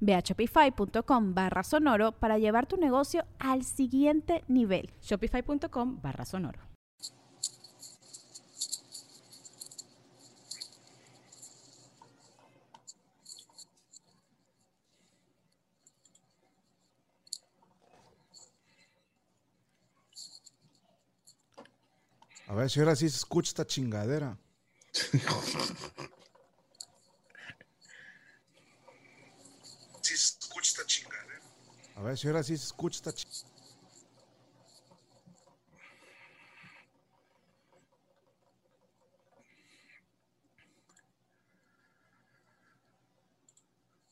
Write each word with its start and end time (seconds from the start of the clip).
Ve 0.00 0.14
a 0.14 0.20
shopify.com 0.20 1.34
barra 1.34 1.62
sonoro 1.62 2.12
para 2.12 2.38
llevar 2.38 2.66
tu 2.66 2.76
negocio 2.76 3.24
al 3.38 3.64
siguiente 3.64 4.44
nivel. 4.48 4.90
Shopify.com 5.02 6.00
barra 6.00 6.24
sonoro. 6.24 6.68
A 22.48 22.54
ver 22.54 22.70
si 22.70 22.80
ahora 22.80 22.96
sí 22.96 23.08
se 23.10 23.16
escucha 23.16 23.50
esta 23.50 23.66
chingadera. 23.66 24.38
Sí 30.08 30.16
se 30.16 30.38
escucha 30.40 30.70
esta 30.70 30.86
chingadera. 30.86 31.42
A 31.96 32.00
ver 32.00 32.16
si 32.16 32.28
ahora 32.28 32.42
sí 32.42 32.56
se 32.56 32.64
escucha 32.64 32.96
esta. 32.96 33.12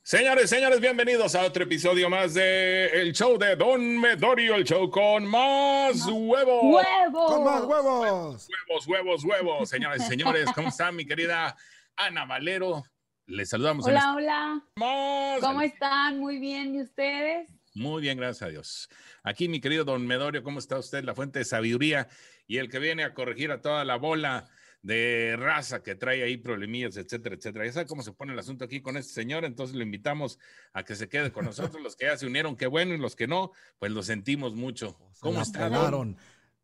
Señores, 0.03 0.51
señores, 0.51 0.81
bienvenidos 0.81 1.35
a 1.35 1.45
otro 1.47 1.65
episodio 1.65 2.11
más 2.11 2.35
de 2.35 2.89
el 2.89 3.15
show 3.15 3.39
de 3.39 3.57
Don 3.57 3.99
Medorio, 3.99 4.57
el 4.57 4.65
show 4.65 4.91
con 4.91 5.25
más 5.25 6.05
huevos. 6.05 6.63
¡Huevos! 6.63 7.33
¡Con 7.33 7.43
más 7.43 7.63
huevos! 7.63 8.49
Huevos, 8.69 8.87
huevos, 8.87 9.25
huevos. 9.25 9.69
Señores 9.71 10.03
y 10.03 10.07
señores, 10.09 10.47
¿cómo 10.55 10.69
están, 10.69 10.95
mi 10.95 11.07
querida 11.07 11.57
Ana 11.97 12.27
Valero? 12.27 12.85
Les 13.27 13.49
saludamos. 13.49 13.85
Hola, 13.87 13.99
este- 13.99 14.11
hola. 14.17 14.63
más- 14.77 15.41
¿Cómo 15.41 15.63
están? 15.63 16.19
Muy 16.21 16.39
bien. 16.39 16.75
¿Y 16.75 16.83
ustedes? 16.83 17.49
Muy 17.75 18.01
bien, 18.03 18.17
gracias 18.19 18.43
a 18.43 18.51
Dios. 18.51 18.89
Aquí, 19.23 19.49
mi 19.49 19.61
querido 19.61 19.85
Don 19.85 20.07
Medorio, 20.07 20.43
¿cómo 20.43 20.59
está 20.61 20.79
usted? 20.79 21.05
La 21.05 21.15
fuente 21.15 21.41
de 21.41 21.45
sabiduría 21.45 22.09
y 22.47 22.59
el 22.59 22.71
que 22.71 22.79
viene 22.79 23.05
a 23.05 23.13
corregir 23.15 23.51
a 23.51 23.61
toda 23.61 23.85
la 23.85 23.97
bola 23.97 24.49
de 24.83 25.35
raza 25.37 25.83
que 25.83 25.97
trae 25.97 26.23
ahí 26.23 26.37
problemillas, 26.37 26.97
etcétera, 26.97 27.35
etcétera. 27.35 27.67
Ya 27.67 27.73
sabe 27.73 27.87
cómo 27.87 28.03
se 28.03 28.13
pone 28.13 28.33
el 28.33 28.39
asunto 28.39 28.65
aquí 28.65 28.81
con 28.81 28.97
este 28.97 29.13
señor, 29.13 29.45
entonces 29.45 29.75
lo 29.77 29.83
invitamos 29.83 30.39
a 30.73 30.85
que 30.85 30.95
se 30.95 31.09
quede 31.09 31.33
con 31.33 31.45
nosotros. 31.75 31.83
Los 31.83 31.97
que 31.97 32.07
ya 32.07 32.17
se 32.17 32.27
unieron, 32.27 32.57
qué 32.57 32.69
bueno, 32.69 32.95
y 32.95 32.99
los 32.99 33.17
que 33.17 33.27
no, 33.27 33.51
pues 33.81 33.91
lo 33.93 34.03
sentimos 34.05 34.55
mucho. 34.55 34.97
¿Cómo 35.21 35.45
Se 35.45 35.51
está? 35.51 35.61
la 35.63 35.69
Don? 35.69 35.77
pelaron. 35.79 36.17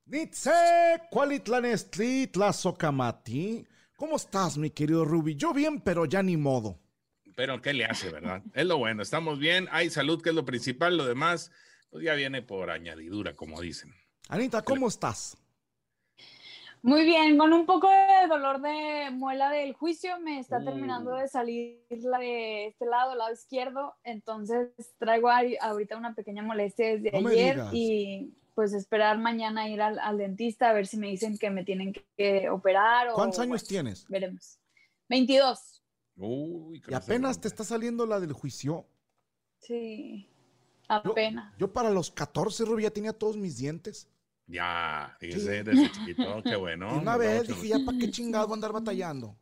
Nitze, 0.06 0.50
Cualitlanestli, 1.10 2.28
Tlazocamati. 2.28 3.66
¿Cómo 4.02 4.16
estás, 4.16 4.58
mi 4.58 4.70
querido 4.70 5.04
Ruby? 5.04 5.36
Yo 5.36 5.52
bien, 5.52 5.80
pero 5.80 6.06
ya 6.06 6.24
ni 6.24 6.36
modo. 6.36 6.76
Pero 7.36 7.62
¿qué 7.62 7.72
le 7.72 7.84
hace, 7.84 8.10
verdad? 8.10 8.42
Es 8.52 8.66
lo 8.66 8.76
bueno, 8.76 9.00
estamos 9.00 9.38
bien, 9.38 9.68
hay 9.70 9.90
salud, 9.90 10.20
que 10.20 10.30
es 10.30 10.34
lo 10.34 10.44
principal, 10.44 10.96
lo 10.96 11.06
demás, 11.06 11.52
pues 11.88 12.02
ya 12.04 12.14
viene 12.14 12.42
por 12.42 12.70
añadidura, 12.70 13.36
como 13.36 13.60
dicen. 13.60 13.94
Anita, 14.28 14.62
¿cómo 14.62 14.88
estás? 14.88 15.36
Muy 16.82 17.04
bien. 17.04 17.38
Con 17.38 17.52
un 17.52 17.64
poco 17.64 17.88
de 17.88 18.26
dolor 18.28 18.60
de 18.60 19.10
muela 19.12 19.50
del 19.50 19.72
juicio, 19.74 20.18
me 20.18 20.40
está 20.40 20.58
Uh. 20.58 20.64
terminando 20.64 21.14
de 21.14 21.28
salir 21.28 21.78
la 21.90 22.18
de 22.18 22.66
este 22.66 22.86
lado, 22.86 23.14
lado 23.14 23.32
izquierdo. 23.32 23.94
Entonces 24.02 24.70
traigo 24.98 25.28
ahorita 25.30 25.96
una 25.96 26.16
pequeña 26.16 26.42
molestia 26.42 26.96
desde 26.98 27.12
No 27.12 27.20
me 27.20 27.30
ayer 27.30 27.54
digas. 27.54 27.70
y 27.72 28.34
pues 28.54 28.72
esperar 28.74 29.18
mañana 29.18 29.68
ir 29.68 29.80
al, 29.82 29.98
al 29.98 30.18
dentista 30.18 30.70
a 30.70 30.72
ver 30.72 30.86
si 30.86 30.96
me 30.96 31.08
dicen 31.08 31.38
que 31.38 31.50
me 31.50 31.64
tienen 31.64 31.92
que, 31.92 32.04
que 32.16 32.48
operar. 32.50 33.08
O, 33.08 33.14
¿Cuántos 33.14 33.38
años 33.40 33.62
bueno, 33.62 33.68
tienes? 33.68 34.06
Veremos. 34.08 34.58
22. 35.08 35.82
Uy, 36.16 36.82
Y 36.88 36.94
apenas 36.94 37.40
te 37.40 37.48
está 37.48 37.64
saliendo 37.64 38.06
la 38.06 38.20
del 38.20 38.32
juicio. 38.32 38.86
Sí. 39.58 40.28
Yo, 40.88 40.94
Apenas. 40.96 41.54
yo 41.58 41.72
para 41.72 41.90
los 41.90 42.10
14, 42.10 42.64
Ruby, 42.64 42.82
ya 42.82 42.90
tenía 42.90 43.12
todos 43.12 43.36
mis 43.36 43.56
dientes. 43.56 44.08
Ya, 44.46 45.16
Sí. 45.20 45.26
fíjese, 45.28 45.64
desde 45.64 45.90
chiquito, 45.92 46.42
qué 46.42 46.56
bueno. 46.56 46.94
Y 46.94 46.98
una 47.02 47.16
vez 47.16 47.46
dije, 47.48 47.68
ya 47.68 47.78
para 47.84 47.96
qué 47.96 48.10
chingado 48.10 48.52
andar 48.52 48.72
batallando. 48.72 49.36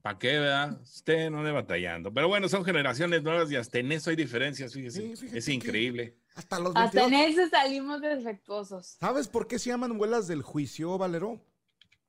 ¿Para 0.00 0.18
qué, 0.18 0.38
verdad? 0.38 0.80
Usted 0.82 1.30
no 1.30 1.38
ande 1.40 1.50
batallando. 1.50 2.12
Pero 2.12 2.28
bueno, 2.28 2.48
son 2.48 2.64
generaciones 2.64 3.22
nuevas 3.22 3.50
y 3.50 3.56
hasta 3.56 3.78
en 3.78 3.92
eso 3.92 4.10
hay 4.10 4.16
diferencias, 4.16 4.72
fíjese. 4.72 5.00
Sí, 5.00 5.16
fíjate 5.16 5.38
es 5.38 5.46
que- 5.46 5.52
increíble. 5.52 6.16
Hasta 6.34 6.58
los 6.58 6.74
Hasta 6.74 7.06
22. 7.06 7.12
en 7.12 7.14
eso 7.40 7.48
salimos 7.50 8.00
defectuosos. 8.00 8.96
¿Sabes 9.00 9.28
por 9.28 9.46
qué 9.46 9.58
se 9.58 9.70
llaman 9.70 9.96
muelas 9.96 10.26
del 10.26 10.42
juicio, 10.42 10.98
Valero? 10.98 11.40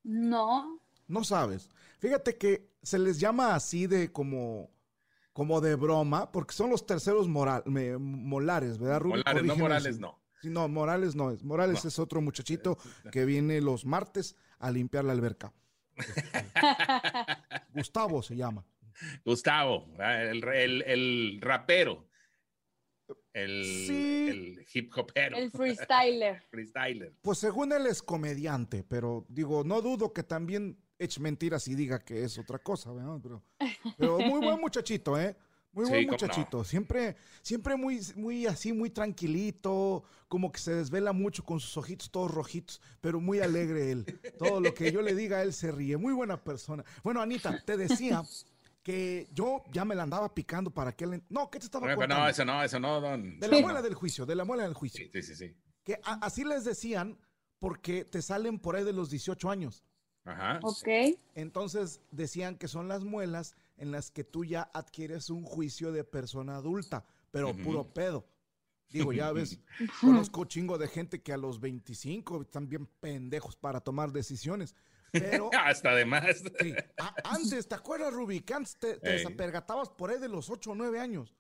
No. 0.04 0.80
No 1.08 1.24
sabes. 1.24 1.70
Fíjate 2.00 2.38
que 2.38 2.70
se 2.82 2.98
les 3.00 3.20
llama 3.20 3.54
así 3.56 3.86
de 3.88 4.12
como, 4.12 4.72
como 5.34 5.62
de 5.62 5.76
broma, 5.76 6.32
porque 6.32 6.54
son 6.54 6.70
los 6.72 6.86
terceros 6.86 7.28
moral, 7.28 7.64
me- 7.66 7.98
molares, 7.98 8.78
¿verdad, 8.80 9.00
Ruby? 9.02 9.18
Morales, 9.20 9.46
no 9.46 9.56
Morales, 9.56 9.96
si- 9.96 10.02
no. 10.02 10.20
Sí, 10.42 10.50
no, 10.50 10.68
Morales 10.68 11.16
no 11.16 11.32
es. 11.32 11.44
Morales 11.44 11.84
No. 11.84 11.88
es 11.88 11.98
otro 12.00 12.22
muchachito 12.22 12.78
que 13.12 13.26
viene 13.26 13.62
los 13.62 13.86
martes 13.86 14.36
a 14.60 14.70
limpiar 14.72 15.04
la 15.06 15.14
alberca. 15.14 15.54
Gustavo 17.74 18.22
se 18.22 18.36
llama. 18.36 18.66
Gustavo, 19.26 19.88
el, 20.00 20.44
el, 20.48 20.82
el 20.84 21.40
rapero. 21.42 22.08
El, 23.36 23.64
Sí. 23.66 24.28
el 24.30 24.66
hip 24.74 24.92
hopero. 24.96 25.36
El 25.38 25.52
freestyler. 25.52 26.42
freestyler. 26.50 27.14
Pues 27.22 27.38
según 27.38 27.74
él 27.74 27.86
es 27.86 28.02
comediante, 28.02 28.84
pero 28.84 29.26
digo, 29.28 29.64
no 29.66 29.82
dudo 29.82 30.14
que 30.14 30.24
también 30.24 30.78
eche 30.98 31.20
mentiras 31.20 31.68
y 31.68 31.76
diga 31.76 32.00
que 32.00 32.24
es 32.24 32.38
otra 32.38 32.60
cosa, 32.60 32.94
¿verdad? 32.94 33.20
Pero, 33.22 33.44
pero 33.98 34.20
muy 34.20 34.40
buen 34.40 34.60
muchachito, 34.62 35.20
¿eh? 35.20 35.36
Muy 35.74 35.84
Sí, 35.88 35.92
buen 35.92 36.06
no. 36.06 36.12
muchachito. 36.14 36.64
Siempre, 36.64 37.18
siempre 37.42 37.76
muy, 37.76 38.00
muy 38.16 38.46
así, 38.48 38.72
muy 38.72 38.90
tranquilito, 38.90 40.06
como 40.30 40.50
que 40.50 40.60
se 40.60 40.74
desvela 40.74 41.12
mucho 41.12 41.44
con 41.44 41.60
sus 41.60 41.76
ojitos 41.76 42.10
todos 42.10 42.32
rojitos, 42.32 42.80
pero 43.02 43.20
muy 43.20 43.42
alegre 43.42 43.92
él. 43.92 44.06
Todo 44.40 44.62
lo 44.62 44.74
que 44.74 44.94
yo 44.94 45.02
le 45.02 45.14
diga, 45.14 45.42
él 45.42 45.52
se 45.52 45.74
ríe. 45.74 45.98
Muy 45.98 46.14
buena 46.14 46.42
persona. 46.42 46.86
Bueno, 47.04 47.22
Anita, 47.22 47.62
te 47.66 47.76
decía 47.76 48.24
que 48.86 49.28
yo 49.34 49.64
ya 49.74 49.84
me 49.84 49.96
la 49.96 50.04
andaba 50.04 50.32
picando 50.36 50.70
para 50.70 50.92
que 50.96 51.06
él... 51.06 51.24
No, 51.28 51.50
¿qué 51.50 51.58
te 51.58 51.66
estaba 51.66 51.88
Bueno, 51.88 51.98
contando? 52.02 52.24
no, 52.24 52.30
eso 52.30 52.46
no, 52.46 52.64
eso 52.64 52.80
no, 52.80 53.02
don. 53.02 53.40
De 53.40 53.48
la 53.48 53.58
Sí. 53.58 53.64
muela 53.64 53.82
del 53.82 53.96
juicio, 53.96 54.28
de 54.28 54.36
la 54.36 54.46
muela 54.46 54.62
del 54.62 54.76
juicio. 54.76 55.04
Sí, 55.12 55.24
sí, 55.24 55.24
sí, 55.24 55.36
sí. 55.48 55.56
Que 55.84 55.96
a- 56.04 56.24
así 56.24 56.44
les 56.44 56.66
decían 56.66 57.18
porque 57.58 58.06
te 58.06 58.22
salen 58.22 58.60
por 58.60 58.76
ahí 58.76 58.84
de 58.84 58.94
los 58.94 59.10
18 59.10 59.50
años. 59.50 59.84
Ajá. 60.24 60.60
Ok. 60.62 60.88
Entonces 61.34 62.00
decían 62.12 62.58
que 62.60 62.68
son 62.68 62.88
las 62.88 63.04
muelas 63.04 63.56
en 63.78 63.90
las 63.92 64.12
que 64.12 64.24
tú 64.24 64.46
ya 64.46 64.70
adquieres 64.72 65.32
un 65.32 65.44
juicio 65.46 65.92
de 65.92 66.04
persona 66.04 66.56
adulta, 66.58 67.06
pero 67.32 67.56
puro 67.58 67.92
pedo. 67.92 68.28
Digo, 68.92 69.14
ya 69.14 69.32
ves, 69.32 69.60
conozco 70.30 70.46
chingo 70.46 70.78
de 70.78 70.88
gente 70.88 71.24
que 71.24 71.34
a 71.34 71.38
los 71.38 71.60
25 71.60 72.44
están 72.44 72.70
bien 72.70 72.86
pendejos 73.00 73.56
para 73.56 73.80
tomar 73.82 74.12
decisiones. 74.12 74.76
Pero 75.20 75.50
Hasta 75.58 75.92
además. 75.92 76.44
sí, 76.60 76.74
antes, 77.24 77.68
¿te 77.68 77.76
acuerdas? 77.76 78.14
Que 78.46 78.54
antes 78.54 78.78
te, 78.78 78.98
te 78.98 79.10
desapergatabas 79.12 79.90
por 79.90 80.10
ahí 80.10 80.20
de 80.20 80.30
los 80.30 80.50
8 80.50 80.72
o 80.72 80.76
9 80.76 81.00
años. 81.00 81.36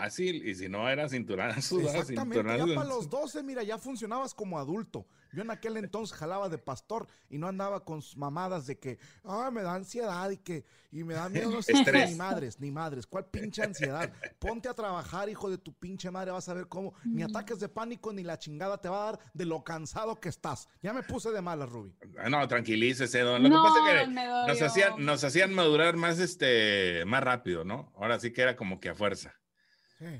Fácil, 0.00 0.46
y 0.46 0.54
si 0.54 0.68
no 0.68 0.88
era 0.88 1.08
cinturonazo, 1.08 1.80
Exactamente, 1.80 2.42
ya 2.58 2.74
para 2.74 2.88
los 2.88 3.08
12, 3.08 3.42
mira, 3.42 3.62
ya 3.62 3.78
funcionabas 3.78 4.34
como 4.34 4.58
adulto. 4.58 5.06
Yo 5.32 5.42
en 5.42 5.50
aquel 5.50 5.76
entonces 5.76 6.16
jalaba 6.16 6.48
de 6.48 6.58
pastor 6.58 7.08
y 7.28 7.38
no 7.38 7.48
andaba 7.48 7.84
con 7.84 8.02
sus 8.02 8.16
mamadas 8.16 8.66
de 8.66 8.78
que, 8.78 8.98
ah, 9.24 9.50
me 9.52 9.62
da 9.62 9.74
ansiedad 9.74 10.30
y 10.30 10.36
que, 10.36 10.64
y 10.92 11.02
me 11.02 11.14
da 11.14 11.28
miedo, 11.28 11.50
no 11.50 11.60
sé, 11.62 11.72
ni 11.74 12.14
madres, 12.14 12.60
ni 12.60 12.70
madres, 12.70 13.06
¿cuál 13.06 13.26
pinche 13.26 13.62
ansiedad? 13.62 14.12
Ponte 14.38 14.68
a 14.68 14.74
trabajar, 14.74 15.28
hijo 15.28 15.50
de 15.50 15.58
tu 15.58 15.72
pinche 15.72 16.10
madre, 16.10 16.30
vas 16.30 16.48
a 16.48 16.54
ver 16.54 16.68
cómo, 16.68 16.94
ni 17.04 17.22
ataques 17.22 17.58
de 17.58 17.68
pánico 17.68 18.12
ni 18.12 18.22
la 18.22 18.38
chingada 18.38 18.80
te 18.80 18.88
va 18.88 19.02
a 19.02 19.12
dar 19.12 19.20
de 19.32 19.44
lo 19.44 19.64
cansado 19.64 20.20
que 20.20 20.28
estás. 20.28 20.68
Ya 20.82 20.92
me 20.92 21.02
puse 21.02 21.30
de 21.30 21.40
malas, 21.40 21.68
Ruby. 21.68 21.94
Ah, 22.18 22.28
no, 22.28 22.46
tranquilícese, 22.46 23.20
don. 23.20 23.42
Lo 23.42 23.48
que 23.48 23.56
pasa 23.56 24.02
es 24.02 24.08
que 24.08 24.14
nos 24.14 24.62
hacían, 24.62 25.04
nos 25.04 25.24
hacían 25.24 25.52
madurar 25.52 25.96
más, 25.96 26.18
este, 26.20 27.04
más 27.06 27.22
rápido, 27.22 27.64
¿no? 27.64 27.92
Ahora 27.96 28.20
sí 28.20 28.32
que 28.32 28.42
era 28.42 28.56
como 28.56 28.78
que 28.80 28.88
a 28.88 28.94
fuerza. 28.94 29.34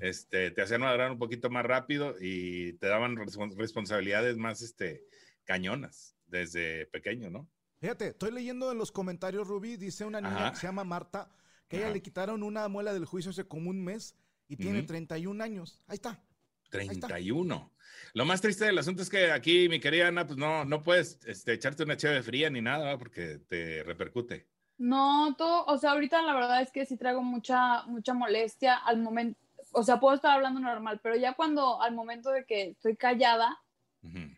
Este, 0.01 0.51
te 0.51 0.63
hacían 0.63 0.81
madurar 0.81 1.11
un 1.11 1.19
poquito 1.19 1.51
más 1.51 1.65
rápido 1.65 2.15
y 2.21 2.75
te 2.75 2.87
daban 2.87 3.17
responsabilidades 3.17 4.37
más 4.37 4.63
este, 4.63 5.05
cañonas 5.45 6.17
desde 6.27 6.87
pequeño, 6.87 7.31
¿no? 7.31 7.49
Fíjate, 7.81 8.09
estoy 8.09 8.33
leyendo 8.33 8.73
en 8.73 8.79
los 8.79 8.93
comentarios, 8.93 9.47
Rubí, 9.47 9.77
dice 9.77 10.05
una 10.05 10.21
niña 10.21 10.53
que 10.53 10.57
se 10.57 10.67
llama 10.67 10.85
Marta, 10.85 11.31
que 11.69 11.79
ella 11.79 11.91
le 11.91 12.01
quitaron 12.01 12.43
una 12.43 12.67
muela 12.69 12.95
del 12.95 13.05
juicio 13.05 13.31
hace 13.31 13.45
como 13.45 13.71
un 13.71 13.85
mes 13.85 14.17
y 14.49 14.57
tiene 14.57 14.83
31 14.83 15.43
años. 15.43 15.83
Ahí 15.87 15.97
está. 15.97 16.25
31. 16.71 17.73
Lo 18.15 18.25
más 18.25 18.41
triste 18.41 18.65
del 18.65 18.79
asunto 18.79 19.03
es 19.03 19.11
que 19.11 19.31
aquí, 19.31 19.69
mi 19.69 19.81
querida 19.81 20.09
Ana, 20.09 20.27
pues 20.27 20.39
no, 20.39 20.65
no 20.65 20.83
puedes 20.83 21.21
este, 21.27 21.53
echarte 21.53 21.83
una 21.83 21.97
cheve 21.97 22.23
fría 22.23 22.51
ni 22.51 22.61
nada, 22.61 22.99
porque 22.99 23.39
te 23.49 23.83
repercute. 23.85 24.49
No, 24.77 25.35
todo, 25.37 25.65
o 25.67 25.79
sea, 25.79 25.93
ahorita 25.93 26.21
la 26.23 26.35
verdad 26.35 26.63
es 26.63 26.73
que 26.73 26.85
sí 26.85 26.97
traigo 26.97 27.23
mucha, 27.23 27.85
mucha 27.87 28.13
molestia 28.13 28.77
al 28.77 29.01
momento, 29.01 29.39
o 29.75 29.83
sea, 29.83 30.01
puedo 30.01 30.15
estar 30.15 30.33
hablando 30.33 30.61
normal, 30.61 31.01
pero 31.03 31.17
ya 31.17 31.35
cuando 31.35 31.83
al 31.83 31.95
momento 31.95 32.31
de 32.31 32.45
que 32.45 32.71
estoy 32.71 32.97
callada, 32.97 33.59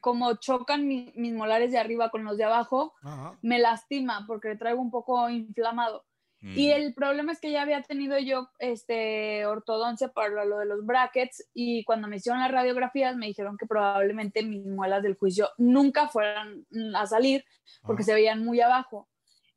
como 0.01 0.37
chocan 0.37 0.87
mis 0.87 1.33
molares 1.33 1.73
de 1.73 1.79
arriba 1.79 2.11
con 2.11 2.25
los 2.25 2.37
de 2.37 2.45
abajo, 2.45 2.95
me 3.43 3.59
lastima 3.59 4.25
porque 4.27 4.57
traigo 4.57 4.81
un 4.81 4.91
poco 4.91 5.29
inflamado. 5.29 6.05
Y 6.43 6.69
mm. 6.69 6.73
el 6.73 6.95
problema 6.95 7.33
es 7.33 7.41
que 7.41 7.51
ya 7.51 7.63
había 7.63 7.83
tenido 7.83 8.19
yo 8.19 8.51
este, 8.59 9.47
ortodoncia 9.47 10.09
para 10.09 10.45
lo 10.45 10.59
de 10.59 10.67
los 10.67 10.85
brackets 10.85 11.49
y 11.55 11.83
cuando 11.85 12.09
me 12.09 12.17
hicieron 12.17 12.41
las 12.41 12.53
radiografías 12.53 13.17
me 13.17 13.27
dijeron 13.27 13.57
que 13.57 13.67
probablemente 13.67 14.45
mis 14.45 14.65
muelas 14.65 15.03
del 15.03 15.17
juicio 15.17 15.49
nunca 15.57 16.09
fueran 16.09 16.67
a 16.95 17.07
salir 17.07 17.45
porque 17.83 18.03
se 18.03 18.15
veían 18.15 18.45
muy 18.45 18.61
abajo. 18.61 19.09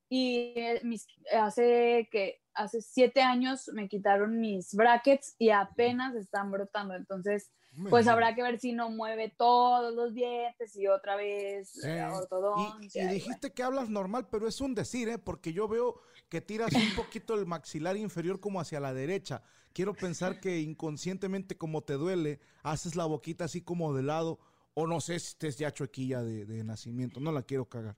Y 0.07 0.53
eh, 0.55 0.79
mis, 0.83 1.05
hace 1.31 2.07
que 2.11 2.41
hace 2.59 2.81
siete 2.81 3.21
años 3.21 3.69
me 3.73 3.87
quitaron 3.87 4.39
mis 4.39 4.75
brackets 4.75 5.35
y 5.39 5.49
apenas 5.49 6.13
están 6.15 6.51
brotando. 6.51 6.93
Entonces, 6.93 7.51
pues 7.89 8.07
habrá 8.07 8.35
que 8.35 8.43
ver 8.43 8.59
si 8.59 8.73
no 8.73 8.89
mueve 8.89 9.33
todos 9.37 9.93
los 9.93 10.13
dientes 10.13 10.75
y 10.75 10.87
otra 10.87 11.15
vez 11.15 11.81
eh, 11.85 12.03
ortodoncia. 12.03 13.03
Y, 13.03 13.07
dijiste 13.07 13.53
que 13.53 13.63
hablas 13.63 13.89
normal, 13.89 14.27
pero 14.29 14.47
es 14.47 14.59
un 14.59 14.75
decir, 14.75 15.07
¿eh? 15.07 15.17
Porque 15.17 15.53
yo 15.53 15.67
veo 15.69 16.01
que 16.27 16.41
tiras 16.41 16.73
un 16.73 16.95
poquito 16.95 17.35
el 17.35 17.45
maxilar 17.45 17.95
inferior 17.95 18.41
como 18.41 18.59
hacia 18.59 18.81
la 18.81 18.93
derecha. 18.93 19.41
Quiero 19.71 19.93
pensar 19.93 20.41
que 20.41 20.59
inconscientemente 20.59 21.57
como 21.57 21.81
te 21.81 21.93
duele, 21.93 22.41
haces 22.63 22.97
la 22.97 23.05
boquita 23.05 23.45
así 23.45 23.61
como 23.61 23.93
de 23.93 24.03
lado, 24.03 24.39
o 24.73 24.85
no 24.85 24.99
sé 24.99 25.17
si 25.19 25.29
estés 25.29 25.57
ya 25.57 25.71
chuequilla 25.71 26.21
de, 26.23 26.45
de 26.45 26.63
nacimiento, 26.65 27.21
no 27.21 27.31
la 27.31 27.43
quiero 27.43 27.69
cagar. 27.69 27.95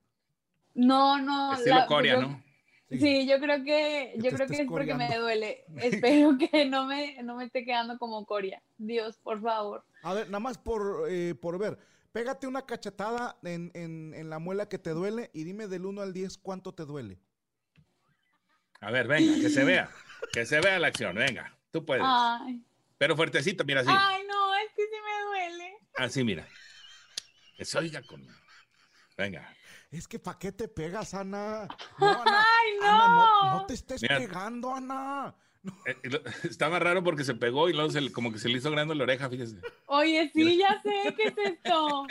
No, 0.75 1.19
no. 1.19 1.54
Estilo 1.54 1.86
Corea, 1.88 2.22
¿no? 2.22 2.50
Sí, 2.92 3.26
yo 3.28 3.40
creo 3.40 3.64
que, 3.64 4.14
yo 4.18 4.32
creo 4.32 4.48
que 4.48 4.62
es 4.62 4.68
porque 4.68 4.94
me 4.94 5.18
duele. 5.18 5.64
Espero 5.78 6.38
que 6.38 6.66
no 6.66 6.86
me, 6.86 7.22
no 7.24 7.38
me 7.38 7.46
esté 7.46 7.64
quedando 7.64 7.98
como 7.98 8.26
Coria. 8.26 8.62
Dios, 8.78 9.18
por 9.18 9.42
favor. 9.42 9.86
A 10.04 10.14
ver, 10.14 10.28
nada 10.28 10.40
más 10.40 10.58
por, 10.58 11.08
eh, 11.10 11.34
por 11.36 11.58
ver. 11.58 11.78
Pégate 12.12 12.48
una 12.48 12.66
cachetada 12.66 13.38
en, 13.44 13.72
en, 13.74 14.14
en, 14.14 14.30
la 14.30 14.40
muela 14.40 14.68
que 14.68 14.78
te 14.78 14.90
duele 14.90 15.30
y 15.34 15.46
dime 15.46 15.68
del 15.68 15.86
1 15.86 16.02
al 16.02 16.12
10 16.12 16.38
cuánto 16.40 16.74
te 16.74 16.84
duele. 16.84 17.20
A 18.82 18.92
ver, 18.92 19.08
venga, 19.08 19.40
que 19.40 19.50
se 19.50 19.64
vea. 19.64 19.90
Que 20.34 20.46
se 20.46 20.60
vea 20.60 20.78
la 20.78 20.88
acción, 20.88 21.16
venga. 21.16 21.58
Tú 21.72 21.86
puedes. 21.86 22.04
Ay. 22.06 22.62
Pero 22.98 23.16
fuertecito, 23.16 23.64
mira 23.64 23.82
así. 23.82 23.90
Ay, 23.90 24.24
no, 24.28 24.56
es 24.56 24.70
que 24.76 24.84
sí 24.84 24.98
me 25.06 25.26
duele. 25.26 25.74
Así, 25.96 26.24
mira. 26.26 26.46
Que 27.56 27.64
se 27.64 27.78
oiga 27.78 28.02
con. 28.02 28.28
Venga 29.18 29.56
es 29.98 30.08
que 30.08 30.20
¿para 30.20 30.40
qué 30.40 30.52
te 30.52 30.68
pegas, 30.68 31.14
Ana? 31.14 31.68
No, 32.00 32.08
Ana, 32.08 32.46
Ay, 32.62 32.72
no. 32.82 33.60
no, 33.60 33.66
te 33.66 33.74
estés 33.74 34.02
pegando, 34.02 34.74
Ana. 34.74 35.36
Eh, 35.86 35.96
estaba 36.50 36.80
raro 36.80 37.04
porque 37.04 37.24
se 37.24 37.36
pegó 37.36 37.70
y 37.70 37.74
luego 37.74 37.92
se, 37.92 38.12
como 38.12 38.32
que 38.32 38.40
se 38.40 38.50
le 38.50 38.58
hizo 38.58 38.72
grande 38.72 38.96
la 38.96 39.04
oreja, 39.04 39.30
fíjese. 39.30 39.58
Oye, 39.86 40.32
sí, 40.34 40.58
ya 40.58 40.82
sé 40.82 41.14
qué 41.16 41.24
es 41.28 41.38
esto. 41.38 42.08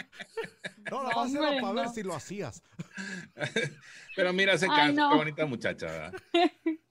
No, 0.90 1.02
la 1.02 1.08
vas 1.08 1.16
a 1.16 1.22
hacer 1.22 1.60
para 1.60 1.72
ver 1.72 1.88
si 1.88 2.02
lo 2.02 2.14
hacías. 2.14 2.62
Pero 4.16 4.32
mira 4.32 4.54
ese 4.54 4.66
caso, 4.66 4.94
qué 4.94 5.16
bonita 5.16 5.46
muchacha, 5.46 5.86
¿verdad? 5.86 6.14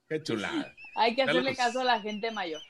Qué 0.08 0.22
chulada. 0.22 0.74
Hay 0.96 1.14
que 1.14 1.22
hacerle 1.22 1.54
caso 1.54 1.80
a 1.80 1.84
la 1.84 2.00
gente 2.00 2.30
mayor. 2.30 2.60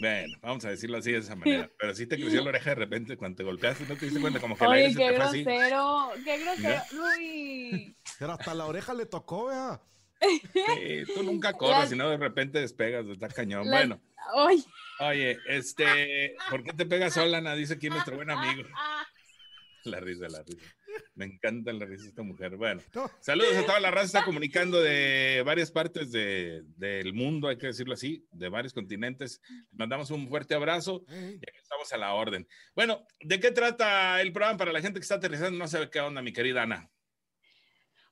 Bueno, 0.00 0.36
vamos 0.42 0.64
a 0.64 0.70
decirlo 0.70 0.98
así 0.98 1.12
de 1.12 1.18
esa 1.18 1.34
manera. 1.34 1.70
Pero 1.78 1.94
sí 1.94 2.06
te 2.06 2.16
creció 2.16 2.42
la 2.42 2.50
oreja 2.50 2.70
de 2.70 2.76
repente 2.76 3.16
cuando 3.16 3.36
te 3.36 3.44
golpeaste, 3.44 3.84
¿no 3.88 3.96
te 3.96 4.06
diste 4.06 4.20
cuenta? 4.20 4.40
Como 4.40 4.56
que 4.56 4.64
Oye, 4.64 4.94
qué 4.94 5.12
grosero, 5.12 6.10
qué 6.24 6.38
grosero, 6.38 6.82
Luis. 6.92 7.96
Pero 8.18 8.32
hasta 8.32 8.54
la 8.54 8.66
oreja 8.66 8.94
le 8.94 9.06
tocó, 9.06 9.46
vea. 9.46 9.80
Sí, 10.20 11.02
tú 11.14 11.22
nunca 11.22 11.52
corres, 11.58 11.90
sino 11.90 12.08
de 12.08 12.16
repente 12.16 12.60
despegas, 12.60 13.06
está 13.06 13.28
cañón. 13.28 13.68
Bueno. 13.68 14.00
Oye. 14.34 14.64
Oye, 15.00 15.38
este, 15.48 16.36
¿por 16.50 16.62
qué 16.62 16.72
te 16.72 16.86
pegas 16.86 17.14
sola, 17.14 17.38
Ana? 17.38 17.54
Dice 17.54 17.74
aquí 17.74 17.88
nuestro 17.88 18.16
buen 18.16 18.30
amigo. 18.30 18.68
La 19.84 20.00
risa, 20.00 20.28
la 20.28 20.42
risa. 20.42 20.60
Me 21.14 21.24
encanta 21.24 21.72
la 21.72 21.84
risa 21.86 22.04
de 22.04 22.08
esta 22.10 22.22
mujer. 22.22 22.56
Bueno, 22.56 22.80
saludos 23.20 23.56
a 23.56 23.66
toda 23.66 23.80
la 23.80 23.90
raza. 23.90 24.06
Está 24.06 24.24
comunicando 24.24 24.80
de 24.80 25.42
varias 25.44 25.70
partes 25.70 26.12
de, 26.12 26.62
del 26.76 27.12
mundo, 27.12 27.48
hay 27.48 27.56
que 27.56 27.68
decirlo 27.68 27.94
así, 27.94 28.26
de 28.30 28.48
varios 28.48 28.72
continentes. 28.72 29.40
Mandamos 29.72 30.10
un 30.10 30.28
fuerte 30.28 30.54
abrazo 30.54 31.04
y 31.08 31.40
estamos 31.56 31.92
a 31.92 31.96
la 31.96 32.14
orden. 32.14 32.46
Bueno, 32.74 33.06
¿de 33.20 33.40
qué 33.40 33.50
trata 33.50 34.20
el 34.20 34.32
programa 34.32 34.58
para 34.58 34.72
la 34.72 34.80
gente 34.80 35.00
que 35.00 35.02
está 35.04 35.16
aterrizando? 35.16 35.58
No 35.58 35.68
sabe 35.68 35.90
qué 35.90 36.00
onda, 36.00 36.22
mi 36.22 36.32
querida 36.32 36.62
Ana. 36.62 36.90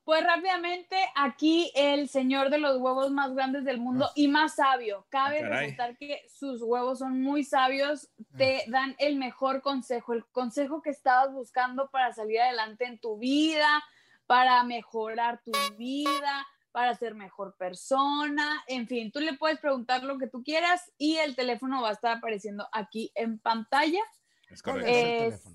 Pues 0.07 0.23
rápidamente, 0.23 0.97
aquí 1.17 1.73
el 1.75 2.09
señor 2.09 2.49
de 2.49 2.59
los 2.59 2.77
huevos 2.81 3.11
más 3.11 3.35
grandes 3.35 3.65
del 3.65 3.81
mundo 3.81 4.09
y 4.15 4.29
más 4.29 4.55
sabio. 4.55 5.05
Cabe 5.09 5.41
ah, 5.43 5.49
resaltar 5.49 5.97
que 5.97 6.23
sus 6.29 6.63
huevos 6.63 7.01
son 7.01 7.21
muy 7.21 7.43
sabios, 7.43 8.09
te 8.37 8.59
ah. 8.59 8.65
dan 8.69 8.95
el 9.01 9.17
mejor 9.17 9.63
consejo, 9.63 10.13
el 10.13 10.25
consejo 10.27 10.81
que 10.81 10.91
estabas 10.91 11.33
buscando 11.33 11.91
para 11.91 12.13
salir 12.13 12.41
adelante 12.41 12.85
en 12.85 13.01
tu 13.01 13.19
vida, 13.19 13.83
para 14.29 14.63
mejorar 14.63 15.43
tu 15.43 15.51
vida, 15.77 16.47
para 16.71 16.95
ser 16.95 17.17
mejor 17.17 17.57
persona. 17.57 18.63
En 18.69 18.87
fin, 18.87 19.11
tú 19.11 19.19
le 19.19 19.33
puedes 19.33 19.59
preguntar 19.59 20.05
lo 20.05 20.19
que 20.19 20.29
tú 20.29 20.45
quieras 20.45 20.89
y 20.99 21.17
el 21.17 21.35
teléfono 21.35 21.83
va 21.83 21.89
a 21.89 21.95
estar 21.95 22.19
apareciendo 22.19 22.69
aquí 22.71 23.11
en 23.17 23.41
pantalla. 23.41 24.05
Es 24.51 24.63
correcto. 24.63 25.51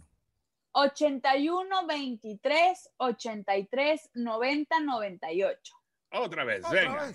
81 0.74 1.88
23 1.88 2.90
83 2.98 4.10
90 4.14 4.80
98. 4.80 5.74
Otra 6.14 6.44
vez, 6.44 6.64
venga. 6.70 7.14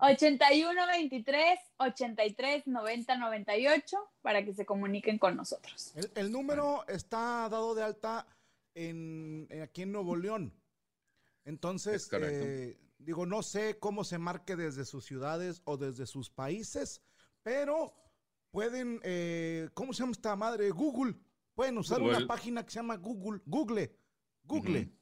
81 0.00 0.86
23 0.86 1.58
83 1.78 2.66
90 2.66 3.16
98 3.16 3.96
para 4.22 4.44
que 4.44 4.54
se 4.54 4.64
comuniquen 4.64 5.18
con 5.18 5.36
nosotros. 5.36 5.92
El, 6.14 6.30
número 6.30 6.86
está 6.88 7.48
dado 7.48 7.74
de 7.74 7.82
alta 7.82 8.26
en, 8.74 9.48
aquí 9.62 9.82
en 9.82 9.92
Nuevo 9.92 10.16
León. 10.16 10.54
Entonces, 11.44 12.08
eh, 12.12 12.78
digo, 12.98 13.26
no 13.26 13.42
sé 13.42 13.78
cómo 13.78 14.04
se 14.04 14.18
marque 14.18 14.54
desde 14.54 14.84
sus 14.84 15.04
ciudades 15.04 15.62
o 15.64 15.76
desde 15.76 16.06
sus 16.06 16.30
países, 16.30 17.02
pero 17.42 17.94
pueden, 18.50 19.00
eh, 19.02 19.68
¿cómo 19.74 19.92
se 19.92 20.00
llama 20.00 20.12
esta 20.12 20.36
madre? 20.36 20.70
Google 20.70 21.14
Pueden 21.58 21.76
usar 21.76 22.00
una 22.00 22.24
página 22.24 22.64
que 22.64 22.70
se 22.70 22.76
llama 22.76 22.94
Google, 22.98 23.42
Google, 23.44 23.92
Google. 24.44 24.92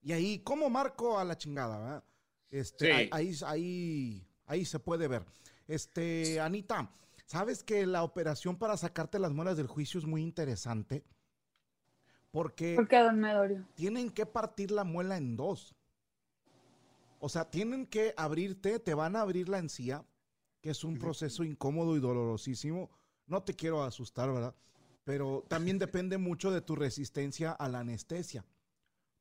Y 0.00 0.12
ahí, 0.12 0.38
¿cómo 0.38 0.70
marco 0.70 1.18
a 1.18 1.24
la 1.24 1.36
chingada? 1.36 2.02
Este, 2.48 3.10
ahí, 3.12 3.36
ahí, 3.44 4.26
ahí 4.46 4.64
se 4.64 4.78
puede 4.78 5.06
ver. 5.06 5.26
Este, 5.68 6.40
Anita, 6.40 6.90
¿sabes 7.26 7.62
que 7.62 7.84
la 7.84 8.04
operación 8.04 8.56
para 8.56 8.78
sacarte 8.78 9.18
las 9.18 9.34
muelas 9.34 9.58
del 9.58 9.66
juicio 9.66 10.00
es 10.00 10.06
muy 10.06 10.22
interesante? 10.22 11.04
Porque 12.30 12.74
¿Por 12.74 12.88
qué, 12.88 13.00
don 13.00 13.20
Medorio? 13.20 13.68
tienen 13.74 14.08
que 14.08 14.24
partir 14.24 14.70
la 14.70 14.84
muela 14.84 15.18
en 15.18 15.36
dos. 15.36 15.76
O 17.18 17.28
sea, 17.28 17.50
tienen 17.50 17.84
que 17.86 18.14
abrirte, 18.16 18.78
te 18.78 18.94
van 18.94 19.14
a 19.14 19.20
abrir 19.20 19.50
la 19.50 19.58
encía, 19.58 20.06
que 20.62 20.70
es 20.70 20.84
un 20.84 20.98
proceso 20.98 21.44
incómodo 21.44 21.98
y 21.98 22.00
dolorosísimo. 22.00 22.90
No 23.26 23.42
te 23.42 23.54
quiero 23.54 23.84
asustar, 23.84 24.32
¿verdad? 24.32 24.54
Pero 25.04 25.44
también 25.48 25.78
depende 25.78 26.18
mucho 26.18 26.50
de 26.50 26.60
tu 26.60 26.76
resistencia 26.76 27.52
a 27.52 27.68
la 27.68 27.80
anestesia. 27.80 28.44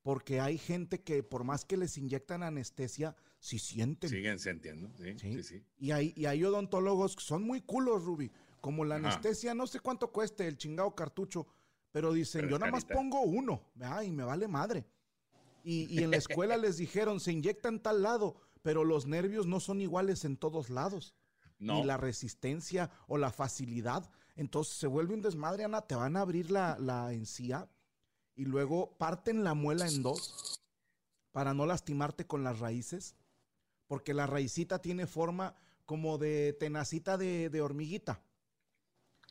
Porque 0.03 0.39
hay 0.39 0.57
gente 0.57 1.01
que 1.01 1.21
por 1.21 1.43
más 1.43 1.63
que 1.63 1.77
les 1.77 1.95
inyectan 1.97 2.41
anestesia, 2.41 3.15
sí 3.39 3.59
sienten. 3.59 4.09
Siguen 4.09 4.39
sintiendo, 4.39 4.89
sí, 4.97 5.17
sí, 5.19 5.43
sí. 5.43 5.63
Y, 5.77 5.91
hay, 5.91 6.13
y 6.15 6.25
hay 6.25 6.43
odontólogos 6.43 7.15
que 7.15 7.23
son 7.23 7.43
muy 7.43 7.61
culos, 7.61 8.03
Ruby. 8.03 8.31
como 8.61 8.83
la 8.83 8.95
Ajá. 8.95 9.09
anestesia, 9.09 9.53
no 9.53 9.67
sé 9.67 9.79
cuánto 9.79 10.11
cueste 10.11 10.47
el 10.47 10.57
chingado 10.57 10.95
cartucho, 10.95 11.47
pero 11.91 12.13
dicen, 12.13 12.41
Pero 12.41 12.51
yo 12.51 12.59
nada 12.59 12.71
más 12.71 12.85
pongo 12.85 13.21
uno, 13.21 13.63
¿verdad? 13.75 14.01
y 14.03 14.11
me 14.11 14.23
vale 14.23 14.47
madre. 14.47 14.85
Y, 15.63 15.85
y 15.93 16.03
en 16.03 16.09
la 16.11 16.17
escuela 16.17 16.57
les 16.57 16.77
dijeron, 16.77 17.19
se 17.19 17.31
inyecta 17.31 17.69
en 17.69 17.79
tal 17.79 18.01
lado, 18.01 18.39
pero 18.63 18.83
los 18.83 19.05
nervios 19.05 19.45
no 19.45 19.59
son 19.59 19.81
iguales 19.81 20.25
en 20.25 20.37
todos 20.37 20.69
lados. 20.71 21.13
No. 21.59 21.75
Ni 21.75 21.83
la 21.83 21.97
resistencia 21.97 22.89
o 23.07 23.17
la 23.19 23.31
facilidad. 23.31 24.09
Entonces 24.35 24.75
se 24.75 24.87
vuelve 24.87 25.13
un 25.13 25.21
desmadre, 25.21 25.63
Ana, 25.65 25.81
te 25.81 25.95
van 25.95 26.15
a 26.17 26.21
abrir 26.21 26.51
la, 26.51 26.77
la 26.79 27.11
encía 27.13 27.69
y 28.35 28.45
luego 28.45 28.97
parten 28.97 29.43
la 29.43 29.53
muela 29.53 29.87
en 29.87 30.01
dos 30.01 30.61
para 31.31 31.53
no 31.53 31.65
lastimarte 31.65 32.25
con 32.25 32.43
las 32.43 32.59
raíces, 32.59 33.15
porque 33.87 34.13
la 34.13 34.27
raicita 34.27 34.79
tiene 34.81 35.05
forma 35.07 35.55
como 35.85 36.17
de 36.17 36.53
tenacita 36.59 37.17
de, 37.17 37.49
de 37.49 37.61
hormiguita. 37.61 38.21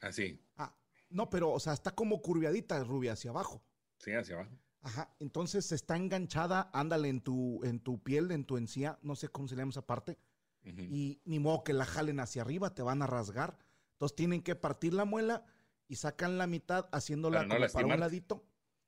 Así, 0.01 0.41
Ah, 0.57 0.75
no, 1.11 1.29
pero, 1.29 1.51
o 1.51 1.61
sea, 1.61 1.73
está 1.73 1.91
como 1.95 2.21
curviadita, 2.23 2.83
rubia, 2.85 3.13
hacia 3.15 3.31
abajo. 3.31 3.63
sí, 3.99 4.13
hacia 4.13 4.37
abajo. 4.37 4.53
Ajá, 4.83 5.15
entonces 5.19 5.73
está 5.73 5.97
enganchada, 5.97 6.71
ándale 6.73 7.09
en 7.11 7.21
tu, 7.21 7.63
en 7.65 7.81
tu 7.81 8.03
piel, 8.03 8.31
en 8.31 8.47
tu 8.47 8.57
encía, 8.57 8.99
no 9.03 9.15
sé 9.15 9.29
cómo 9.29 9.47
se 9.47 9.55
llama 9.57 9.71
esa 9.71 9.87
parte, 9.87 10.19
y 10.63 11.21
ni 11.25 11.39
modo 11.39 11.65
que 11.65 11.75
la 11.75 11.85
jalen 11.85 12.19
hacia 12.21 12.41
arriba, 12.43 12.75
te 12.75 12.83
van 12.83 13.03
a 13.03 13.07
rasgar. 13.07 13.59
Entonces 14.01 14.17
tienen 14.17 14.43
que 14.43 14.55
partir 14.57 14.95
la 14.95 15.05
muela 15.05 15.45
y 15.87 15.97
sacan 15.97 16.39
la 16.39 16.47
mitad 16.47 16.89
haciéndola 16.91 17.41
Para 17.41 17.49
no 17.49 17.55
como 17.57 17.71
para 17.71 17.87
un 17.87 18.01
ladito, 18.01 18.43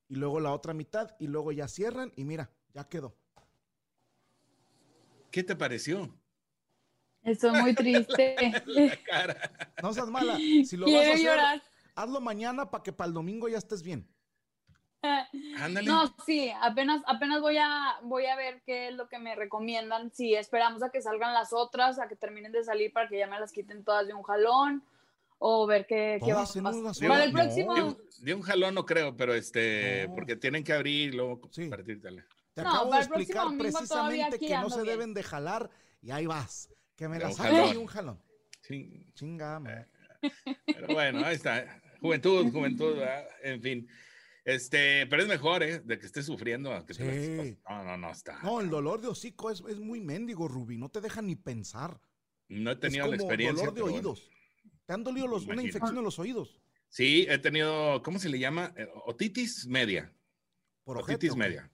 y 0.08 0.14
luego 0.14 0.40
la 0.40 0.52
otra 0.52 0.72
mitad, 0.72 1.14
y 1.18 1.26
luego 1.26 1.52
ya 1.52 1.68
cierran, 1.68 2.10
y 2.16 2.24
mira, 2.24 2.50
ya 2.72 2.88
quedó. 2.88 3.14
¿Qué 5.30 5.42
te 5.42 5.54
pareció? 5.54 6.08
Estoy 7.24 7.60
muy 7.60 7.74
triste. 7.74 8.36
La 8.66 8.96
cara. 9.04 9.52
No 9.82 9.92
seas 9.92 10.08
mala, 10.08 10.38
si 10.38 10.78
lo 10.78 10.86
vas 10.86 10.94
a 10.94 10.98
Quiero 10.98 11.12
hacer, 11.12 11.26
llorar. 11.26 11.62
hazlo 11.94 12.20
mañana 12.22 12.70
para 12.70 12.82
que 12.82 12.94
para 12.94 13.08
el 13.08 13.12
domingo 13.12 13.50
ya 13.50 13.58
estés 13.58 13.82
bien. 13.82 14.08
Ándale. 15.58 15.86
No, 15.86 16.14
sí, 16.24 16.50
apenas, 16.62 17.02
apenas 17.06 17.42
voy 17.42 17.58
a, 17.58 17.98
voy 18.02 18.24
a 18.24 18.36
ver 18.36 18.62
qué 18.64 18.88
es 18.88 18.94
lo 18.94 19.10
que 19.10 19.18
me 19.18 19.34
recomiendan. 19.34 20.10
Si 20.10 20.34
esperamos 20.34 20.82
a 20.82 20.88
que 20.88 21.02
salgan 21.02 21.34
las 21.34 21.52
otras, 21.52 21.98
a 21.98 22.08
que 22.08 22.16
terminen 22.16 22.50
de 22.50 22.64
salir 22.64 22.94
para 22.94 23.10
que 23.10 23.18
ya 23.18 23.26
me 23.26 23.38
las 23.38 23.52
quiten 23.52 23.84
todas 23.84 24.06
de 24.06 24.14
un 24.14 24.22
jalón, 24.22 24.82
o 25.44 25.66
ver 25.66 25.86
qué, 25.88 26.20
qué 26.24 26.32
va 26.32 26.42
a 26.42 26.46
pasar. 26.46 27.08
Para 27.08 27.24
el 27.24 27.32
No. 27.32 27.38
próximo, 27.40 27.74
De 27.74 27.82
un, 27.82 27.98
de 28.20 28.34
un 28.34 28.42
jalón 28.42 28.74
no 28.74 28.86
creo, 28.86 29.16
pero 29.16 29.34
este, 29.34 30.06
No. 30.08 30.14
porque 30.14 30.36
tienen 30.36 30.62
que 30.62 30.72
abrir 30.72 31.12
y 31.12 31.16
luego 31.16 31.40
Sí. 31.50 31.68
partírtela. 31.68 32.24
Te 32.54 32.62
No, 32.62 32.70
acabo 32.70 32.92
de 32.92 32.98
explicar 32.98 33.46
precisamente 33.58 34.38
que 34.38 34.50
no 34.56 34.70
se 34.70 34.82
bien. 34.82 34.86
deben 34.86 35.14
de 35.14 35.22
jalar, 35.22 35.70
y 36.00 36.10
ahí 36.12 36.26
vas, 36.26 36.68
que 36.96 37.08
me 37.08 37.18
De 37.18 37.24
la 37.24 37.72
y 37.72 37.76
un 37.76 37.86
jalón. 37.86 38.22
Sí, 38.60 39.10
Chinga, 39.14 39.58
madre. 39.58 39.88
pero 40.66 40.86
bueno, 40.94 41.24
ahí 41.24 41.34
está. 41.34 41.82
Juventud, 42.00 42.50
juventud, 42.52 42.96
¿verdad? 42.96 43.26
en 43.42 43.60
fin. 43.62 43.88
Este, 44.44 45.06
pero 45.06 45.22
es 45.22 45.28
mejor, 45.28 45.62
¿eh? 45.62 45.80
De 45.80 45.98
que 45.98 46.06
estés 46.06 46.26
sufriendo. 46.26 46.72
a 46.72 46.84
que 46.84 46.94
te 46.94 47.44
Sí. 47.52 47.58
No, 47.68 47.84
no, 47.84 47.96
no, 47.96 48.10
está. 48.10 48.38
No, 48.42 48.60
el 48.60 48.70
dolor 48.70 49.00
de 49.00 49.08
hocico 49.08 49.50
es, 49.50 49.62
es 49.68 49.78
muy 49.78 50.00
mendigo, 50.00 50.46
Rubí. 50.48 50.76
No 50.78 50.88
te 50.88 51.00
deja 51.00 51.22
ni 51.22 51.36
pensar. 51.36 52.00
No 52.48 52.70
he 52.70 52.74
Es 52.74 52.80
tenido 52.80 53.04
como 53.06 53.16
la 53.16 53.22
experiencia. 53.22 53.66
dolor 53.66 53.74
de 53.74 53.82
oídos. 53.82 54.30
¿Te 54.86 54.92
han 54.92 55.04
dolido 55.04 55.26
los, 55.26 55.46
una 55.46 55.62
infección 55.62 55.96
en 55.98 56.04
los 56.04 56.18
oídos? 56.18 56.60
Sí, 56.88 57.26
he 57.28 57.38
tenido, 57.38 58.02
¿cómo 58.02 58.18
se 58.18 58.28
le 58.28 58.38
llama? 58.38 58.74
Eh, 58.76 58.86
Otitis 59.06 59.66
media. 59.66 60.12
Por 60.84 60.98
Otitis 60.98 61.34
media. 61.36 61.70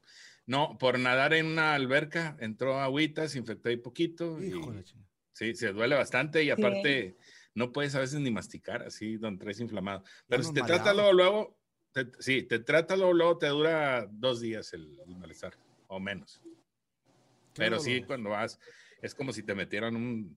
No, 0.46 0.78
por 0.78 0.98
nadar 0.98 1.34
en 1.34 1.46
una 1.46 1.74
alberca, 1.74 2.36
entró 2.40 2.78
agüita, 2.80 3.28
se 3.28 3.38
infectó 3.38 3.68
ahí 3.68 3.76
poquito. 3.76 4.42
y- 4.42 4.48
Hijo 4.48 4.72
de 4.72 4.84
chingada. 4.84 5.08
Sí, 5.32 5.54
se 5.54 5.72
duele 5.72 5.94
bastante 5.94 6.42
y 6.42 6.50
aparte 6.50 7.16
no 7.54 7.72
puedes 7.72 7.94
a 7.94 8.00
veces 8.00 8.18
ni 8.20 8.30
masticar 8.30 8.82
así 8.82 9.16
donde 9.16 9.40
traes 9.42 9.60
inflamado. 9.60 10.02
Pero 10.26 10.42
si 10.42 10.52
te 10.52 10.60
trata 10.62 10.92
mareado. 10.92 11.12
luego, 11.12 11.12
luego, 11.12 11.58
te- 11.92 12.22
sí, 12.22 12.42
te 12.42 12.58
trata 12.60 12.96
luego, 12.96 13.12
luego 13.12 13.38
te 13.38 13.46
dura 13.46 14.08
dos 14.10 14.40
días 14.40 14.72
el, 14.72 14.98
el 15.06 15.16
malestar 15.16 15.56
o 15.86 16.00
menos. 16.00 16.40
Pero 17.54 17.78
sí, 17.78 18.02
cuando 18.02 18.30
vas, 18.30 18.58
es 19.02 19.14
como 19.14 19.32
si 19.32 19.42
te 19.42 19.54
metieran 19.54 19.96
un... 19.96 20.36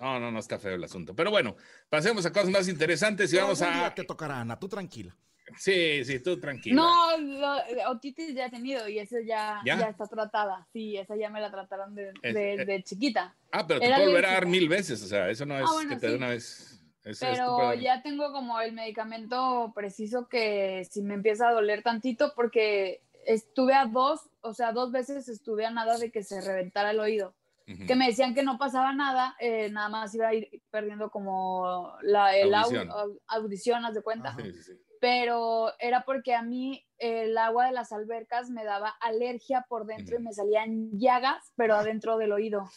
No, 0.00 0.18
no, 0.20 0.30
no 0.30 0.38
está 0.38 0.58
feo 0.58 0.74
el 0.74 0.84
asunto. 0.84 1.14
Pero 1.14 1.30
bueno, 1.30 1.56
pasemos 1.88 2.24
a 2.26 2.32
cosas 2.32 2.50
más 2.50 2.68
interesantes 2.68 3.32
y 3.32 3.36
Pero 3.36 3.44
vamos 3.46 3.60
día 3.60 3.86
a... 3.86 3.94
te 3.94 4.04
tocará, 4.04 4.40
Ana, 4.40 4.58
tú 4.58 4.68
tranquila. 4.68 5.14
Sí, 5.58 6.04
sí, 6.04 6.20
tú 6.20 6.40
tranquila. 6.40 6.74
no, 6.76 7.18
lo- 7.18 7.90
otitis 7.90 8.34
ya 8.34 8.46
he 8.46 8.50
tenido 8.50 8.88
y 8.88 8.98
esa 8.98 9.18
ya, 9.20 9.60
¿Ya? 9.64 9.78
¿Ya? 9.78 9.88
está 9.88 10.06
tratada. 10.06 10.66
Sí, 10.72 10.96
esa 10.96 11.16
ya 11.16 11.28
me 11.30 11.40
la 11.40 11.50
trataron 11.50 11.94
de, 11.94 12.12
Es- 12.22 12.34
de- 12.34 12.54
eh, 12.54 12.64
de 12.64 12.82
chiquita. 12.82 13.34
Ah, 13.52 13.66
pero 13.66 13.78
te 13.78 13.86
Era 13.86 13.96
puede 13.96 14.08
volver 14.08 14.26
a 14.26 14.32
dar 14.32 14.46
mil 14.46 14.68
veces, 14.68 15.02
o 15.02 15.06
sea, 15.06 15.28
eso 15.30 15.44
no 15.46 15.56
es 15.58 15.66
Ah, 15.68 15.72
bueno, 15.74 15.90
que 15.90 15.96
te 15.96 16.08
dé 16.08 16.16
una 16.16 16.30
vez. 16.30 16.80
Eso 17.04 17.26
Pero 17.30 17.74
ya 17.74 18.02
tengo 18.02 18.32
como 18.32 18.58
el 18.62 18.72
medicamento 18.72 19.72
preciso 19.74 20.26
que 20.26 20.86
si 20.90 21.02
me 21.02 21.12
empieza 21.14 21.48
a 21.48 21.52
doler 21.52 21.82
tantito 21.82 22.32
porque 22.34 23.02
estuve 23.26 23.74
a 23.74 23.84
dos, 23.84 24.22
o 24.40 24.54
sea, 24.54 24.72
dos 24.72 24.90
veces 24.90 25.28
estuve 25.28 25.66
a 25.66 25.70
nada 25.70 25.98
de 25.98 26.10
que 26.10 26.22
se 26.22 26.40
reventara 26.40 26.92
el 26.92 27.00
oído. 27.00 27.34
Que 27.66 27.94
me 27.96 28.06
decían 28.08 28.34
que 28.34 28.42
no 28.42 28.58
pasaba 28.58 28.92
nada, 28.92 29.34
eh, 29.40 29.70
nada 29.70 29.88
más 29.88 30.14
iba 30.14 30.28
a 30.28 30.34
ir 30.34 30.48
perdiendo 30.70 31.10
como 31.10 31.94
la 32.02 32.36
el 32.36 32.52
au- 32.52 32.64
Audición. 32.64 32.88
au- 32.90 33.20
audición, 33.26 33.84
haz 33.86 33.94
de 33.94 34.02
cuenta. 34.02 34.28
Ajá. 34.30 34.42
Sí, 34.42 34.52
sí, 34.52 34.62
sí. 34.64 34.72
Pero 35.00 35.72
era 35.78 36.04
porque 36.04 36.34
a 36.34 36.42
mí 36.42 36.84
el 36.98 37.36
agua 37.38 37.66
de 37.66 37.72
las 37.72 37.90
albercas 37.92 38.50
me 38.50 38.64
daba 38.64 38.90
alergia 39.00 39.64
por 39.68 39.86
dentro 39.86 40.16
y 40.18 40.22
me 40.22 40.32
salían 40.32 40.90
llagas, 40.92 41.52
pero 41.56 41.74
adentro 41.74 42.16
del 42.18 42.32
oído. 42.32 42.68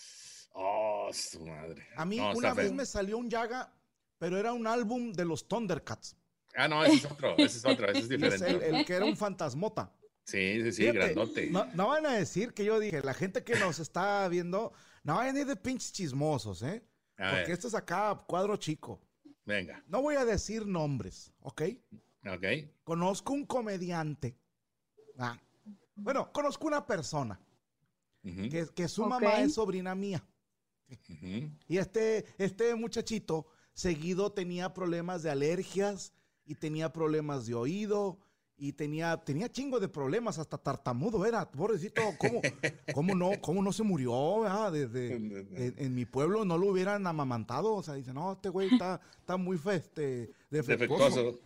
Oh, 0.51 1.09
su 1.11 1.45
madre. 1.45 1.85
A 1.97 2.05
mí 2.05 2.17
No, 2.17 2.31
una 2.31 2.53
vez 2.53 2.67
feo. 2.67 2.75
me 2.75 2.85
salió 2.85 3.17
un 3.17 3.29
Yaga, 3.29 3.73
pero 4.17 4.37
era 4.37 4.53
un 4.53 4.67
álbum 4.67 5.11
de 5.11 5.25
los 5.25 5.47
Thundercats. 5.47 6.17
Ah, 6.55 6.67
no, 6.67 6.83
ese 6.83 6.95
es 6.95 7.05
otro, 7.11 7.35
ese 7.37 7.57
es 7.59 7.65
otro, 7.65 7.87
ese 7.89 7.99
es 7.99 8.09
diferente. 8.39 8.67
el, 8.69 8.75
el 8.75 8.85
que 8.85 8.93
era 8.95 9.05
un 9.05 9.15
fantasmota. 9.17 9.91
Sí, 10.27 10.61
sí, 10.61 10.71
sí, 10.73 10.81
Fíjate, 10.81 10.97
grandote. 10.99 11.49
No, 11.49 11.65
no 11.73 11.87
van 11.87 12.05
a 12.05 12.13
decir 12.13 12.53
que 12.53 12.65
yo 12.65 12.79
dije, 12.79 13.01
la 13.01 13.13
gente 13.13 13.43
que 13.45 13.55
nos 13.57 13.79
está 13.79 14.27
viendo, 14.27 14.73
no 15.03 15.15
vayan 15.15 15.37
a 15.37 15.39
ir 15.39 15.45
de 15.47 15.55
pinches 15.55 15.93
chismosos, 15.93 16.61
¿eh? 16.63 16.83
A 17.17 17.29
Porque 17.29 17.41
ver, 17.43 17.51
esto 17.51 17.67
es 17.69 17.73
acá 17.73 18.13
cuadro 18.27 18.57
chico. 18.57 18.99
venga, 19.45 19.81
No 19.87 20.01
voy 20.01 20.15
a 20.15 20.25
decir 20.25 20.67
nombres, 20.67 21.31
¿ok? 21.39 21.61
ok. 22.29 22.45
Conozco 22.83 23.31
un 23.33 23.45
comediante. 23.45 24.37
Ah, 25.17 25.39
Bueno, 25.95 26.29
conozco 26.33 26.67
una 26.67 26.85
persona 26.85 27.39
que, 28.21 28.67
que 28.75 28.87
su 28.89 29.05
mamá 29.05 29.39
es 29.41 29.53
sobrina 29.53 29.95
mía. 29.95 30.21
Y 31.69 31.77
este, 31.77 32.25
este 32.37 32.75
muchachito 32.75 33.47
seguido 33.73 34.31
tenía 34.33 34.73
problemas 34.73 35.23
de 35.23 35.29
alergias 35.29 36.11
y 36.45 36.55
tenía 36.55 36.91
problemas 36.91 37.45
de 37.45 37.53
oído 37.55 38.19
y 38.59 38.73
tenía, 38.73 39.17
tenía 39.17 39.49
chingo 39.51 39.79
de 39.79 39.87
problemas, 39.87 40.39
hasta 40.39 40.57
tartamudo 40.57 41.25
era, 41.25 41.49
pobrecito, 41.51 42.01
¿cómo, 42.17 42.41
cómo 42.93 43.13
no, 43.15 43.31
cómo 43.41 43.61
no 43.61 43.71
se 43.71 43.83
murió? 43.83 44.45
ah? 44.45 44.71
De- 44.71 44.87
de- 44.87 45.15
en, 45.55 45.75
en 45.77 45.95
mi 45.95 46.05
pueblo 46.05 46.43
no 46.43 46.57
lo 46.57 46.67
hubieran 46.67 47.05
amamantado, 47.05 47.73
o 47.75 47.83
sea, 47.83 47.93
dice, 47.93 48.13
no, 48.13 48.33
este 48.33 48.49
güey 48.49 48.69
está, 48.73 48.99
está 49.19 49.37
muy 49.37 49.57
fe- 49.57 49.75
este, 49.75 50.31
defectuoso. 50.49 51.03
Defectuoso. 51.23 51.39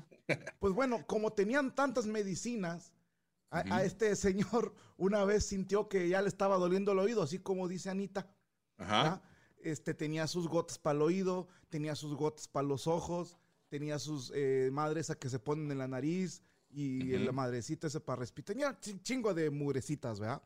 Pues 0.60 0.74
bueno, 0.74 1.06
como 1.08 1.34
tenían 1.34 1.75
tantas 1.75 2.06
medicinas, 2.06 2.94
a, 3.50 3.84
este 3.84 4.15
señor 4.15 4.74
una 4.98 5.25
vez 5.25 5.46
sintió 5.46 5.89
que 5.89 6.08
ya 6.08 6.22
le 6.22 6.30
estaba 6.30 6.56
doliendo 6.58 6.94
el 6.94 7.00
oído, 7.00 7.22
así 7.22 7.39
como 7.39 7.68
dice 7.68 7.89
Anita. 7.89 8.32
Ajá. 8.77 9.22
Este, 9.58 9.94
tenía 9.94 10.25
sus 10.27 10.48
gotas 10.48 10.80
para 10.80 10.96
el 10.96 11.01
oído, 11.01 11.48
tenía 11.70 11.96
sus 11.96 12.15
gotas 12.15 12.48
para 12.48 12.65
los 12.65 12.88
ojos, 12.88 13.38
tenía 13.68 14.00
sus 14.00 14.32
eh, 14.34 14.70
madres 14.72 15.10
a 15.10 15.15
que 15.20 15.30
se 15.30 15.38
ponen 15.39 15.70
en 15.70 15.77
la 15.80 15.88
nariz 15.89 16.41
y 16.74 17.13
Ujú. 17.16 17.25
la 17.25 17.32
madrecita 17.32 17.88
ese 17.88 18.00
para 18.00 18.20
respirar. 18.20 18.46
Tenía 18.46 18.80
chin- 18.80 19.01
chingo 19.04 19.34
de 19.34 19.50
mugrecitas, 19.50 20.20
¿verdad? 20.20 20.42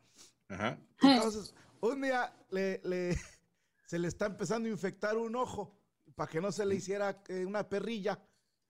Ajá. 0.48 0.78
Entonces, 1.02 1.54
un 1.80 2.00
día 2.02 2.32
le, 2.50 2.80
le- 2.84 3.18
se 3.86 3.98
le 3.98 4.08
está 4.08 4.26
empezando 4.26 4.68
a 4.68 4.72
infectar 4.72 5.16
un 5.16 5.34
ojo 5.36 5.76
para 6.14 6.30
que 6.30 6.40
no 6.40 6.50
se 6.52 6.64
le 6.64 6.74
hiciera 6.76 7.22
eh, 7.28 7.44
una 7.44 7.68
perrilla. 7.68 8.18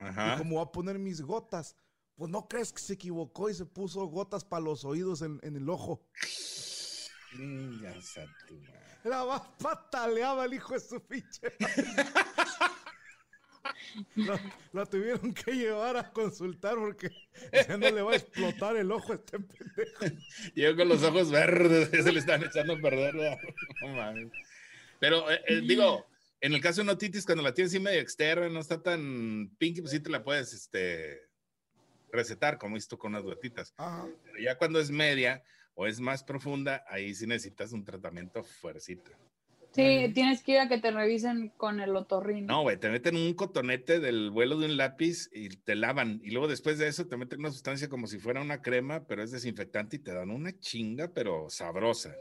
Y 0.01 0.05
Ajá. 0.05 0.39
como 0.39 0.57
va 0.57 0.63
a 0.65 0.73
poner 0.73 0.99
mis 0.99 1.21
gotas, 1.23 1.75
pues 2.17 2.31
no 2.31 2.49
crees 2.49 2.73
que 2.73 2.81
se 2.83 2.95
equivocó 2.95 3.49
y 3.51 3.55
se 3.55 3.65
puso 3.67 4.05
gotas 4.07 4.45
para 4.45 4.63
los 4.63 4.85
oídos 4.85 5.23
en, 5.23 5.39
en 5.43 5.57
el 5.57 5.69
ojo. 5.71 6.03
La 9.05 9.43
pataleaba 9.59 10.45
el 10.47 10.55
hijo 10.55 10.75
de 10.75 10.81
su 10.81 11.01
pinche. 11.01 11.53
lo 14.73 14.87
tuvieron 14.87 15.33
que 15.33 15.53
llevar 15.53 15.97
a 15.97 16.11
consultar 16.11 16.77
porque 16.77 17.11
ya 17.53 17.77
no 17.77 17.91
le 17.91 18.03
va 18.03 18.13
a 18.13 18.17
explotar 18.17 18.77
el 18.77 18.91
ojo 18.91 19.13
a 19.13 19.17
este 19.17 19.39
pendejo. 19.39 20.05
Llegó 20.55 20.77
con 20.77 20.89
los 20.89 21.03
ojos 21.03 21.31
verdes, 21.31 21.91
se 22.05 22.13
le 22.13 22.21
están 22.21 22.45
echando 22.45 22.75
a 22.75 22.79
perder. 22.79 23.15
No 23.83 23.89
mames. 23.89 24.31
Pero 24.99 25.31
eh, 25.31 25.41
eh, 25.47 25.61
digo, 25.63 26.07
en 26.41 26.55
el 26.55 26.61
caso 26.61 26.77
de 26.77 26.85
una 26.85 26.93
otitis, 26.93 27.27
cuando 27.27 27.43
la 27.43 27.53
tienes 27.53 27.73
así 27.73 27.81
medio 27.81 28.01
externa, 28.01 28.49
no 28.49 28.61
está 28.61 28.83
tan 28.83 29.55
pinky, 29.59 29.81
pues 29.81 29.93
sí 29.93 30.01
te 30.01 30.11
la 30.11 30.25
puedes 30.25 30.53
este, 30.53 31.29
recetar, 32.11 32.59
como 32.59 32.77
hizo 32.77 32.99
con 32.99 33.13
unas 33.13 33.25
gotitas. 33.25 33.75
Ajá. 33.77 34.07
Pero 34.25 34.39
ya 34.39 34.57
cuando 34.57 34.81
es 34.81 34.91
media 34.91 35.43
o 35.75 35.87
es 35.87 36.01
más 36.01 36.25
profunda, 36.25 36.85
ahí 36.89 37.15
sí 37.15 37.27
necesitas 37.27 37.73
un 37.73 37.85
tratamiento 37.85 38.43
fuercito. 38.43 39.11
Sí, 39.77 40.13
tienes 40.15 40.43
que 40.43 40.53
ir 40.53 40.59
a 40.59 40.69
que 40.69 40.79
te 40.79 40.91
revisen 40.91 41.51
con 41.57 41.81
el 41.81 41.95
otorrino. 41.95 42.47
No, 42.47 42.63
güey, 42.63 42.79
te 42.79 42.89
meten 42.89 43.15
un 43.17 43.35
cotonete 43.35 44.01
del 44.01 44.31
vuelo 44.31 44.59
de 44.59 44.67
un 44.67 44.77
lápiz 44.77 45.29
y 45.33 45.51
te 45.51 45.75
lavan. 45.75 46.21
Y 46.25 46.31
luego 46.31 46.49
después 46.49 46.79
de 46.79 46.89
eso 46.89 47.07
te 47.07 47.17
meten 47.17 47.41
una 47.41 47.51
sustancia 47.51 47.89
como 47.89 48.07
si 48.07 48.19
fuera 48.19 48.41
una 48.41 48.63
crema, 48.63 49.07
pero 49.07 49.23
es 49.23 49.31
desinfectante 49.31 49.97
y 49.97 49.99
te 49.99 50.13
dan 50.13 50.31
una 50.31 50.59
chinga, 50.59 51.09
pero 51.09 51.51
sabrosa. 51.51 52.15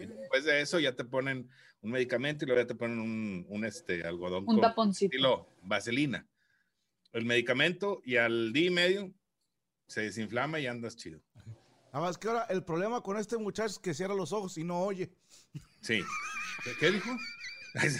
Y 0.00 0.06
después 0.06 0.44
de 0.44 0.60
eso 0.60 0.78
ya 0.78 0.94
te 0.94 1.04
ponen 1.04 1.48
un 1.82 1.90
medicamento 1.90 2.44
y 2.44 2.46
luego 2.46 2.62
ya 2.62 2.68
te 2.68 2.74
ponen 2.74 3.00
un, 3.00 3.46
un 3.48 3.64
este, 3.64 4.04
algodón. 4.04 4.44
Un 4.46 4.60
taponcito. 4.60 5.14
Estilo 5.14 5.48
vaselina. 5.62 6.26
El 7.12 7.24
medicamento 7.24 8.00
y 8.04 8.16
al 8.16 8.52
día 8.52 8.66
y 8.66 8.70
medio 8.70 9.12
se 9.86 10.02
desinflama 10.02 10.60
y 10.60 10.66
andas 10.68 10.96
chido. 10.96 11.20
Nada 11.92 12.06
más 12.06 12.18
que 12.18 12.28
ahora 12.28 12.46
el 12.50 12.62
problema 12.62 13.00
con 13.00 13.16
este 13.16 13.36
muchacho 13.36 13.72
es 13.72 13.78
que 13.80 13.94
cierra 13.94 14.14
los 14.14 14.32
ojos 14.32 14.56
y 14.58 14.64
no 14.64 14.80
oye. 14.82 15.10
Sí. 15.80 16.02
¿Qué, 16.78 16.90
dijo? 16.90 17.10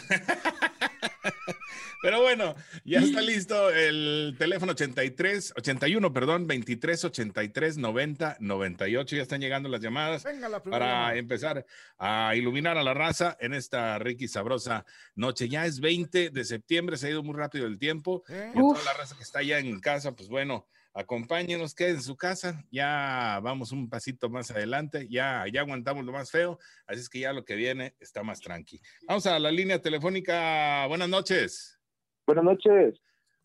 Pero 2.02 2.22
bueno, 2.22 2.54
ya 2.84 3.00
está 3.00 3.20
listo 3.20 3.68
el 3.70 4.34
teléfono 4.38 4.72
83, 4.72 5.52
81, 5.56 6.12
perdón, 6.14 6.46
23, 6.46 7.04
83, 7.04 7.76
90, 7.76 8.36
98. 8.40 9.16
Ya 9.16 9.22
están 9.22 9.42
llegando 9.42 9.68
las 9.68 9.82
llamadas 9.82 10.24
para 10.70 11.14
empezar 11.16 11.66
a 11.98 12.34
iluminar 12.36 12.78
a 12.78 12.82
la 12.82 12.94
raza 12.94 13.36
en 13.38 13.52
esta 13.52 13.98
rica 13.98 14.24
y 14.24 14.28
sabrosa 14.28 14.86
noche. 15.14 15.50
Ya 15.50 15.66
es 15.66 15.80
20 15.80 16.30
de 16.30 16.44
septiembre, 16.44 16.96
se 16.96 17.08
ha 17.08 17.10
ido 17.10 17.22
muy 17.22 17.34
rápido 17.34 17.66
el 17.66 17.78
tiempo. 17.78 18.24
¿Eh? 18.30 18.52
Y 18.54 18.58
a 18.58 18.62
toda 18.62 18.82
la 18.82 18.94
raza 18.94 19.14
que 19.16 19.22
está 19.22 19.42
ya 19.42 19.58
en 19.58 19.78
casa, 19.80 20.12
pues 20.12 20.30
bueno, 20.30 20.66
acompáñenos, 20.94 21.74
queden 21.74 21.96
en 21.96 22.02
su 22.02 22.16
casa, 22.16 22.64
ya 22.70 23.40
vamos 23.42 23.72
un 23.72 23.88
pasito 23.88 24.28
más 24.28 24.50
adelante, 24.50 25.06
ya, 25.08 25.44
ya 25.52 25.60
aguantamos 25.60 26.04
lo 26.04 26.12
más 26.12 26.30
feo, 26.30 26.58
así 26.86 27.00
es 27.00 27.08
que 27.08 27.20
ya 27.20 27.32
lo 27.32 27.44
que 27.44 27.54
viene 27.54 27.94
está 28.00 28.22
más 28.22 28.40
tranqui. 28.40 28.80
Vamos 29.06 29.26
a 29.26 29.38
la 29.38 29.50
línea 29.50 29.80
telefónica, 29.80 30.86
buenas 30.88 31.08
noches. 31.08 31.78
Buenas 32.26 32.44
noches. 32.44 33.00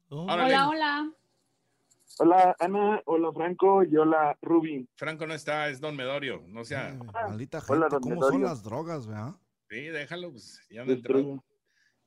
Hola, 0.10 0.70
hola. 0.70 1.12
Hola, 2.18 2.56
Ana, 2.60 3.02
hola 3.06 3.34
Franco 3.34 3.84
y 3.84 3.98
hola 3.98 4.38
Ruby. 4.42 4.88
Franco 4.96 5.28
no 5.28 5.34
está, 5.34 5.68
es 5.68 5.82
Don 5.82 5.98
Medorio, 5.98 6.44
no 6.48 6.64
sea. 6.64 6.90
Eh, 6.90 7.00
maldita 7.14 7.60
gente, 7.60 7.88
¿cómo 8.02 8.22
son 8.22 8.44
las 8.44 8.64
drogas, 8.64 9.06
verdad? 9.06 9.36
Sí, 9.70 9.88
déjalo, 9.88 10.32
pues 10.32 10.66
ya 10.70 10.86
me 10.86 11.02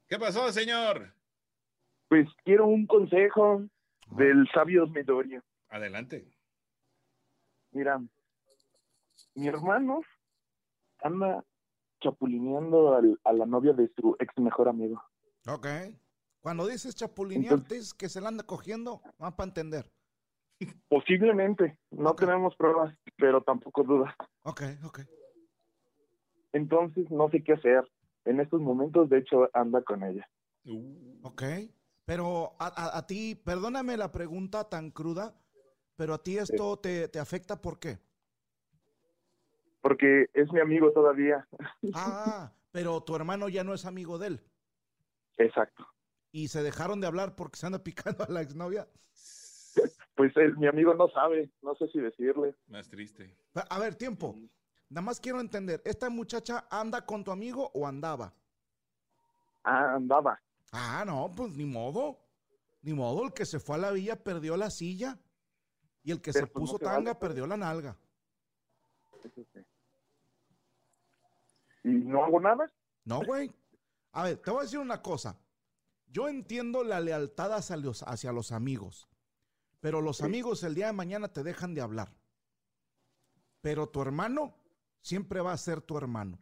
¿Qué 0.09 0.19
pasó, 0.19 0.51
señor? 0.51 1.13
Pues 2.09 2.27
quiero 2.45 2.67
un 2.67 2.87
consejo 2.87 3.69
del 4.17 4.49
sabio 4.53 4.87
Medorio. 4.87 5.43
Adelante. 5.69 6.27
Mira, 7.73 8.01
mi 9.35 9.49
hermano 9.49 10.01
anda 11.03 11.45
chapulineando 12.01 12.97
a 13.25 13.33
la 13.33 13.47
novia 13.47 13.73
de 13.73 13.91
su 13.97 14.17
ex 14.19 14.33
mejor 14.39 14.69
amigo. 14.69 15.03
Ok. 15.47 15.67
Cuando 16.41 16.67
dices 16.67 16.95
chapulinear, 16.95 17.63
es 17.71 17.93
que 17.93 18.09
se 18.09 18.21
la 18.21 18.29
anda 18.29 18.45
cogiendo, 18.45 19.03
va 19.23 19.37
para 19.37 19.49
entender. 19.49 19.91
Posiblemente, 20.89 21.79
no 21.91 22.15
tenemos 22.15 22.57
pruebas, 22.57 22.97
pero 23.17 23.43
tampoco 23.43 23.83
dudas. 23.83 24.15
Ok, 24.43 24.63
ok. 24.85 25.01
Entonces 26.53 27.11
no 27.11 27.29
sé 27.31 27.43
qué 27.43 27.53
hacer. 27.53 27.85
En 28.25 28.41
estos 28.41 28.61
momentos, 28.61 29.09
de 29.09 29.19
hecho, 29.19 29.49
anda 29.53 29.83
con 29.83 30.03
ella. 30.03 30.29
Ok. 31.23 31.43
Pero 32.09 32.57
a, 32.59 33.07
ti, 33.07 33.35
perdóname 33.35 33.99
la 33.99 34.11
pregunta 34.11 34.67
tan 34.67 34.91
cruda, 34.91 35.35
pero 35.95 36.15
a 36.15 36.23
ti 36.23 36.39
esto 36.39 36.79
te, 36.79 37.07
te, 37.09 37.19
afecta 37.19 37.61
¿por 37.61 37.79
qué? 37.79 37.99
Porque 39.83 40.31
es 40.33 40.51
mi 40.51 40.59
amigo 40.59 40.91
todavía. 40.91 41.47
Ah, 41.95 42.51
pero 42.73 43.03
tu 43.03 43.15
hermano 43.15 43.51
ya 43.51 43.63
no 43.63 43.75
es 43.75 43.85
amigo 43.85 44.17
de 44.17 44.29
él. 44.29 44.41
Exacto. 45.37 45.87
¿Y 46.33 46.49
se 46.49 46.63
dejaron 46.63 46.99
de 46.99 47.09
hablar 47.09 47.37
porque 47.37 47.59
se 47.59 47.67
anda 47.67 47.85
picando 47.85 48.25
a 48.25 48.33
la 48.33 48.41
exnovia? 48.41 48.89
Pues 50.17 50.33
mi 50.57 50.67
amigo 50.67 50.95
no 50.95 51.09
sabe, 51.11 51.49
no 51.63 51.77
sé 51.77 51.87
si 51.89 52.01
decirle. 52.01 52.53
Más 52.67 52.89
triste. 52.89 53.37
A 53.69 53.79
ver, 53.79 53.95
tiempo. 53.95 54.35
Nada 54.89 55.03
más 55.03 55.21
quiero 55.21 55.41
entender, 55.41 55.81
¿esta 55.85 56.11
muchacha 56.11 56.67
anda 56.71 57.07
con 57.07 57.23
tu 57.23 57.31
amigo 57.31 57.71
o 57.73 57.87
andaba? 57.87 58.33
Ah, 59.63 59.95
andaba. 59.95 60.41
Ah, 60.73 61.05
no, 61.07 61.33
pues 61.35 61.53
ni 61.53 61.65
modo. 61.65 62.19
Ni 62.83 62.93
modo, 62.93 63.25
el 63.25 63.33
que 63.33 63.45
se 63.45 63.59
fue 63.59 63.77
a 63.77 63.79
la 63.79 63.91
villa 63.91 64.23
perdió 64.23 64.57
la 64.57 64.71
silla. 64.71 65.19
Y 66.03 66.11
el 66.11 66.21
que 66.21 66.33
se 66.33 66.47
pues, 66.47 66.53
puso 66.53 66.79
tanga 66.79 67.19
perdió 67.19 67.47
la 67.47 67.57
nalga. 67.57 67.97
¿Y 71.85 71.89
no 71.89 72.25
hago 72.25 72.41
nada? 72.41 72.71
No, 73.05 73.23
güey. 73.23 73.51
A 74.13 74.25
ver, 74.25 74.39
te 74.39 74.51
voy 74.51 74.61
a 74.61 74.63
decir 74.63 74.79
una 74.79 75.03
cosa. 75.03 75.39
Yo 76.07 76.29
entiendo 76.29 76.85
la 76.85 77.01
lealtad 77.01 77.53
hacia 77.53 77.77
los, 77.77 78.03
hacia 78.03 78.33
los 78.33 78.53
amigos. 78.53 79.09
Pero 79.81 80.01
los 80.01 80.23
amigos 80.23 80.63
el 80.63 80.75
día 80.75 80.87
de 80.87 80.93
mañana 80.93 81.29
te 81.29 81.43
dejan 81.43 81.75
de 81.75 81.81
hablar. 81.81 82.13
Pero 83.61 83.89
tu 83.89 84.01
hermano 84.03 84.55
siempre 85.01 85.41
va 85.41 85.53
a 85.53 85.59
ser 85.59 85.81
tu 85.81 85.97
hermano. 85.97 86.39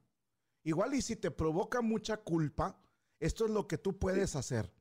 Igual 0.62 0.94
y 0.94 1.02
si 1.02 1.16
te 1.16 1.30
provoca 1.30 1.80
mucha 1.80 2.16
culpa, 2.16 2.78
esto 3.20 3.44
es 3.44 3.50
lo 3.50 3.66
que 3.66 3.78
tú 3.78 3.98
puedes 3.98 4.36
hacer. 4.36 4.72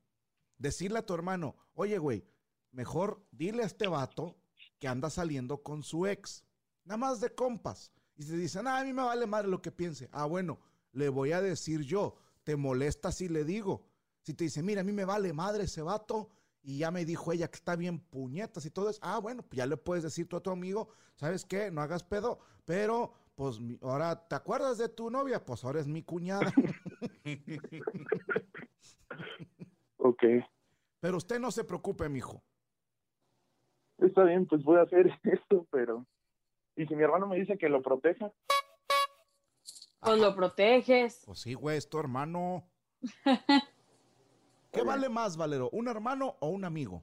Decirle 0.58 1.00
a 1.00 1.06
tu 1.06 1.13
hermano, 1.13 1.56
oye, 1.74 1.98
güey, 1.98 2.26
mejor 2.71 3.26
dile 3.32 3.63
a 3.63 3.65
este 3.65 3.88
vato 3.88 4.38
que 4.80 4.88
anda 4.88 5.10
saliendo 5.10 5.63
con 5.63 5.84
su 5.84 6.06
ex. 6.08 6.43
Nada 6.84 6.98
más 6.98 7.19
de 7.19 7.34
compas. 7.34 7.91
Y 8.15 8.24
se 8.24 8.38
dicen, 8.38 8.67
ah, 8.67 8.80
a 8.80 8.84
mí 8.84 8.93
me 8.93 9.04
vale 9.04 9.26
madre 9.28 9.48
lo 9.48 9.62
que 9.62 9.71
piense. 9.71 10.10
Ah, 10.12 10.26
bueno, 10.26 10.60
le 10.91 11.10
voy 11.10 11.32
a 11.32 11.41
decir 11.41 11.82
yo. 11.82 12.15
¿Te 12.43 12.56
molesta 12.56 13.12
si 13.12 13.28
le 13.28 13.43
digo? 13.43 13.88
Si 14.21 14.34
te 14.34 14.45
dice, 14.45 14.62
mira, 14.63 14.82
a 14.82 14.84
mí 14.84 14.91
me 14.91 15.06
vale 15.06 15.34
madre 15.34 15.63
ese 15.63 15.82
vato 15.82 16.30
y 16.62 16.80
ya 16.80 16.91
me 16.91 17.06
dijo 17.06 17.32
ella 17.32 17.50
que 17.50 17.58
está 17.58 17.76
bien 17.76 18.00
puñetas 18.00 18.65
y 18.65 18.71
todo 18.71 18.89
eso. 18.89 19.00
Ah, 19.02 19.19
bueno, 19.19 19.43
pues 19.43 19.58
ya 19.58 19.65
le 19.65 19.78
puedes 19.78 20.04
decir 20.04 20.28
tú 20.28 20.38
a 20.38 20.41
tu 20.41 20.50
amigo, 20.50 20.89
¿sabes 21.15 21.45
qué? 21.45 21.69
No 21.69 21.82
hagas 21.82 22.04
pedo, 22.04 22.39
pero 22.65 23.13
pues 23.36 23.60
ahora, 23.82 24.28
¿te 24.28 24.36
acuerdas 24.36 24.78
de 24.78 24.89
tu 24.89 25.10
novia? 25.10 25.43
Pues 25.43 25.63
ahora 25.63 25.80
es 25.80 25.88
mi 25.88 26.02
cuñada. 26.02 26.54
ok. 29.97 30.23
Pero 30.99 31.17
usted 31.17 31.39
no 31.39 31.51
se 31.51 31.63
preocupe, 31.63 32.09
mijo. 32.09 32.43
Está 33.97 34.23
bien, 34.23 34.45
pues 34.45 34.63
voy 34.63 34.77
a 34.77 34.83
hacer 34.83 35.19
esto, 35.23 35.67
pero... 35.71 36.05
¿Y 36.75 36.85
si 36.88 36.95
mi 36.95 37.03
hermano 37.03 37.27
me 37.27 37.38
dice 37.38 37.57
que 37.57 37.69
lo 37.69 37.81
proteja? 37.81 38.31
Pues 39.99 40.19
lo 40.19 40.35
proteges. 40.35 41.23
Pues 41.25 41.39
sí, 41.39 41.53
güey, 41.53 41.77
es 41.77 41.89
tu 41.89 41.99
hermano. 41.99 42.69
¿Qué 44.71 44.83
vale 44.83 45.07
más, 45.07 45.38
Valero? 45.38 45.69
¿Un 45.71 45.88
hermano 45.88 46.35
o 46.41 46.49
un 46.49 46.65
amigo? 46.65 47.01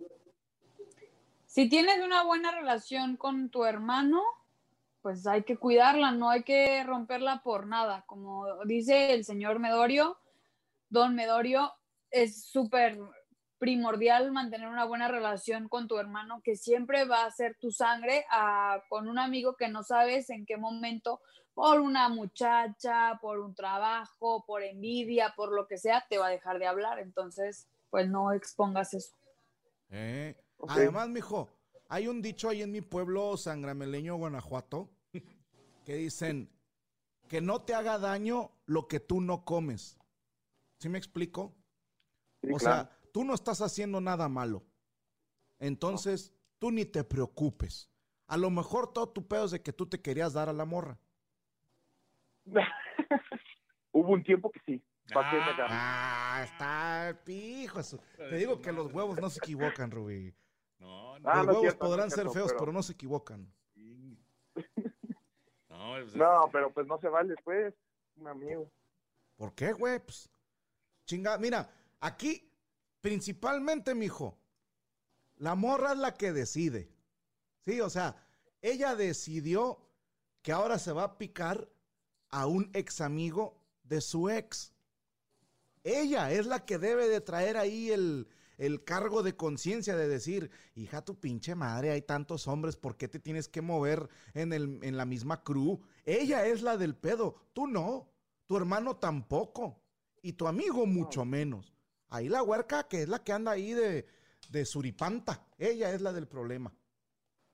Si 1.47 1.69
tienes 1.69 2.05
una 2.05 2.23
buena 2.23 2.53
relación 2.53 3.17
con 3.17 3.51
tu 3.51 3.65
hermano, 3.65 4.23
pues 5.03 5.27
hay 5.27 5.43
que 5.43 5.57
cuidarla, 5.57 6.13
no 6.13 6.31
hay 6.31 6.45
que 6.45 6.83
romperla 6.85 7.43
por 7.43 7.67
nada. 7.67 8.05
Como 8.07 8.47
dice 8.65 9.13
el 9.13 9.25
señor 9.25 9.59
Medorio, 9.59 10.17
don 10.89 11.15
Medorio, 11.15 11.73
es 12.11 12.45
súper 12.45 12.99
primordial 13.59 14.33
mantener 14.33 14.69
una 14.69 14.85
buena 14.85 15.09
relación 15.09 15.69
con 15.69 15.87
tu 15.87 15.99
hermano, 15.99 16.41
que 16.43 16.57
siempre 16.57 17.05
va 17.05 17.25
a 17.25 17.31
ser 17.31 17.57
tu 17.61 17.71
sangre, 17.71 18.25
con 18.89 19.09
un 19.09 19.19
amigo 19.19 19.57
que 19.57 19.69
no 19.69 19.83
sabes 19.83 20.31
en 20.31 20.47
qué 20.47 20.57
momento, 20.57 21.21
por 21.55 21.81
una 21.81 22.09
muchacha, 22.09 23.19
por 23.21 23.39
un 23.39 23.55
trabajo, 23.55 24.45
por 24.47 24.63
envidia, 24.63 25.35
por 25.37 25.53
lo 25.53 25.67
que 25.67 25.79
sea, 25.79 26.05
te 26.09 26.19
va 26.19 26.29
a 26.29 26.31
dejar 26.31 26.59
de 26.59 26.67
hablar. 26.67 26.99
Entonces, 26.99 27.69
pues 27.91 28.09
no 28.09 28.33
expongas 28.33 28.95
eso. 28.95 29.15
Eh, 29.91 30.35
además, 30.67 31.09
mijo, 31.09 31.49
hay 31.89 32.09
un 32.09 32.23
dicho 32.23 32.49
ahí 32.49 32.63
en 32.63 32.73
mi 32.73 32.81
pueblo 32.81 33.37
sangrameleño, 33.37 34.17
Guanajuato, 34.17 34.89
que 35.85 35.95
dicen 35.95 36.51
que 37.29 37.41
no 37.41 37.63
te 37.63 37.75
haga 37.75 37.99
daño 37.99 38.53
lo 38.67 38.89
que 38.89 39.01
tú 39.01 39.21
no 39.21 39.45
comes. 39.45 39.99
¿Sí 40.79 40.89
me 40.89 40.99
explico? 40.99 41.55
o 42.53 42.59
sea, 42.59 42.91
tú 43.13 43.25
no 43.25 43.35
estás 43.35 43.61
haciendo 43.61 44.01
nada 44.01 44.29
malo. 44.29 44.65
Entonces, 45.59 46.35
tú 46.59 46.71
ni 46.73 46.85
te 46.85 47.05
preocupes. 47.05 47.89
A 48.27 48.37
lo 48.37 48.51
mejor 48.51 48.93
todo 48.93 49.09
tu 49.09 49.27
pedo 49.29 49.45
es 49.45 49.53
de 49.53 49.63
que 49.63 49.73
tú 49.73 49.87
te 49.87 50.01
querías 50.01 50.33
dar 50.33 50.49
a 50.49 50.53
la 50.53 50.65
morra. 50.65 50.99
Hubo 53.93 54.13
un 54.13 54.25
tiempo 54.25 54.51
que 54.51 54.61
sí. 54.67 54.83
Ah, 55.15 56.43
está 56.45 57.21
pijo. 57.25 57.81
Te 58.17 58.37
digo 58.37 58.61
que 58.61 58.73
los 58.73 58.93
huevos 58.93 59.21
no 59.21 59.31
se 59.31 59.39
equivocan, 59.39 59.91
Rubí. 59.91 60.35
No, 60.79 61.19
no. 61.19 61.45
Los 61.45 61.57
huevos 61.57 61.75
podrán 61.75 62.11
ser 62.11 62.29
feos, 62.31 62.53
pero... 62.59 62.73
no 62.73 62.83
se 62.83 62.93
equivocan. 62.95 63.53
Pues, 65.91 66.15
no, 66.15 66.49
pero 66.53 66.73
pues 66.73 66.87
no 66.87 66.99
se 67.01 67.09
vale, 67.09 67.35
pues, 67.45 67.75
un 68.17 68.29
amigo. 68.29 68.71
¿Por 69.37 69.55
qué, 69.55 69.73
güey? 69.73 69.99
Pues, 69.99 70.29
chinga, 71.07 71.39
mira, 71.39 71.71
aquí, 72.01 72.49
principalmente, 73.01 73.95
mijo, 73.95 74.39
la 75.37 75.55
morra 75.55 75.93
es 75.93 75.99
la 75.99 76.15
que 76.15 76.33
decide. 76.33 76.89
Sí, 77.65 77.81
o 77.81 77.91
sea, 77.91 78.17
ella 78.61 78.95
decidió 78.95 79.81
que 80.43 80.53
ahora 80.53 80.79
se 80.79 80.93
va 80.93 81.05
a 81.05 81.19
picar 81.19 81.69
a 82.29 82.47
un 82.47 82.71
ex 82.75 83.01
amigo 83.01 83.59
de 83.83 84.01
su 84.01 84.31
ex. 84.31 84.73
Ella 85.85 86.31
es 86.31 86.47
la 86.47 86.65
que 86.65 86.79
debe 86.79 87.09
de 87.09 87.21
traer 87.21 87.57
ahí 87.57 87.91
el, 87.91 88.29
el 88.63 88.85
cargo 88.85 89.25
de 89.25 89.35
conciencia 89.35 89.97
de 89.97 90.07
decir, 90.07 90.53
hija, 90.77 91.05
tu 91.05 91.19
pinche 91.19 91.57
madre, 91.57 91.91
hay 91.91 92.03
tantos 92.03 92.47
hombres, 92.47 92.77
¿por 92.77 92.97
qué 92.97 93.09
te 93.09 93.19
tienes 93.19 93.49
que 93.49 93.61
mover 93.61 94.09
en, 94.35 94.53
el, 94.53 94.79
en 94.83 94.97
la 94.97 95.05
misma 95.05 95.43
crew? 95.43 95.81
Ella 96.05 96.47
es 96.47 96.63
la 96.63 96.77
del 96.77 96.95
pedo, 96.95 97.35
tú 97.53 97.67
no, 97.67 98.13
tu 98.47 98.57
hermano 98.57 98.99
tampoco, 98.99 99.83
y 100.23 100.35
tu 100.35 100.47
amigo 100.47 100.87
mucho 100.87 101.25
menos. 101.25 101.75
Ahí 102.09 102.29
la 102.29 102.45
huerca, 102.45 102.87
que 102.87 103.03
es 103.03 103.09
la 103.09 103.25
que 103.25 103.33
anda 103.33 103.51
ahí 103.51 103.73
de, 103.73 104.07
de 104.51 104.65
suripanta, 104.65 105.45
ella 105.59 105.93
es 105.93 106.01
la 106.01 106.13
del 106.13 106.29
problema. 106.29 106.73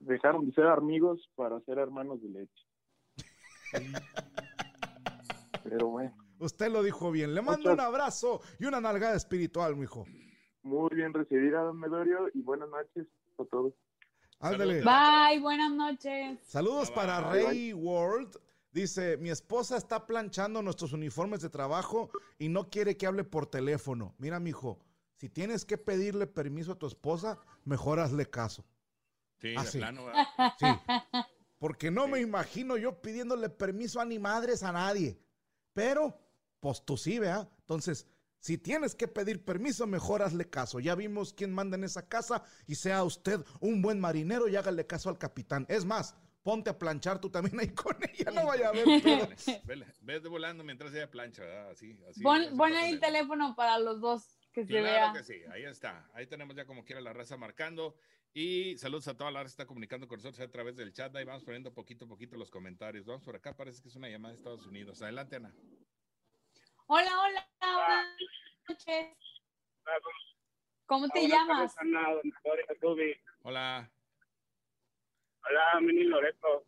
Dejaron 0.01 0.45
de 0.45 0.53
ser 0.53 0.67
amigos 0.67 1.27
para 1.37 1.59
ser 1.61 1.79
hermanos 1.79 2.21
de 2.21 2.29
leche. 2.29 2.67
Pero 5.65 5.89
bueno. 5.89 6.15
Usted 6.39 6.71
lo 6.71 6.83
dijo 6.83 7.11
bien. 7.11 7.35
Le 7.35 7.41
mando 7.41 7.73
un 7.73 7.81
abrazo 7.81 8.43
y 8.59 8.67
una 8.67 8.81
nalgada 8.81 9.17
espiritual, 9.17 9.75
mijo. 9.75 10.05
Muy 10.63 10.91
bien 10.95 11.15
recibida, 11.15 11.63
don 11.63 11.79
Medorio, 11.79 12.29
y 12.35 12.43
buenas 12.43 12.69
noches 12.69 13.07
a 13.39 13.45
todos. 13.45 13.73
Ándale. 14.41 14.83
Bye, 14.83 15.41
buenas 15.41 15.73
noches. 15.73 16.39
Saludos 16.45 16.89
Bye, 16.89 16.95
para 16.97 17.21
bye. 17.31 17.47
Rey 17.47 17.73
World. 17.73 18.37
Dice, 18.71 19.17
mi 19.17 19.31
esposa 19.31 19.77
está 19.77 20.07
planchando 20.07 20.63
nuestros 20.63 20.93
uniformes 20.93 21.41
de 21.41 21.49
trabajo 21.49 22.11
y 22.39 22.49
no 22.49 22.69
quiere 22.69 22.97
que 22.97 23.07
hable 23.07 23.25
por 23.25 23.47
teléfono. 23.47 24.15
Mira, 24.19 24.39
mijo, 24.39 24.79
si 25.15 25.29
tienes 25.29 25.65
que 25.65 25.79
pedirle 25.79 26.27
permiso 26.27 26.73
a 26.73 26.79
tu 26.79 26.87
esposa, 26.87 27.39
mejor 27.65 27.99
hazle 27.99 28.27
caso. 28.29 28.65
Sí, 29.39 29.55
Ah, 29.57 29.65
de 29.65 29.71
sí. 29.71 29.79
plano, 29.79 30.05
¿verdad? 30.05 30.27
Sí. 30.59 30.67
Porque 31.59 31.91
no 31.91 32.07
me 32.07 32.21
imagino 32.21 32.77
yo 32.77 33.01
pidiéndole 33.01 33.49
permiso 33.49 34.01
a 34.01 34.05
ni 34.05 34.19
madres 34.19 34.63
a 34.63 34.71
nadie. 34.71 35.19
Pero, 35.73 36.17
pues 36.61 36.85
tú 36.85 36.97
sí, 36.97 37.19
¿verdad? 37.19 37.49
Entonces, 37.61 38.07
si 38.41 38.59
tienes 38.59 38.95
que 38.95 39.09
pedir 39.09 39.45
permiso, 39.45 39.87
mejor 39.87 40.23
hazle 40.23 40.49
caso. 40.49 40.81
Ya 40.81 40.95
vimos 40.95 41.33
quién 41.33 41.53
manda 41.53 41.77
en 41.77 41.85
esa 41.85 42.09
casa 42.09 42.43
y 42.67 42.75
sea 42.77 43.03
usted 43.05 43.41
un 43.61 43.83
buen 43.83 43.99
marinero 44.01 44.49
y 44.49 44.57
hágale 44.57 44.87
caso 44.87 45.09
al 45.11 45.19
capitán. 45.19 45.67
Es 45.69 45.85
más, 45.85 46.15
ponte 46.43 46.71
a 46.71 46.79
planchar 46.79 47.21
tú 47.21 47.31
también 47.31 47.59
ahí 47.61 47.69
con 47.69 47.97
ella, 48.15 48.31
no 48.31 48.47
vaya 48.47 48.69
a 48.69 48.73
ver. 48.73 48.85
pedo. 49.03 49.29
Vele, 50.03 50.29
volando 50.29 50.63
mientras 50.65 50.93
ella 50.95 51.11
plancha, 51.11 51.43
¿verdad? 51.43 51.71
Así, 51.71 51.99
así. 52.09 52.23
Pon, 52.23 52.57
pon 52.57 52.73
ahí 52.75 52.93
el 52.93 53.01
teléfono 53.01 53.55
para 53.57 53.79
los 53.79 54.01
dos, 54.01 54.39
que 54.53 54.63
se 54.63 54.69
Claro 54.69 54.85
vea. 54.85 55.13
que 55.13 55.25
sí, 55.25 55.41
ahí 55.53 55.65
está. 55.65 56.09
Ahí 56.15 56.27
tenemos 56.27 56.57
ya 56.57 56.65
como 56.65 56.85
quiera 56.85 57.01
la 57.01 57.13
raza 57.13 57.37
marcando. 57.37 57.97
Y 58.35 58.77
saludos 58.79 59.09
a 59.09 59.17
toda 59.17 59.31
la 59.31 59.41
raza 59.41 59.49
que 59.57 59.63
está 59.63 59.67
comunicando 59.67 60.07
con 60.07 60.19
nosotros 60.19 60.41
a 60.47 60.51
través 60.51 60.77
del 60.77 60.93
chat. 60.93 61.15
Ahí 61.17 61.25
vamos 61.25 61.43
poniendo 61.45 61.73
poquito 61.75 62.05
a 62.05 62.09
poquito 62.09 62.37
los 62.37 62.51
comentarios. 62.51 63.05
Vamos 63.05 63.23
por 63.25 63.35
acá, 63.35 63.57
parece 63.57 63.83
que 63.83 63.89
es 63.89 63.97
una 63.97 64.09
llamada 64.09 64.33
de 64.33 64.39
Estados 64.39 64.65
Unidos. 64.67 65.03
Adelante, 65.03 65.37
Ana. 65.37 65.53
Hola, 66.91 67.11
hola, 67.21 67.47
buenas 67.61 68.07
noches. 68.67 69.09
¿Cómo 70.87 71.07
te 71.11 71.29
llamas? 71.29 71.77
Hola. 73.43 73.91
Hola, 75.43 75.81
Mini 75.83 76.05
Loreto. 76.05 76.65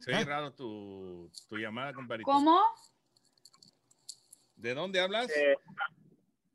Se 0.00 0.10
oye 0.12 0.20
¿Eh? 0.20 0.24
raro 0.26 0.52
tu, 0.52 1.32
tu 1.48 1.56
llamada, 1.56 1.94
compadrito. 1.94 2.30
¿Cómo? 2.30 2.60
¿De 4.54 4.74
dónde 4.74 5.00
hablas? 5.00 5.28
de, 5.28 5.56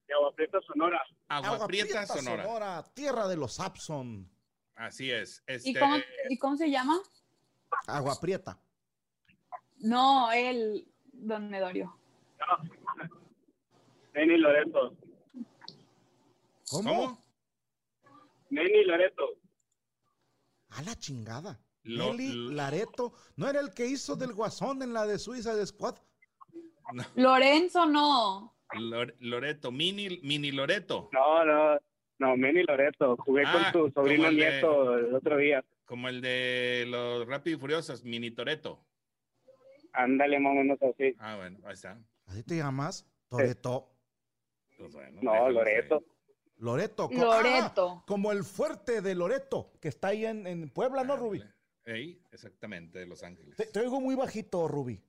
de 0.08 0.14
Agua 0.14 0.36
Prieta, 0.36 0.62
Sonora. 0.62 1.02
Agua, 1.28 1.66
Prieta, 1.66 2.06
Sonora. 2.06 2.44
Sonora, 2.44 2.84
tierra 2.94 3.28
de 3.28 3.38
los 3.38 3.56
Sapson. 3.56 4.32
Así 4.76 5.10
es. 5.10 5.44
Este, 5.48 5.72
¿Y 5.72 5.74
cómo, 5.74 5.98
¿Y 6.30 6.38
cómo 6.38 6.56
se 6.56 6.70
llama? 6.70 7.02
Agua 7.88 8.16
Prieta. 8.22 8.63
No, 9.84 10.32
él, 10.32 10.88
don 11.12 11.50
Medorio. 11.50 11.96
Neni 14.14 14.38
Loreto. 14.38 14.96
¿Cómo? 16.70 17.20
Neni 18.50 18.84
Loreto. 18.86 19.24
A 20.70 20.82
la 20.84 20.96
chingada. 20.96 21.60
Lo- 21.84 22.14
Nelly 22.14 22.54
Lareto, 22.56 23.12
¿no 23.36 23.50
era 23.50 23.60
el 23.60 23.74
que 23.74 23.86
hizo 23.86 24.16
del 24.16 24.34
guasón 24.34 24.82
en 24.84 24.94
la 24.94 25.06
de 25.06 25.20
Suiza 25.20 25.54
de 25.54 25.66
Squad? 25.66 25.96
Lorenzo, 27.16 27.86
no. 27.86 28.56
Lor- 28.74 29.16
Loreto, 29.20 29.70
mini, 29.72 30.20
mini 30.24 30.52
Loreto. 30.52 31.10
No, 31.12 31.44
no. 31.44 31.78
No, 32.20 32.38
Neni 32.38 32.64
Loreto. 32.64 33.18
Jugué 33.18 33.44
Ah, 33.46 33.70
con 33.74 33.88
tu 33.88 33.92
sobrino 33.94 34.28
el 34.30 34.38
de- 34.38 34.50
nieto 34.52 34.98
el 34.98 35.14
otro 35.14 35.36
día. 35.38 35.64
Como 35.86 36.08
el 36.08 36.22
de 36.22 36.86
los 36.88 37.28
Rápidos 37.28 37.58
y 37.58 37.62
Furiosos, 37.62 38.04
mini 38.06 38.32
Toreto. 38.32 38.80
Ándale, 39.94 40.40
más 40.40 40.52
o 40.52 40.56
menos 40.56 40.80
así. 40.82 41.16
Ah, 41.20 41.36
bueno, 41.38 41.60
ahí 41.66 41.74
está. 41.74 41.98
¿Así 42.26 42.44
te 42.44 42.58
llamas? 42.58 43.06
Toreto. 43.30 43.90
Pues 44.78 44.92
bueno, 44.94 45.20
No, 45.22 45.50
Loreto. 45.50 45.96
ahí. 45.98 46.06
Loreto. 46.58 47.10
co- 47.10 47.16
Loreto. 47.16 47.90
ah, 48.00 48.04
como 48.08 48.32
el 48.32 48.44
fuerte 48.44 49.02
de 49.02 49.16
Loreto, 49.16 49.72
que 49.82 49.88
está 49.90 50.10
ahí 50.10 50.26
en, 50.26 50.46
en 50.48 50.70
Puebla, 50.70 51.04
¿no, 51.04 51.16
Ruby? 51.18 51.44
Ahí, 51.86 52.22
exactamente, 52.32 53.00
de 53.00 53.06
Los 53.06 53.24
Ángeles. 53.24 53.56
Te, 53.58 53.66
te 53.66 53.80
oigo 53.82 54.00
muy 54.00 54.16
bajito, 54.16 54.68
Ruby. 54.68 55.02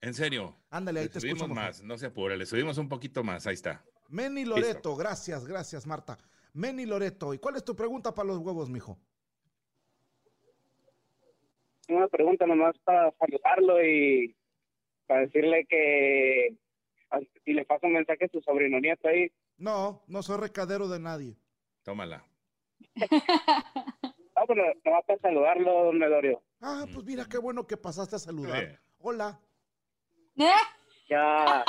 En 0.00 0.14
serio. 0.14 0.56
Ándale, 0.70 1.00
ahí 1.00 1.06
Le 1.06 1.12
te 1.12 1.20
subimos 1.20 1.42
escucho 1.42 1.54
más, 1.54 1.82
no 1.82 1.96
se 1.98 2.06
apure, 2.06 2.36
le 2.36 2.46
subimos 2.46 2.78
un 2.78 2.88
poquito 2.88 3.22
más, 3.22 3.46
ahí 3.46 3.54
está. 3.54 3.84
Meni 4.08 4.44
Loreto, 4.44 4.96
gracias, 4.96 5.46
gracias, 5.46 5.86
Marta. 5.86 6.18
Meni 6.52 6.86
Loreto, 6.86 7.34
¿y 7.34 7.38
cuál 7.38 7.56
es 7.56 7.64
tu 7.64 7.74
pregunta 7.74 8.14
para 8.14 8.28
los 8.28 8.38
huevos, 8.38 8.68
mijo? 8.70 8.98
Una 11.88 12.08
pregunta 12.08 12.46
nomás 12.46 12.76
para 12.84 13.12
saludarlo 13.18 13.84
y 13.84 14.34
para 15.06 15.20
decirle 15.20 15.66
que 15.68 16.56
si 17.44 17.52
le 17.52 17.64
paso 17.64 17.86
un 17.86 17.94
mensaje 17.94 18.24
a 18.24 18.28
su 18.28 18.40
sobrino 18.40 18.80
nieto 18.80 19.08
ahí. 19.08 19.30
No, 19.56 20.02
no 20.08 20.22
soy 20.22 20.38
recadero 20.40 20.88
de 20.88 21.00
nadie. 21.00 21.36
Tómala. 21.82 22.24
No, 24.36 24.46
pero 24.48 24.64
nomás 24.84 25.04
para 25.06 25.20
saludarlo, 25.20 25.84
don 25.84 25.98
Medorio. 25.98 26.42
Ah, 26.60 26.86
pues 26.92 27.06
mira, 27.06 27.24
qué 27.30 27.38
bueno 27.38 27.68
que 27.68 27.76
pasaste 27.76 28.16
a 28.16 28.18
saludar. 28.18 28.64
Eh. 28.64 28.78
Hola. 28.98 29.40
¿Eh? 30.36 30.44
Ya, 31.06 31.62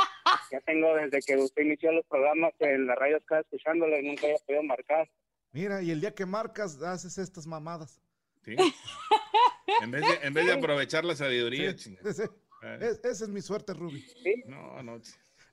ya 0.49 0.61
tengo 0.61 0.95
desde 0.95 1.19
que 1.19 1.35
usted 1.35 1.63
inició 1.63 1.91
los 1.91 2.05
programas 2.05 2.53
en 2.59 2.87
la 2.87 2.95
radio 2.95 3.17
estaba 3.17 3.41
escuchándolo 3.41 3.99
y 3.99 4.07
nunca 4.07 4.27
había 4.27 4.37
podido 4.47 4.63
marcar. 4.63 5.09
Mira, 5.51 5.81
y 5.81 5.91
el 5.91 5.99
día 5.99 6.15
que 6.15 6.25
marcas, 6.25 6.81
haces 6.81 7.17
estas 7.17 7.45
mamadas. 7.45 8.01
¿Sí? 8.45 8.55
en, 9.81 9.91
vez 9.91 10.01
de, 10.01 10.27
en 10.27 10.33
vez 10.33 10.45
de 10.45 10.53
aprovechar 10.53 11.03
la 11.05 11.15
sabiduría, 11.15 11.75
Sí, 11.77 11.97
Es- 12.03 12.99
esa 13.03 13.23
es 13.25 13.29
mi 13.29 13.41
suerte, 13.41 13.73
Ruby. 13.73 14.05
No, 14.47 14.81
no. 14.83 15.01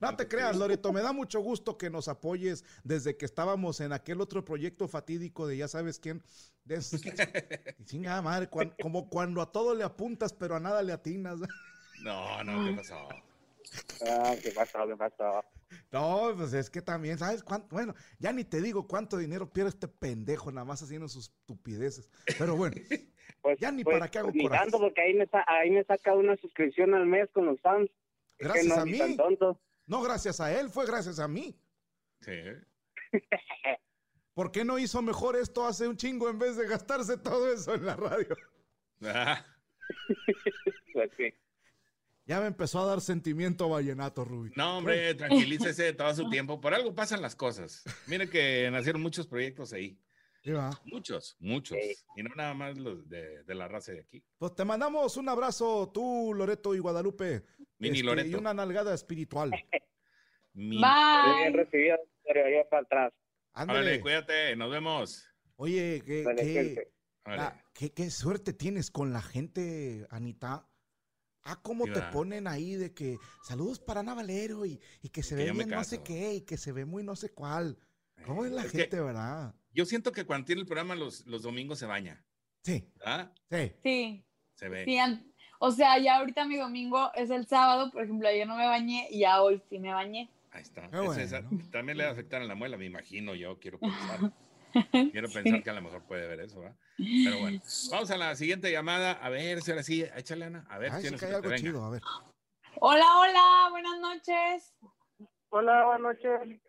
No 0.01 0.15
te 0.17 0.27
creas, 0.27 0.57
Loreto, 0.57 0.91
me 0.91 1.01
da 1.01 1.13
mucho 1.13 1.39
gusto 1.39 1.77
que 1.77 1.89
nos 1.89 2.07
apoyes 2.09 2.65
desde 2.83 3.15
que 3.15 3.25
estábamos 3.25 3.79
en 3.79 3.93
aquel 3.93 4.19
otro 4.19 4.43
proyecto 4.43 4.87
fatídico 4.89 5.47
de 5.47 5.57
ya 5.57 5.67
sabes 5.69 5.97
quién. 5.99 6.21
De 6.65 6.79
madre, 8.23 8.49
cuan- 8.49 8.73
como 8.81 9.09
cuando 9.09 9.41
a 9.41 9.51
todo 9.51 9.73
le 9.75 9.83
apuntas, 9.83 10.33
pero 10.33 10.55
a 10.55 10.59
nada 10.59 10.81
le 10.83 10.91
atinas. 10.93 11.39
No, 12.01 12.43
no, 12.43 12.65
¿qué 12.65 12.75
pasó? 12.75 13.07
Ah, 14.07 14.35
¿qué 14.41 14.51
pasó? 14.51 14.87
¿Qué 14.87 14.95
pasó? 14.95 15.43
No, 15.91 16.33
pues 16.37 16.53
es 16.53 16.69
que 16.69 16.81
también, 16.81 17.17
¿sabes 17.17 17.43
cuánto? 17.43 17.67
Bueno, 17.71 17.93
ya 18.19 18.31
ni 18.31 18.43
te 18.43 18.61
digo 18.61 18.87
cuánto 18.87 19.17
dinero 19.17 19.51
pierde 19.51 19.69
este 19.69 19.87
pendejo, 19.87 20.51
nada 20.51 20.65
más 20.65 20.81
haciendo 20.83 21.07
sus 21.07 21.29
estupideces. 21.29 22.09
Pero 22.37 22.55
bueno, 22.55 22.75
Pues, 23.41 23.59
Ya 23.59 23.71
ni 23.71 23.83
pues, 23.83 23.97
para 23.97 24.09
qué 24.09 24.19
hago 24.19 24.31
tanto, 24.49 24.79
porque 24.79 25.01
ahí 25.01 25.13
me, 25.15 25.27
ahí 25.47 25.69
me 25.69 25.83
saca 25.83 26.13
una 26.13 26.35
suscripción 26.37 26.93
al 26.93 27.05
mes 27.05 27.29
con 27.33 27.45
los 27.45 27.59
fans. 27.61 27.89
Es 28.37 28.37
que 28.37 28.45
Gracias 28.45 28.67
no, 28.67 28.81
a 28.81 28.85
mí. 28.85 28.97
tan 28.97 29.17
tonto. 29.17 29.59
no 29.85 30.01
gracias 30.01 30.39
a 30.39 30.57
él, 30.57 30.69
fue 30.69 30.85
gracias 30.85 31.19
a 31.19 31.27
mí. 31.27 31.53
Sí. 32.21 32.31
¿Por 34.33 34.51
qué 34.51 34.63
no 34.65 34.79
hizo 34.79 35.01
mejor 35.01 35.35
esto 35.35 35.65
hace 35.67 35.87
un 35.87 35.97
chingo 35.97 36.29
en 36.29 36.39
vez 36.39 36.55
de 36.57 36.67
gastarse 36.67 37.17
todo 37.17 37.51
eso 37.51 37.73
en 37.75 37.85
la 37.85 37.95
radio? 37.95 38.35
Ah, 39.05 39.45
Pues 40.93 41.11
sí. 41.17 41.33
Ya 42.25 42.39
me 42.39 42.47
empezó 42.47 42.79
a 42.81 42.85
dar 42.85 43.01
sentimiento 43.01 43.67
vallenato, 43.69 44.23
Rubí. 44.23 44.51
No, 44.55 44.77
hombre, 44.77 45.13
tranquilícese 45.15 45.91
todo 45.93 46.13
su 46.15 46.29
tiempo. 46.29 46.61
Por 46.61 46.73
algo 46.73 46.95
pasan 46.95 47.21
las 47.21 47.35
cosas. 47.35 47.83
Mire 48.07 48.29
que 48.29 48.69
nacieron 48.71 49.01
muchos 49.01 49.27
proyectos 49.27 49.73
ahí. 49.73 49.99
Sí. 50.43 50.51
Muchos, 50.85 51.37
muchos. 51.39 51.77
Y 52.17 52.23
no 52.23 52.29
nada 52.35 52.53
más 52.53 52.77
los 52.77 53.07
de, 53.09 53.43
de 53.43 53.55
la 53.55 53.67
raza 53.69 53.93
de 53.93 54.01
aquí. 54.01 54.23
Pues 54.37 54.53
te 54.55 54.65
mandamos 54.65 55.15
un 55.15 55.29
abrazo, 55.29 55.89
tú, 55.93 56.33
Loreto 56.35 56.75
y 56.75 56.79
Guadalupe. 56.79 57.43
Mini 57.77 57.97
Este, 57.99 58.03
Loreto. 58.05 58.29
Y 58.29 58.35
una 58.35 58.53
nalgada 58.53 58.93
espiritual. 58.93 59.51
Mi- 60.53 60.77
Muy 60.77 60.85
bien 61.35 61.53
Bye. 61.53 61.63
recibido, 61.63 61.97
pero 62.25 62.41
yo 62.49 62.67
para 62.69 62.83
atrás. 62.83 63.13
Ándale. 63.53 64.01
Cuídate, 64.01 64.55
nos 64.57 64.69
vemos. 64.69 65.25
Oye, 65.55 66.01
qué, 66.05 66.23
la- 67.25 67.63
qué- 67.73 67.91
qué 67.93 68.09
suerte 68.11 68.51
tienes 68.53 68.91
con 68.91 69.13
la 69.13 69.21
gente, 69.21 70.05
Anita. 70.09 70.67
Ah, 71.43 71.59
cómo 71.61 71.85
Sí, 71.85 71.93
te 71.93 72.01
ponen 72.11 72.47
ahí 72.47 72.75
de 72.75 72.93
que 72.93 73.17
saludos 73.43 73.79
para 73.79 73.99
Ana 73.99 74.13
Valero 74.13 74.65
y, 74.65 74.79
y 75.01 75.09
que 75.09 75.23
se 75.23 75.35
Que 75.35 75.43
ve 75.45 75.51
bien 75.51 75.69
no 75.69 75.83
sé 75.83 76.01
qué 76.03 76.35
y 76.35 76.41
que 76.41 76.57
se 76.57 76.71
ve 76.71 76.85
muy 76.85 77.03
no 77.03 77.15
sé 77.15 77.29
cuál. 77.29 77.77
¿Cómo 78.25 78.45
es 78.45 78.51
la 78.51 78.63
Es 78.63 78.71
que 78.71 78.79
gente, 78.79 79.01
verdad? 79.01 79.53
yo 79.73 79.85
siento 79.85 80.11
que 80.11 80.25
cuando 80.25 80.45
tiene 80.45 80.61
el 80.61 80.67
programa 80.67 80.95
los, 80.95 81.25
los 81.25 81.41
domingos 81.41 81.79
se 81.79 81.85
baña. 81.85 82.23
Sí, 82.63 82.89
¿verdad? 82.95 83.33
sí. 83.49 83.73
Sí, 83.83 84.25
Se 84.55 84.69
ve. 84.69 84.85
sí. 84.85 84.97
O 85.59 85.71
sea, 85.71 85.97
ya 85.97 86.17
ahorita 86.17 86.45
mi 86.45 86.57
domingo 86.57 87.11
es 87.13 87.29
el 87.29 87.47
sábado, 87.47 87.91
por 87.91 88.03
ejemplo, 88.03 88.27
ayer 88.27 88.47
no 88.47 88.55
me 88.55 88.65
bañé 88.65 89.07
y 89.09 89.19
ya 89.19 89.41
hoy 89.41 89.61
sí 89.69 89.79
me 89.79 89.93
bañé. 89.93 90.29
Ahí 90.51 90.61
está. 90.61 90.85
Es 90.87 91.17
esa- 91.17 91.43
también 91.71 91.97
le 91.97 92.03
va 92.03 92.09
a 92.11 92.13
afectar 92.13 92.41
en 92.41 92.47
la 92.47 92.55
muela, 92.55 92.77
me 92.77 92.85
imagino 92.85 93.33
yo, 93.35 93.59
quiero 93.59 93.79
pensar. 93.79 94.19
Quiero 95.11 95.29
pensar 95.29 95.63
que 95.63 95.69
a 95.69 95.73
lo 95.73 95.81
mejor 95.81 96.03
puede 96.05 96.27
ver 96.27 96.39
eso, 96.41 96.61
¿va? 96.61 96.75
Pero 96.97 97.39
bueno, 97.39 97.61
vamos 97.91 98.11
a 98.11 98.17
la 98.17 98.35
siguiente 98.35 98.71
llamada. 98.71 99.11
A 99.13 99.29
ver 99.29 99.61
si 99.61 99.71
ahora 99.71 99.83
sí, 99.83 100.03
échale, 100.15 100.45
Ana. 100.45 100.65
A 100.69 100.77
ver, 100.77 100.91
Ay, 100.91 100.97
sí 100.97 101.01
tienes 101.03 101.19
que 101.19 101.25
hay 101.27 101.31
que 101.31 101.35
algo 101.37 101.49
venga. 101.49 101.61
chido, 101.61 101.83
a 101.85 101.89
ver. 101.89 102.01
Hola, 102.79 103.05
hola, 103.19 103.67
buenas 103.71 103.99
noches. 103.99 104.73
Hola, 105.49 105.85
buenas 105.85 106.01
noches. 106.23 106.59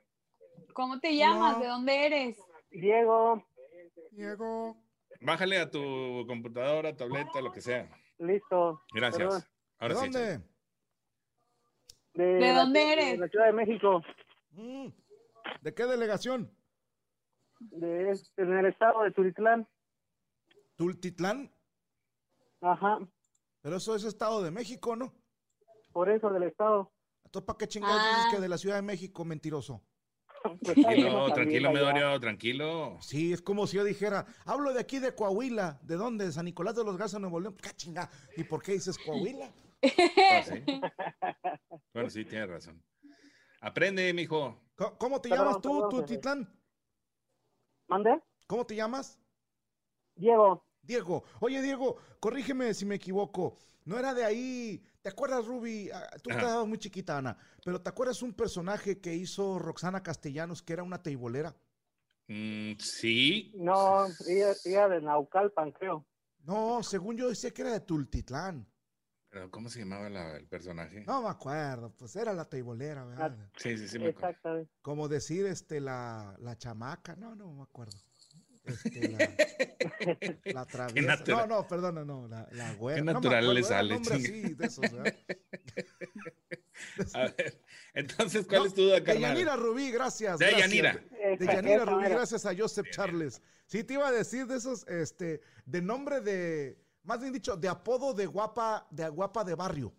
¿Cómo 0.74 1.00
te 1.00 1.16
llamas? 1.16 1.54
Hola. 1.56 1.64
¿De 1.64 1.68
dónde 1.70 2.06
eres? 2.06 2.38
Diego, 2.70 3.46
Diego. 4.10 4.76
Bájale 5.20 5.58
a 5.58 5.70
tu 5.70 6.24
computadora, 6.26 6.94
tableta, 6.96 7.40
lo 7.40 7.52
que 7.52 7.60
sea. 7.62 7.88
listo. 8.18 8.82
Gracias. 8.92 9.22
Perdón. 9.28 9.40
¿De 9.40 9.46
Ahora 9.78 9.94
sí. 9.94 10.00
dónde? 10.02 10.40
¿De, 12.14 12.24
¿De 12.24 12.40
la- 12.52 12.54
dónde 12.60 12.92
eres? 12.92 13.10
De 13.12 13.18
la 13.18 13.28
Ciudad 13.28 13.46
de 13.46 13.52
México, 13.52 14.02
Mm. 14.56 14.88
¿De 15.62 15.74
qué 15.74 15.84
delegación? 15.84 16.48
De, 17.70 18.10
en 18.36 18.52
el 18.58 18.66
estado 18.66 19.02
de 19.02 19.10
Turitlán. 19.12 19.68
¿Tultitlán? 20.76 21.52
Ajá, 22.60 22.98
Pero 23.60 23.76
eso 23.76 23.94
es 23.94 24.04
Estado 24.04 24.42
de 24.42 24.50
México, 24.50 24.96
¿no? 24.96 25.12
por 25.92 26.08
eso 26.10 26.28
del 26.30 26.42
estado. 26.42 26.90
Entonces, 27.24 27.46
¿para 27.46 27.56
qué 27.58 27.68
chingados 27.68 28.00
Ah. 28.00 28.16
dices 28.16 28.34
que 28.34 28.40
de 28.40 28.48
la 28.48 28.58
Ciudad 28.58 28.76
de 28.76 28.82
México, 28.82 29.24
mentiroso? 29.24 29.80
Pues, 30.42 30.74
Tranquilo, 30.74 31.32
tranquilo. 31.32 31.72
Medorio, 31.72 32.18
tranquilo. 32.20 32.98
Sí, 33.00 33.32
es 33.32 33.40
como 33.40 33.66
si 33.68 33.76
yo 33.76 33.84
dijera, 33.84 34.26
hablo 34.44 34.72
de 34.72 34.80
aquí 34.80 34.98
de 34.98 35.14
Coahuila, 35.14 35.78
¿de 35.82 35.94
dónde? 35.94 36.26
De 36.26 36.32
San 36.32 36.46
Nicolás 36.46 36.74
de 36.74 36.84
los 36.84 36.96
Garza, 36.96 37.18
Nuevo 37.20 37.38
León. 37.40 37.56
¿Qué 37.62 37.70
chinga? 37.70 38.10
¿Y 38.36 38.42
por 38.44 38.60
qué 38.62 38.72
dices 38.72 38.98
Coahuila? 38.98 39.50
Sí. 39.82 40.64
Bueno, 41.94 42.10
sí, 42.10 42.24
tienes 42.24 42.48
razón. 42.50 42.82
Aprende, 43.60 44.12
mijo. 44.12 44.60
¿Cómo 44.98 45.20
te 45.20 45.28
llamas 45.28 45.60
tú, 45.60 45.70
perdón, 45.74 45.90
Tultitlán? 45.90 46.60
¿Mande? 47.94 48.20
¿Cómo 48.48 48.66
te 48.66 48.74
llamas? 48.74 49.20
Diego, 50.16 50.66
Diego. 50.82 51.22
Oye, 51.38 51.62
Diego, 51.62 51.96
corrígeme 52.18 52.74
si 52.74 52.84
me 52.84 52.96
equivoco. 52.96 53.56
No 53.84 53.96
era 53.96 54.12
de 54.12 54.24
ahí. 54.24 54.82
¿Te 55.00 55.10
acuerdas, 55.10 55.46
Ruby? 55.46 55.90
Ah, 55.94 56.10
Tú 56.20 56.30
Ajá. 56.30 56.40
estabas 56.40 56.66
muy 56.66 56.78
chiquita, 56.78 57.18
Ana. 57.18 57.38
Pero 57.64 57.80
¿te 57.80 57.88
acuerdas 57.88 58.20
un 58.22 58.34
personaje 58.34 59.00
que 59.00 59.14
hizo 59.14 59.60
Roxana 59.60 60.02
Castellanos, 60.02 60.60
que 60.60 60.72
era 60.72 60.82
una 60.82 61.04
teibolera? 61.04 61.54
Mm, 62.26 62.72
sí. 62.80 63.52
no, 63.54 64.06
ella, 64.26 64.54
ella 64.64 64.88
de 64.88 65.00
Naucalpan, 65.02 65.70
creo. 65.70 66.04
No, 66.44 66.82
según 66.82 67.16
yo 67.16 67.28
decía 67.28 67.52
que 67.52 67.62
era 67.62 67.70
de 67.74 67.80
Tultitlán. 67.80 68.66
Pero, 69.34 69.50
¿Cómo 69.50 69.68
se 69.68 69.80
llamaba 69.80 70.08
la- 70.08 70.36
el 70.36 70.46
personaje? 70.46 71.02
No 71.08 71.22
me 71.22 71.28
acuerdo, 71.28 71.92
pues 71.98 72.14
era 72.14 72.32
la 72.32 72.44
teibolera, 72.48 73.04
¿verdad? 73.04 73.36
Sí, 73.56 73.76
sí, 73.76 73.88
sí, 73.88 73.98
me 73.98 74.10
acuerdo. 74.10 74.28
Exactamente. 74.28 74.70
Como 74.80 75.08
decir, 75.08 75.44
este, 75.46 75.80
la, 75.80 76.36
la 76.38 76.56
chamaca. 76.56 77.16
No, 77.16 77.34
no 77.34 77.52
me 77.52 77.64
acuerdo. 77.64 77.98
Este, 78.62 79.08
la, 79.08 79.18
la 80.54 80.64
traviesa. 80.66 81.16
No, 81.26 81.46
no, 81.48 81.66
perdón, 81.66 81.96
no, 81.96 82.04
no, 82.04 82.28
la, 82.28 82.48
la 82.52 82.74
güera. 82.74 83.00
Qué 83.00 83.04
No 83.04 83.12
natural 83.14 83.52
le 83.54 83.62
sale, 83.64 83.94
así, 83.96 84.54
de 84.54 84.66
esos, 84.66 84.88
¿verdad? 84.92 85.12
A 87.14 87.22
ver, 87.36 87.60
entonces, 87.94 88.46
¿cuál 88.46 88.60
No, 88.60 88.66
es 88.66 88.74
tu 88.74 88.82
duda, 88.82 88.94
De 88.94 89.02
carnal? 89.04 89.32
Yanira 89.32 89.56
Rubí, 89.56 89.90
gracias. 89.90 90.38
De 90.38 90.46
gracias. 90.46 90.68
Yanira. 90.70 91.04
De 91.38 91.44
Yanira 91.46 91.84
Rubí, 91.84 92.04
gracias 92.08 92.46
a 92.46 92.56
Joseph 92.56 92.86
Charles. 92.92 93.42
Sí, 93.66 93.82
te 93.82 93.94
iba 93.94 94.06
a 94.06 94.12
decir 94.12 94.46
de 94.46 94.56
esos, 94.58 94.86
este, 94.86 95.40
de 95.66 95.82
nombre 95.82 96.20
de, 96.20 96.78
más 97.04 97.20
bien 97.20 97.32
dicho, 97.32 97.56
de 97.56 97.68
apodo 97.68 98.12
de 98.14 98.26
guapa, 98.26 98.86
de 98.90 99.08
guapa 99.08 99.44
de 99.44 99.54
barrio. 99.54 99.94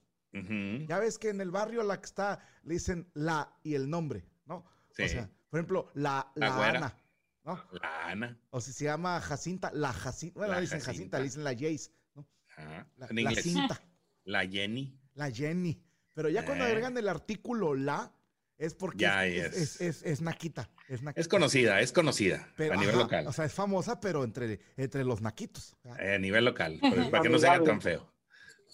Ya 0.88 1.00
ves 1.00 1.18
que 1.18 1.30
en 1.30 1.40
el 1.40 1.50
barrio 1.50 1.82
la 1.82 1.98
que 2.00 2.06
está 2.08 2.40
le 2.64 2.74
dicen 2.74 3.10
la 3.14 3.58
y 3.64 3.74
el 3.74 3.90
nombre, 3.90 4.26
¿no? 4.46 4.66
Sí. 4.92 5.04
O 5.04 5.08
sea, 5.08 5.30
por 5.50 5.60
ejemplo, 5.60 5.90
la, 5.94 6.30
La. 6.36 6.68
Ana, 6.70 6.98
¿no? 7.46 7.64
La 7.72 8.08
Ana. 8.08 8.38
O 8.50 8.60
si 8.60 8.74
se 8.74 8.84
llama 8.84 9.22
Jacinta, 9.22 9.72
la 9.74 9.94
Jacinta. 9.94 10.38
Bueno, 10.38 10.52
La 10.52 10.58
le 10.60 10.62
dicen 10.64 10.80
Jacinta, 10.82 10.92
Jacinta. 10.92 11.18
le 11.20 11.24
dicen 11.24 11.44
la 11.46 11.54
Jace, 11.54 11.92
¿no? 12.16 12.28
Ajá, 12.50 12.88
La, 12.98 13.08
En 13.10 13.24
la 13.24 13.32
cinta, 13.36 13.82
La 14.26 14.46
Jenny. 14.46 15.00
la 15.14 15.32
Jenny. 15.32 15.82
Pero 16.14 16.28
ya 16.28 16.44
cuando 16.44 16.66
Eh. 16.66 16.68
agregan 16.68 16.98
el 16.98 17.08
artículo 17.08 17.74
la, 17.74 18.12
es 18.58 18.74
porque 18.74 19.00
Ya 19.00 19.26
es, 19.26 19.46
es. 19.46 19.54
es, 19.54 19.82
es- 19.82 20.04
es 20.04 20.22
naquita. 20.22 20.70
Es, 20.88 21.02
naquita. 21.02 21.22
Es 21.22 21.28
conocida, 21.28 21.80
es 21.82 21.92
conocida 21.92 22.48
Pero, 22.56 22.74
a 22.74 22.78
nivel 22.78 22.96
ajá, 22.96 23.04
local. 23.04 23.28
O 23.28 23.34
sea, 23.34 23.46
es 23.46 23.54
famosa, 23.54 24.00
pero 24.00 24.24
entre, 24.24 24.60
entre 24.78 25.04
los 25.04 25.22
naquitos. 25.22 25.76
Eh, 26.00 26.16
a 26.16 26.18
nivel 26.18 26.46
local, 26.46 26.80
para 27.12 27.22
que 27.24 27.30
no 27.30 27.38
se 27.40 27.48
haga 27.48 27.64
tan 27.64 27.82
feo. 27.82 28.12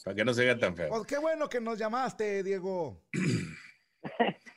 Para 0.03 0.15
que 0.15 0.25
no 0.25 0.33
se 0.33 0.41
haga 0.49 0.59
tan 0.59 0.75
feo. 0.75 0.89
Pues 0.89 1.05
qué 1.05 1.17
bueno 1.19 1.47
que 1.49 1.59
nos 1.61 1.77
llamaste, 1.77 2.43
Diego. 2.43 3.01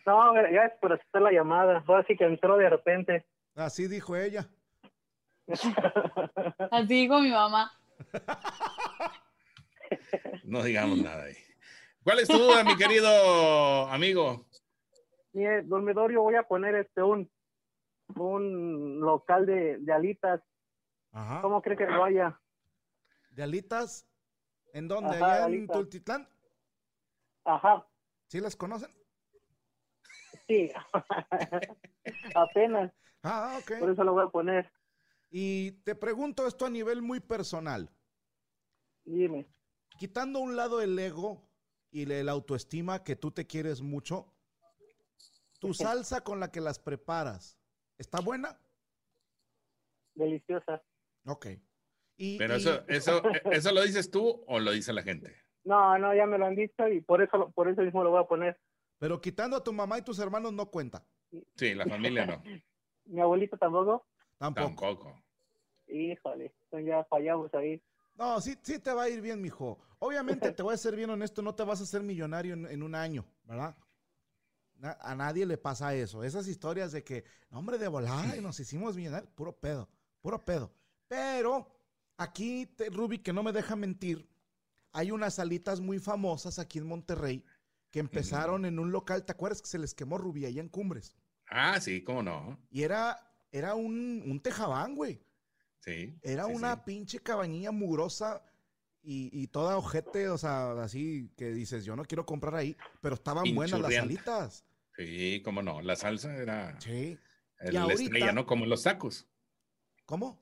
No, 0.06 0.34
gracias 0.34 0.72
por 0.82 0.92
aceptar 0.92 1.22
la 1.22 1.32
llamada. 1.32 1.82
Ahora 1.86 2.04
sí 2.06 2.14
que 2.14 2.24
entró 2.24 2.58
de 2.58 2.68
repente. 2.68 3.24
Así 3.54 3.88
dijo 3.88 4.14
ella. 4.16 4.46
Así 6.70 6.86
dijo 6.88 7.20
mi 7.20 7.30
mamá. 7.30 7.72
No 10.44 10.62
digamos 10.62 10.98
nada 10.98 11.24
ahí. 11.24 11.36
¿Cuál 12.02 12.18
es 12.18 12.28
tu 12.28 12.36
duda, 12.38 12.64
mi 12.64 12.76
querido 12.76 13.88
amigo? 13.88 14.46
Mire, 15.34 15.62
dormidorio, 15.62 16.22
voy 16.22 16.36
a 16.36 16.44
poner 16.44 16.76
este 16.76 17.02
un, 17.02 17.28
un 18.16 19.00
local 19.00 19.44
de, 19.46 19.78
de 19.78 19.92
alitas. 19.92 20.40
Ajá. 21.12 21.42
¿Cómo 21.42 21.60
cree 21.60 21.76
que 21.76 21.86
lo 21.86 22.00
vaya? 22.00 22.40
¿De 23.32 23.42
alitas? 23.42 24.06
¿En 24.72 24.88
dónde? 24.88 25.16
Ajá, 25.16 25.44
¿Allá 25.44 25.54
en. 25.54 25.66
Tultitlán? 25.66 26.28
Ajá, 27.44 27.86
¿Sí 28.28 28.40
las 28.40 28.56
conocen? 28.56 28.90
sí. 30.48 30.70
Apenas, 32.34 32.92
Ah, 33.22 33.58
ok. 33.60 33.72
por 33.80 33.90
eso 33.90 34.04
lo 34.04 34.12
voy 34.12 34.24
a 34.24 34.28
poner. 34.28 34.70
Y 35.30 35.72
te 35.82 35.94
pregunto 35.94 36.46
esto 36.46 36.64
a 36.66 36.70
nivel 36.70 37.02
muy 37.02 37.20
personal. 37.20 37.90
Dime. 39.04 39.46
Quitando 39.98 40.38
a 40.38 40.42
un 40.42 40.56
lado 40.56 40.80
el 40.80 40.98
ego 40.98 41.42
y 41.90 42.06
la 42.06 42.32
autoestima 42.32 43.04
que 43.04 43.16
tú 43.16 43.30
te 43.30 43.46
quieres 43.46 43.82
mucho, 43.82 44.33
tu 45.68 45.74
salsa 45.74 46.22
con 46.22 46.40
la 46.40 46.50
que 46.50 46.60
las 46.60 46.78
preparas, 46.78 47.58
¿está 47.98 48.20
buena? 48.20 48.58
Deliciosa. 50.14 50.82
Ok. 51.26 51.46
Y, 52.16 52.38
Pero 52.38 52.54
y- 52.54 52.58
eso, 52.58 52.84
eso, 52.88 53.22
eso 53.52 53.72
lo 53.72 53.82
dices 53.82 54.10
tú 54.10 54.44
o 54.46 54.60
lo 54.60 54.70
dice 54.72 54.92
la 54.92 55.02
gente. 55.02 55.34
No, 55.64 55.98
no, 55.98 56.14
ya 56.14 56.26
me 56.26 56.38
lo 56.38 56.46
han 56.46 56.54
dicho 56.54 56.86
y 56.88 57.00
por 57.00 57.22
eso, 57.22 57.36
lo- 57.38 57.50
por 57.50 57.68
eso 57.68 57.82
mismo 57.82 58.04
lo 58.04 58.10
voy 58.10 58.22
a 58.22 58.26
poner. 58.26 58.60
pero 58.98 59.20
quitando 59.20 59.56
a 59.56 59.64
tu 59.64 59.72
mamá 59.72 59.98
y 59.98 60.02
tus 60.02 60.18
hermanos 60.18 60.52
no 60.52 60.70
cuenta. 60.70 61.04
Sí, 61.56 61.74
la 61.74 61.86
familia 61.86 62.26
no. 62.26 62.42
Mi 63.06 63.20
abuelito 63.20 63.56
tampoco. 63.58 64.06
Tampoco. 64.38 64.66
Tampoco. 64.68 65.22
Híjole, 65.88 66.54
entonces 66.64 66.88
ya 66.88 67.04
fallamos 67.04 67.52
ahí. 67.54 67.82
No, 68.14 68.40
sí, 68.40 68.56
sí 68.62 68.78
te 68.78 68.92
va 68.92 69.02
a 69.04 69.08
ir 69.08 69.20
bien, 69.20 69.40
mijo. 69.42 69.78
Obviamente, 69.98 70.52
te 70.56 70.62
voy 70.62 70.74
a 70.74 70.78
ser 70.78 70.94
bien 70.96 71.10
honesto, 71.10 71.42
no 71.42 71.54
te 71.54 71.64
vas 71.64 71.80
a 71.80 71.84
hacer 71.84 72.02
millonario 72.02 72.54
en, 72.54 72.66
en 72.66 72.82
un 72.82 72.94
año, 72.94 73.24
¿verdad? 73.44 73.76
Na- 74.76 74.98
a 75.00 75.14
nadie 75.14 75.46
le 75.46 75.56
pasa 75.58 75.94
eso. 75.94 76.24
Esas 76.24 76.46
historias 76.48 76.92
de 76.92 77.04
que, 77.04 77.24
hombre, 77.50 77.78
de 77.78 77.88
volada 77.88 78.36
y 78.36 78.40
nos 78.40 78.58
hicimos 78.60 78.96
millonarios, 78.96 79.30
puro 79.34 79.58
pedo, 79.58 79.88
puro 80.20 80.44
pedo. 80.44 80.72
Pero 81.08 81.70
aquí, 82.16 82.66
te, 82.66 82.90
Ruby, 82.90 83.18
que 83.18 83.32
no 83.32 83.42
me 83.42 83.52
deja 83.52 83.76
mentir, 83.76 84.28
hay 84.92 85.10
unas 85.10 85.34
salitas 85.34 85.80
muy 85.80 85.98
famosas 85.98 86.58
aquí 86.58 86.78
en 86.78 86.86
Monterrey 86.86 87.44
que 87.90 88.00
empezaron 88.00 88.64
en 88.66 88.78
un 88.78 88.92
local, 88.92 89.24
¿te 89.24 89.32
acuerdas 89.32 89.62
que 89.62 89.68
se 89.68 89.78
les 89.78 89.94
quemó 89.94 90.18
Ruby 90.18 90.46
allá 90.46 90.60
en 90.62 90.68
Cumbres? 90.68 91.16
Ah, 91.48 91.80
sí, 91.80 92.02
cómo 92.04 92.22
no. 92.22 92.58
Y 92.70 92.82
era, 92.82 93.18
era 93.52 93.74
un, 93.74 94.22
un 94.26 94.40
tejabán, 94.40 94.94
güey. 94.94 95.24
Sí. 95.80 96.20
Era 96.22 96.46
sí, 96.46 96.52
una 96.52 96.76
sí. 96.76 96.82
pinche 96.84 97.20
cabañilla 97.20 97.70
mugrosa 97.70 98.42
y, 99.04 99.30
y 99.32 99.48
toda 99.48 99.76
ojete, 99.76 100.28
o 100.28 100.38
sea, 100.38 100.72
así 100.82 101.30
que 101.36 101.52
dices, 101.52 101.84
yo 101.84 101.94
no 101.96 102.04
quiero 102.04 102.24
comprar 102.26 102.54
ahí, 102.56 102.76
pero 103.00 103.14
estaban 103.14 103.44
buenas 103.54 103.80
las 103.80 103.94
salitas. 103.94 104.64
Sí, 104.96 105.42
cómo 105.44 105.62
no. 105.62 105.80
La 105.82 105.96
salsa 105.96 106.34
era 106.36 106.80
Sí. 106.80 107.18
el- 107.60 107.70
Y 107.70 107.72
la 107.72 107.82
ahorita- 107.82 108.02
estrella, 108.02 108.32
¿no? 108.32 108.46
Como 108.46 108.64
en 108.64 108.70
los 108.70 108.82
tacos. 108.82 109.26
¿Cómo? 110.06 110.40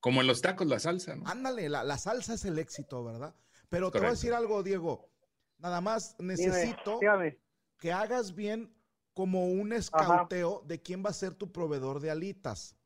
Como 0.00 0.20
en 0.20 0.26
los 0.26 0.40
tacos, 0.40 0.66
la 0.66 0.78
salsa, 0.78 1.16
¿no? 1.16 1.26
Ándale, 1.28 1.68
la, 1.68 1.82
la 1.84 1.98
salsa 1.98 2.34
es 2.34 2.44
el 2.44 2.58
éxito, 2.58 3.02
¿verdad? 3.04 3.34
Pero 3.68 3.90
te 3.90 3.98
voy 3.98 4.06
a 4.06 4.08
Correcto. 4.10 4.10
decir 4.14 4.34
algo, 4.34 4.62
Diego. 4.62 5.10
Nada 5.58 5.80
más 5.80 6.16
Dime, 6.18 6.34
necesito 6.36 6.98
dígame. 7.00 7.38
que 7.78 7.92
hagas 7.92 8.34
bien 8.34 8.72
como 9.12 9.46
un 9.48 9.72
escauteo 9.72 10.62
de 10.66 10.80
quién 10.80 11.04
va 11.04 11.10
a 11.10 11.14
ser 11.14 11.34
tu 11.34 11.50
proveedor 11.50 11.98
de 12.00 12.10
alitas. 12.12 12.76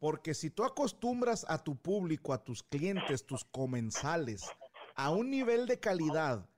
Porque 0.00 0.32
si 0.32 0.48
tú 0.48 0.64
acostumbras 0.64 1.44
a 1.48 1.62
tu 1.62 1.76
público, 1.76 2.32
a 2.32 2.42
tus 2.42 2.62
clientes, 2.62 3.26
tus 3.26 3.44
comensales, 3.44 4.50
a 4.96 5.10
un 5.10 5.30
nivel 5.30 5.66
de 5.66 5.78
calidad, 5.78 6.48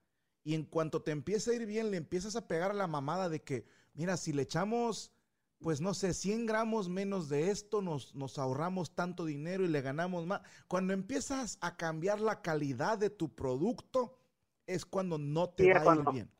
y 0.45 0.55
en 0.55 0.65
cuanto 0.65 1.03
te 1.03 1.11
empieza 1.11 1.51
a 1.51 1.55
ir 1.55 1.67
bien, 1.67 1.91
le 1.91 1.97
empiezas 1.97 2.37
a 2.37 2.47
pegar 2.47 2.71
a 2.71 2.75
la 2.75 2.87
mamada 2.87 3.29
de 3.29 3.43
que, 3.43 3.67
mira, 3.95 4.17
si 4.17 4.33
le 4.33 4.43
echamos, 4.43 5.13
pues 5.59 5.81
no 5.81 5.93
sé, 5.93 6.15
100 6.15 6.47
gramos 6.47 6.89
menos 6.89 7.29
de 7.29 7.51
esto, 7.51 7.83
nos, 7.83 8.15
nos 8.15 8.39
ahorramos 8.39 8.95
tanto 8.95 9.25
dinero 9.25 9.65
y 9.65 9.69
le 9.69 9.83
ganamos 9.83 10.25
más. 10.25 10.43
Cuando 10.69 10.93
empiezas 10.93 11.59
a 11.61 11.77
cambiar 11.77 12.21
la 12.21 12.43
calidad 12.43 12.97
de 12.97 13.11
tu 13.11 13.35
producto, 13.35 14.21
es 14.67 14.87
cuando 14.87 15.19
no 15.19 15.51
te 15.51 15.65
Sí, 15.65 15.71
va 15.73 15.93
a 15.93 15.97
ir 15.97 16.05
bien. 16.13 16.31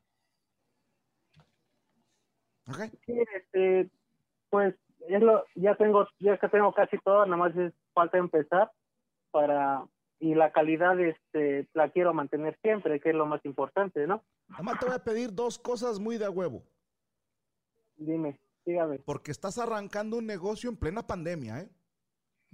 ¿Ok? 2.69 2.79
Sí, 3.05 3.13
este, 3.35 3.89
pues 4.49 4.73
es 5.07 5.21
lo, 5.21 5.43
ya 5.55 5.75
tengo, 5.75 6.07
ya 6.19 6.37
que 6.37 6.49
tengo 6.49 6.73
casi 6.73 6.97
todo, 6.99 7.25
nada 7.25 7.37
más 7.37 7.55
es 7.55 7.73
falta 7.93 8.17
empezar 8.17 8.71
para 9.31 9.85
y 10.19 10.35
la 10.35 10.51
calidad 10.53 10.97
este 10.99 11.67
la 11.73 11.89
quiero 11.89 12.13
mantener 12.13 12.57
siempre, 12.61 12.99
que 12.99 13.09
es 13.09 13.15
lo 13.15 13.25
más 13.25 13.43
importante, 13.45 14.07
¿no? 14.07 14.23
Nada 14.47 14.63
más 14.63 14.79
te 14.79 14.85
voy 14.85 14.95
a 14.95 15.03
pedir 15.03 15.33
dos 15.33 15.59
cosas 15.59 15.99
muy 15.99 16.17
de 16.17 16.25
a 16.25 16.29
huevo. 16.29 16.63
Dime, 17.97 18.39
dígame. 18.65 18.99
Porque 18.99 19.31
estás 19.31 19.57
arrancando 19.57 20.17
un 20.17 20.25
negocio 20.25 20.69
en 20.69 20.77
plena 20.77 21.05
pandemia, 21.05 21.59
¿eh? 21.61 21.69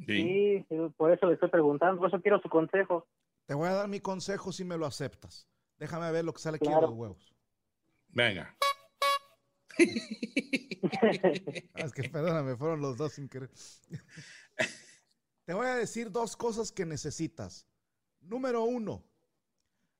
Sí, 0.05 0.65
sí, 0.69 0.75
por 0.95 1.11
eso 1.11 1.27
le 1.27 1.33
estoy 1.33 1.49
preguntando, 1.49 1.99
por 1.99 2.07
eso 2.09 2.21
quiero 2.21 2.39
su 2.39 2.49
consejo. 2.49 3.05
Te 3.45 3.53
voy 3.53 3.67
a 3.67 3.73
dar 3.73 3.87
mi 3.87 3.99
consejo 3.99 4.51
si 4.51 4.63
me 4.63 4.77
lo 4.77 4.85
aceptas. 4.85 5.47
Déjame 5.77 6.11
ver 6.11 6.23
lo 6.25 6.33
que 6.33 6.39
sale 6.39 6.55
aquí 6.55 6.65
de 6.67 6.71
Claro. 6.71 6.87
los 6.87 6.95
huevos. 6.95 7.35
Venga. 8.09 8.55
Ah, 11.73 11.81
es 11.83 11.91
que 11.93 12.09
perdóname, 12.09 12.55
fueron 12.55 12.81
los 12.81 12.97
dos 12.97 13.13
sin 13.13 13.27
querer. 13.27 13.51
Te 15.45 15.53
voy 15.53 15.67
a 15.67 15.75
decir 15.75 16.11
dos 16.11 16.35
cosas 16.37 16.71
que 16.71 16.85
necesitas. 16.85 17.67
Número 18.21 18.63
uno, 18.63 19.03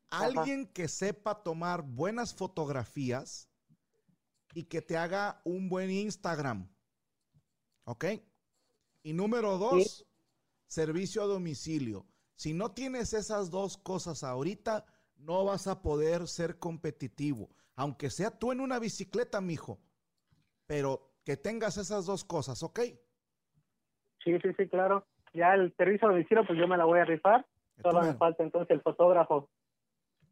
alguien 0.10 0.68
que 0.68 0.88
sepa 0.88 1.44
tomar 1.44 1.82
buenas 1.82 2.34
fotografías 2.34 3.50
y 4.54 4.64
que 4.64 4.82
te 4.82 4.98
haga 4.98 5.42
un 5.44 5.70
buen 5.70 5.92
Instagram. 5.92 6.70
¿Ok? 7.86 8.06
Y 9.04 9.14
número 9.14 9.58
dos, 9.58 10.06
servicio 10.68 11.24
a 11.24 11.28
domicilio. 11.28 12.06
Si 12.36 12.54
no 12.54 12.72
tienes 12.72 13.14
esas 13.14 13.50
dos 13.50 13.78
cosas 13.78 14.24
ahorita, 14.24 14.86
no 15.18 15.46
vas 15.46 15.68
a 15.68 15.82
poder 15.82 16.28
ser 16.28 16.60
competitivo. 16.60 17.50
Aunque 17.80 18.10
sea 18.10 18.30
tú 18.38 18.52
en 18.52 18.60
una 18.60 18.78
bicicleta, 18.78 19.40
mijo. 19.40 19.80
Pero 20.68 21.14
que 21.24 21.38
tengas 21.38 21.78
esas 21.78 22.06
dos 22.06 22.26
cosas, 22.26 22.62
¿ok? 22.62 22.82
Sí, 24.22 24.38
sí, 24.42 24.50
sí, 24.58 24.68
claro. 24.68 25.08
Ya 25.34 25.54
el 25.54 25.74
servicio 25.78 26.10
a 26.10 26.12
domicilio, 26.12 26.46
pues 26.46 26.60
yo 26.60 26.68
me 26.68 26.76
la 26.76 26.84
voy 26.84 27.00
a 27.00 27.06
rifar. 27.06 27.46
Solo 27.82 28.02
me 28.02 28.16
falta 28.16 28.44
entonces 28.44 28.72
el 28.72 28.82
fotógrafo. 28.82 29.50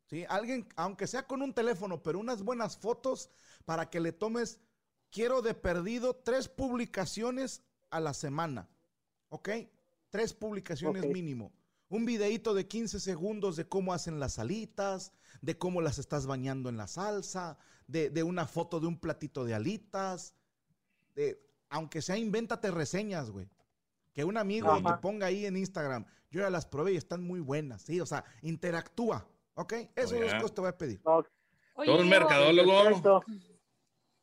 Sí, 0.08 0.26
alguien, 0.28 0.68
aunque 0.76 1.08
sea 1.08 1.24
con 1.24 1.42
un 1.42 1.54
teléfono, 1.54 2.04
pero 2.04 2.20
unas 2.20 2.44
buenas 2.44 2.78
fotos 2.78 3.32
para 3.64 3.90
que 3.90 4.02
le 4.02 4.12
tomes, 4.12 4.62
quiero 5.10 5.42
de 5.42 5.54
perdido 5.54 6.18
tres 6.18 6.50
publicaciones 6.50 7.66
a 7.92 8.02
la 8.02 8.14
semana, 8.14 8.68
¿ok? 9.30 9.50
Tres 10.10 10.34
publicaciones 10.34 11.08
mínimo. 11.08 11.54
Un 11.90 12.06
videíto 12.06 12.54
de 12.54 12.68
15 12.68 13.00
segundos 13.00 13.56
de 13.56 13.68
cómo 13.68 13.94
hacen 13.94 14.20
las 14.20 14.40
alitas, 14.40 15.14
de 15.42 15.58
cómo 15.58 15.82
las 15.82 16.00
estás 16.00 16.26
bañando 16.26 16.70
en 16.70 16.78
la 16.78 16.88
salsa, 16.88 17.58
de, 17.88 18.10
de 18.10 18.24
una 18.24 18.46
foto 18.46 18.80
de 18.80 18.88
un 18.88 19.00
platito 19.00 19.46
de 19.46 19.54
alitas, 19.54 20.36
de, 21.16 21.40
aunque 21.70 22.02
sea, 22.02 22.18
invéntate 22.18 22.72
reseñas, 22.72 23.32
güey. 23.32 23.50
Que 24.14 24.24
un 24.24 24.38
amigo 24.38 24.72
Ajá. 24.72 24.96
te 24.96 25.02
ponga 25.02 25.28
ahí 25.28 25.46
en 25.46 25.58
Instagram. 25.58 26.06
Yo 26.30 26.42
ya 26.42 26.50
las 26.50 26.66
probé 26.66 26.94
y 26.94 26.98
están 26.98 27.24
muy 27.24 27.40
buenas, 27.40 27.84
sí, 27.84 28.02
o 28.02 28.06
sea, 28.06 28.26
interactúa, 28.42 29.26
¿ok? 29.54 29.74
Oh, 29.74 30.02
dos 30.02 30.12
ya. 30.12 30.40
cosas 30.40 30.54
te 30.54 30.62
voy 30.62 30.70
a 30.70 30.78
pedir. 30.78 31.02
Oye, 31.76 31.92
Todo 31.92 32.02
un 32.02 32.10
mercadólogo. 32.10 33.22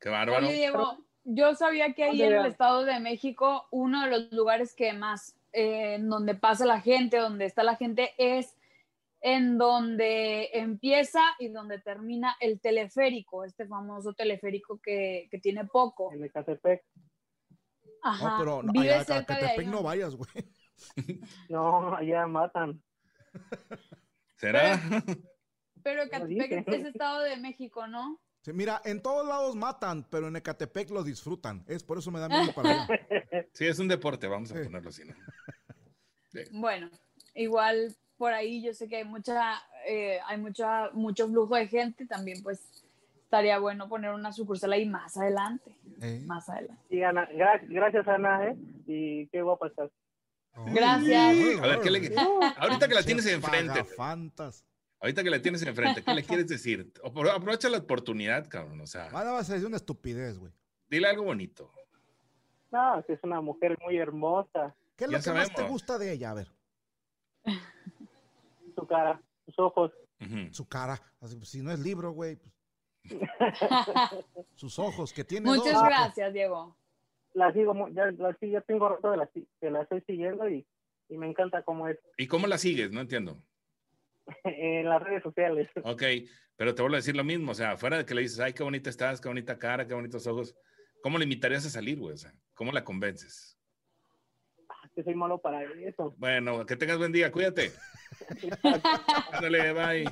Qué 0.00 0.09
bárbaro. 0.11 0.46
Oye, 0.46 0.55
Diego, 0.55 0.98
yo 1.24 1.55
sabía 1.55 1.94
que 1.94 2.05
ahí 2.05 2.20
en 2.20 2.35
el. 2.35 2.46
Estado 2.46 2.85
de 2.85 3.00
México, 3.00 3.66
uno 3.70 4.03
de 4.03 4.11
los 4.11 4.33
lugares 4.33 4.74
que 4.74 4.92
más, 4.92 5.37
eh, 5.55 5.95
en 5.95 6.09
donde 6.09 6.35
pasa 6.35 6.67
la 6.67 6.81
gente, 6.81 7.17
donde 7.17 7.47
está 7.47 7.62
la 7.62 7.77
gente, 7.77 8.12
es 8.19 8.55
en 9.21 9.57
donde 9.57 10.51
empieza 10.53 11.21
y 11.38 11.49
donde 11.49 11.81
termina 11.81 12.37
el 12.40 12.61
teleférico, 12.61 13.45
este 13.45 13.67
famoso 13.67 14.12
teleférico 14.12 14.79
que, 14.83 15.29
que 15.31 15.38
tiene 15.38 15.64
poco. 15.64 16.12
En 16.12 16.23
Ecatepec. 16.25 16.85
Ajá. 18.03 18.33
No, 18.33 18.38
pero 18.38 18.62
no, 18.62 18.73
Vive 18.73 18.93
allá 18.93 19.05
cerca 19.05 19.35
de 19.37 19.40
ahí. 19.40 19.49
Catepec 19.49 19.69
no 19.69 19.83
vayas, 19.83 20.14
güey. 20.14 20.29
No, 21.49 21.95
allá 21.95 22.27
matan. 22.27 22.83
¿Será? 24.37 24.79
Pero 25.83 26.03
Ecatepec 26.03 26.51
dije. 26.51 26.64
es 26.67 26.85
Estado 26.85 27.23
de 27.23 27.37
México, 27.38 27.87
¿no? 27.87 28.21
Sí, 28.44 28.52
mira, 28.52 28.83
en 28.85 29.00
todos 29.00 29.26
lados 29.26 29.57
matan, 29.57 30.04
pero 30.11 30.28
en 30.28 30.37
Ecatepec 30.37 30.90
lo 30.90 31.02
disfrutan. 31.02 31.64
Es 31.66 31.83
por 31.83 31.96
eso 31.96 32.11
me 32.11 32.20
da 32.20 32.28
miedo 32.28 32.52
para 32.54 32.70
allá. 32.85 32.88
Sí, 33.54 33.66
es 33.66 33.78
un 33.78 33.88
deporte, 33.88 34.26
vamos 34.26 34.50
a 34.52 34.57
Sí. 34.59 34.64
ponerlo 34.64 34.88
así, 34.90 35.02
¿no? 35.04 35.14
Bueno, 36.52 36.90
igual 37.35 37.94
por 38.18 38.33
ahí 38.33 38.62
yo 38.62 38.74
sé 38.74 38.88
que 38.88 38.96
hay 38.96 39.04
mucha, 39.04 39.62
eh, 39.87 40.18
hay 40.26 40.38
mucha, 40.38 40.90
mucho 40.92 41.28
flujo 41.28 41.54
de 41.54 41.68
gente, 41.68 42.04
también 42.07 42.42
pues 42.42 42.61
estaría 43.22 43.59
bueno 43.61 43.88
poner 43.88 44.12
una 44.12 44.33
sucursal 44.33 44.72
ahí 44.72 44.87
más 44.87 45.16
adelante, 45.16 45.74
Eh. 46.02 46.22
más 46.26 46.48
adelante. 46.48 46.83
Sí, 46.90 47.02
Ana, 47.02 47.28
gra- 47.30 47.64
gracias, 47.68 48.07
Ana, 48.09 48.48
¿eh? 48.48 48.57
Y 48.87 49.26
qué 49.28 49.40
guapa 49.42 49.68
estás. 49.68 49.90
Gracias. 50.66 51.61
A 51.62 51.66
ver, 51.66 51.80
¿qué 51.80 51.90
le- 51.90 52.14
ahorita 52.59 52.88
que 52.88 52.94
la 52.94 53.02
tienes 53.02 53.26
enfrente, 53.26 53.85
Fantas. 53.85 54.64
Ahorita 55.05 55.23
que 55.23 55.31
la 55.31 55.40
tienes 55.43 55.62
enfrente, 55.62 56.03
¿qué 56.03 56.14
le 56.14 56.23
quieres 56.25 56.49
decir? 56.49 56.90
Aprovecha 57.05 57.69
la 57.69 57.79
oportunidad, 57.79 58.49
cabrón, 58.49 58.81
o 58.81 58.87
sea, 58.87 59.11
Ahora 59.11 59.33
vas 59.33 59.51
a 59.51 59.53
decir 59.55 59.67
una 59.67 59.77
estupidez, 59.77 60.38
güey. 60.38 60.53
dile 60.88 61.09
algo 61.09 61.25
bonito. 61.25 61.71
No, 62.73 62.99
es 63.07 63.19
una 63.23 63.40
mujer 63.40 63.77
muy 63.83 63.99
hermosa. 63.99 64.75
¿Qué 64.97 65.05
es 65.05 65.11
Ya 65.11 65.19
lo 65.19 65.23
que 65.23 65.31
más 65.33 65.55
te 65.55 65.62
gusta 65.62 65.99
de 65.99 66.12
ella? 66.12 66.31
A 66.31 66.35
ver, 66.35 66.49
Su 68.75 68.87
cara, 68.87 69.21
sus 69.45 69.59
ojos. 69.59 69.93
Su 70.51 70.67
cara. 70.67 71.01
Así, 71.21 71.37
pues, 71.37 71.51
si 71.51 71.62
no 71.62 71.71
es 71.71 71.79
libro, 71.81 72.11
güey. 72.12 72.37
pues, 72.37 72.51
sus 74.55 74.79
ojos, 74.79 75.12
que 75.12 75.23
tiene 75.25 75.47
Muchas 75.47 75.75
dos. 75.75 75.85
gracias, 75.85 76.33
Diego. 76.33 76.77
La 77.35 77.53
sigo, 77.53 77.75
ya, 77.90 78.07
la, 78.12 78.37
ya 78.40 78.61
tengo 78.62 78.88
rato 78.88 79.11
de 79.11 79.17
la, 79.19 79.27
que 79.29 79.71
la 79.71 79.83
estoy 79.83 80.01
siguiendo 80.07 80.49
y, 80.49 80.67
y 81.09 81.19
me 81.19 81.29
encanta 81.29 81.62
cómo 81.62 81.88
es 81.88 81.99
¿Y 82.17 82.27
cómo 82.29 82.47
la 82.47 82.59
sigues? 82.59 82.90
No 82.93 83.01
entiendo. 83.01 83.37
en 84.45 84.89
las 84.89 85.03
redes 85.03 85.23
sociales. 85.23 85.69
Ok, 85.83 86.03
pero 86.57 86.75
te 86.75 86.83
vuelvo 86.83 86.97
a 86.97 86.99
decir 86.99 87.17
lo 87.17 87.25
mismo, 87.25 87.53
o 87.53 87.55
sea, 87.55 87.77
fuera 87.77 87.99
de 87.99 88.07
que 88.07 88.15
le 88.15 88.23
dices, 88.23 88.41
ay, 88.41 88.53
qué 88.53 88.63
bonita 88.63 88.91
estás, 88.91 89.21
qué 89.21 89.29
bonita 89.29 89.59
cara, 89.59 89.87
qué 89.87 89.95
bonitos 89.95 90.27
ojos, 90.27 90.55
¿cómo 91.03 91.19
le 91.19 91.25
invitarías 91.25 91.67
a 91.67 91.71
salir, 91.71 91.99
güey? 91.99 92.15
O 92.15 92.19
sea, 92.19 92.33
¿cómo 92.55 92.73
la 92.73 92.85
convences? 92.85 93.59
Ah, 94.69 94.89
Que 94.95 95.03
soy 95.03 95.15
malo 95.15 95.39
para 95.39 95.63
eso. 95.63 96.15
Bueno, 96.19 96.65
que 96.65 96.77
tengas 96.77 96.99
buen 96.99 97.13
día, 97.13 97.31
cuídate. 97.33 97.73
Ándale, 99.33 99.73
bye. 99.73 100.05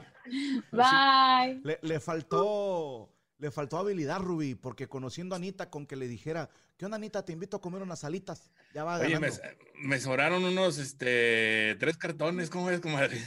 Bye. 0.72 1.60
Le, 1.64 1.78
le 1.82 2.00
faltó. 2.00 3.08
Le 3.38 3.50
faltó 3.50 3.78
habilidad, 3.78 4.20
Rubí, 4.20 4.54
porque 4.54 4.86
conociendo 4.86 5.34
a 5.34 5.38
Anita 5.38 5.68
con 5.68 5.84
que 5.84 5.96
le 5.96 6.06
dijera, 6.06 6.48
¿qué 6.82 6.86
onda, 6.86 6.96
Anita? 6.96 7.24
Te 7.24 7.32
invito 7.32 7.58
a 7.58 7.60
comer 7.60 7.80
unas 7.80 8.02
alitas. 8.02 8.50
Ya 8.74 8.82
va 8.82 8.98
Oye, 8.98 9.20
me, 9.20 9.30
ganando. 9.30 9.56
me 9.84 10.00
sobraron 10.00 10.44
unos, 10.44 10.78
este, 10.78 11.76
tres 11.78 11.96
cartones, 11.96 12.50
¿cómo 12.50 12.66
ves, 12.66 12.80
comadre? 12.80 13.22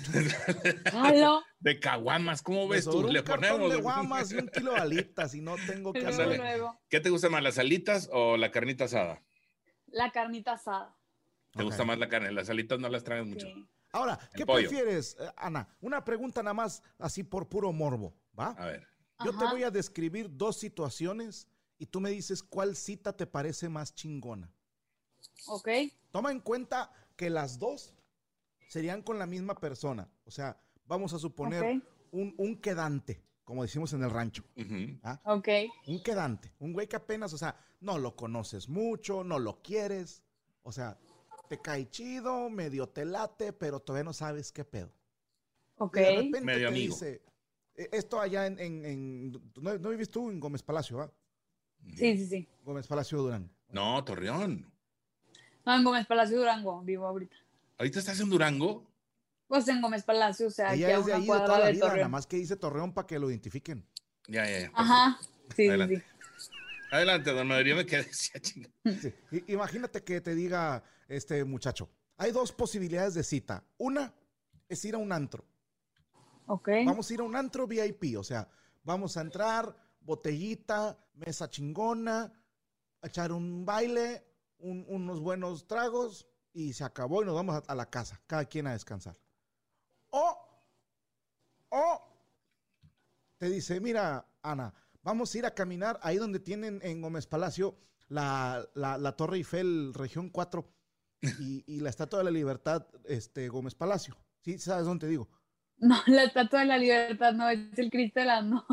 Halo. 0.91 1.41
De 1.61 1.79
caguamas, 1.79 2.41
¿cómo 2.41 2.67
Me 2.67 2.75
ves 2.75 2.83
tú? 2.83 3.07
Le 3.07 3.21
un 3.21 3.25
cartón 3.25 3.51
ponemos. 3.51 3.71
de 3.71 3.81
guamas 3.81 4.31
y 4.33 4.35
un 4.35 4.49
kilo 4.49 4.73
de 4.73 4.79
alitas 4.79 5.35
y 5.35 5.39
no 5.39 5.55
tengo 5.67 5.93
que 5.93 6.05
hacer. 6.05 6.37
¿Qué 6.89 6.99
te 6.99 7.09
gusta 7.09 7.29
más, 7.29 7.41
las 7.41 7.57
alitas 7.57 8.09
o 8.11 8.35
la 8.35 8.51
carnita 8.51 8.83
asada? 8.83 9.23
La 9.87 10.11
carnita 10.11 10.51
asada. 10.51 10.93
¿Te 11.53 11.63
gusta 11.63 11.85
más 11.85 11.97
la 11.97 12.09
carne? 12.09 12.33
Las 12.33 12.49
alitas 12.49 12.77
no 12.77 12.89
las 12.89 13.05
traes 13.05 13.25
mucho. 13.25 13.47
Sí. 13.47 13.69
Ahora, 13.93 14.19
El 14.33 14.39
¿qué 14.39 14.45
pollo. 14.45 14.67
prefieres, 14.67 15.15
eh, 15.17 15.31
Ana? 15.37 15.65
Una 15.79 16.03
pregunta 16.03 16.43
nada 16.43 16.55
más, 16.55 16.83
así 16.99 17.23
por 17.23 17.47
puro 17.47 17.71
morbo, 17.71 18.13
¿va? 18.37 18.47
A 18.57 18.65
ver. 18.65 18.85
Yo 19.23 19.31
te 19.31 19.45
voy 19.45 19.63
a 19.63 19.71
describir 19.71 20.27
dos 20.29 20.57
situaciones 20.59 21.47
y 21.77 21.85
tú 21.87 21.99
me 22.01 22.09
dices 22.09 22.41
cuál 22.43 22.75
cita 22.75 23.13
te 23.15 23.27
parece 23.27 23.69
más 23.69 23.93
chingona. 23.93 24.51
Ok. 25.47 25.69
Toma 26.11 26.31
en 26.31 26.39
cuenta 26.39 26.91
que 27.15 27.29
las 27.29 27.59
dos 27.59 27.93
serían 28.69 29.01
con 29.01 29.19
la 29.19 29.25
misma 29.25 29.55
persona. 29.55 30.09
O 30.25 30.31
sea, 30.31 30.59
vamos 30.85 31.13
a 31.13 31.19
suponer 31.19 31.81
un, 32.11 32.33
un 32.37 32.61
quedante, 32.61 33.21
como 33.43 33.61
decimos 33.63 33.91
en 33.93 34.03
el 34.03 34.09
rancho. 34.09 34.43
¿ah? 35.03 35.19
Ok. 35.25 35.49
Un 35.87 36.01
quedante, 36.01 36.53
un 36.59 36.73
güey 36.73 36.87
que 36.87 36.95
apenas, 36.95 37.33
o 37.33 37.37
sea, 37.37 37.57
no 37.81 37.97
lo 37.97 38.15
conoces 38.15 38.69
mucho, 38.69 39.23
no 39.23 39.39
lo 39.39 39.61
quieres. 39.61 40.23
O 40.63 40.71
sea, 40.71 40.97
te 41.49 41.61
cae 41.61 41.89
chido, 41.89 42.49
medio 42.49 42.87
te 42.89 43.05
late, 43.05 43.53
pero 43.53 43.79
todavía 43.79 44.05
no 44.05 44.13
sabes 44.13 44.51
qué 44.51 44.63
pedo. 44.65 44.91
Ok. 45.77 45.97
Y 45.97 45.99
de 45.99 46.15
repente 46.15 46.41
Medio 46.41 46.59
te 46.61 46.67
amigo. 46.67 46.93
dice, 46.95 47.21
eh, 47.75 47.89
esto 47.91 48.19
allá 48.19 48.47
en, 48.47 48.57
en, 48.59 48.85
en- 48.85 49.31
¿no, 49.61 49.77
no 49.77 49.89
vives 49.89 50.09
tú 50.09 50.31
en 50.31 50.39
Gómez 50.39 50.63
Palacio, 50.63 50.97
¿va? 50.97 51.11
Sí, 51.93 52.17
sí, 52.17 52.27
sí. 52.27 52.47
Gómez 52.63 52.87
Palacio 52.87 53.19
Durán. 53.19 53.49
No, 53.69 54.03
Torreón. 54.03 54.71
No, 55.65 55.75
en 55.75 55.83
Gómez 55.83 56.05
Palacio 56.05 56.37
Durango, 56.37 56.81
vivo 56.81 57.05
ahorita. 57.05 57.35
¿Ahorita 57.77 57.99
estás 57.99 58.19
en 58.19 58.29
Durango? 58.29 58.85
Pues 59.47 59.67
en 59.67 59.81
Gómez 59.81 60.03
Palacio, 60.03 60.47
o 60.47 60.51
sea, 60.51 60.71
aquí 60.71 60.83
Ella 60.83 60.97
a 60.97 60.99
es 60.99 61.05
de 61.05 61.13
ahí 61.13 61.21
de 61.21 61.27
toda 61.27 61.59
la 61.59 61.69
vida, 61.71 61.87
nada 61.87 62.07
más 62.07 62.25
que 62.25 62.37
dice 62.37 62.55
Torreón 62.55 62.93
para 62.93 63.05
que 63.05 63.19
lo 63.19 63.29
identifiquen. 63.29 63.85
Ya, 64.27 64.49
ya, 64.49 64.59
ya. 64.61 64.71
Ajá. 64.73 65.19
Sí, 65.49 65.55
sí, 65.57 65.67
Adelante. 65.67 65.97
sí. 65.97 66.49
Adelante, 66.91 67.31
don 67.31 67.47
Madrid, 67.47 67.75
me 67.75 67.85
quedé. 67.85 68.11
Sí. 68.11 68.35
Imagínate 69.47 70.03
que 70.03 70.21
te 70.21 70.33
diga 70.33 70.83
este 71.07 71.43
muchacho, 71.43 71.89
hay 72.17 72.31
dos 72.31 72.51
posibilidades 72.51 73.13
de 73.13 73.23
cita. 73.23 73.63
Una 73.77 74.13
es 74.67 74.83
ir 74.85 74.95
a 74.95 74.97
un 74.97 75.11
antro. 75.11 75.45
Ok. 76.47 76.69
Vamos 76.85 77.09
a 77.09 77.13
ir 77.13 77.19
a 77.19 77.23
un 77.23 77.35
antro 77.35 77.67
VIP, 77.67 78.17
o 78.17 78.23
sea, 78.23 78.47
vamos 78.83 79.17
a 79.17 79.21
entrar, 79.21 79.75
botellita, 80.05 80.97
mesa 81.15 81.49
chingona, 81.49 82.31
echar 83.01 83.31
un 83.31 83.65
baile, 83.65 84.23
un- 84.59 84.85
unos 84.87 85.19
buenos 85.19 85.67
tragos 85.67 86.27
y 86.53 86.73
se 86.73 86.83
acabó 86.83 87.21
y 87.21 87.25
nos 87.25 87.35
vamos 87.35 87.61
a, 87.67 87.75
la 87.75 87.89
casa, 87.89 88.21
cada 88.27 88.45
quien 88.45 88.67
a 88.67 88.73
descansar. 88.73 89.17
O, 90.11 90.37
o, 91.69 92.01
te 93.37 93.49
dice, 93.49 93.79
mira, 93.81 94.25
Ana, 94.41 94.73
vamos 95.01 95.33
a 95.33 95.37
ir 95.37 95.45
a 95.45 95.53
caminar 95.53 95.99
ahí 96.01 96.17
donde 96.17 96.39
tienen 96.39 96.79
en 96.83 97.01
Gómez 97.01 97.27
Palacio 97.27 97.75
la, 98.07 98.65
la- 98.75 98.97
la 98.97 99.15
Torre 99.17 99.37
Eiffel, 99.37 99.93
región 99.93 100.29
4, 100.29 100.65
y, 101.39 101.79
la 101.79 101.89
Estatua 101.89 102.19
de 102.19 102.25
la 102.25 102.31
Libertad, 102.31 102.87
este, 103.05 103.49
Gómez 103.49 103.73
Palacio. 103.75 104.15
¿Sí 104.41 104.59
sabes 104.59 104.85
dónde 104.85 105.07
te 105.07 105.09
digo? 105.09 105.27
No, 105.77 105.95
la 106.05 106.23
estatua 106.23 106.61
de 106.61 106.65
la 106.67 106.77
libertad 106.77 107.33
no, 107.33 107.49
es 107.49 107.77
el 107.77 107.89
Cristo 107.89 108.19
de. 108.21 108.63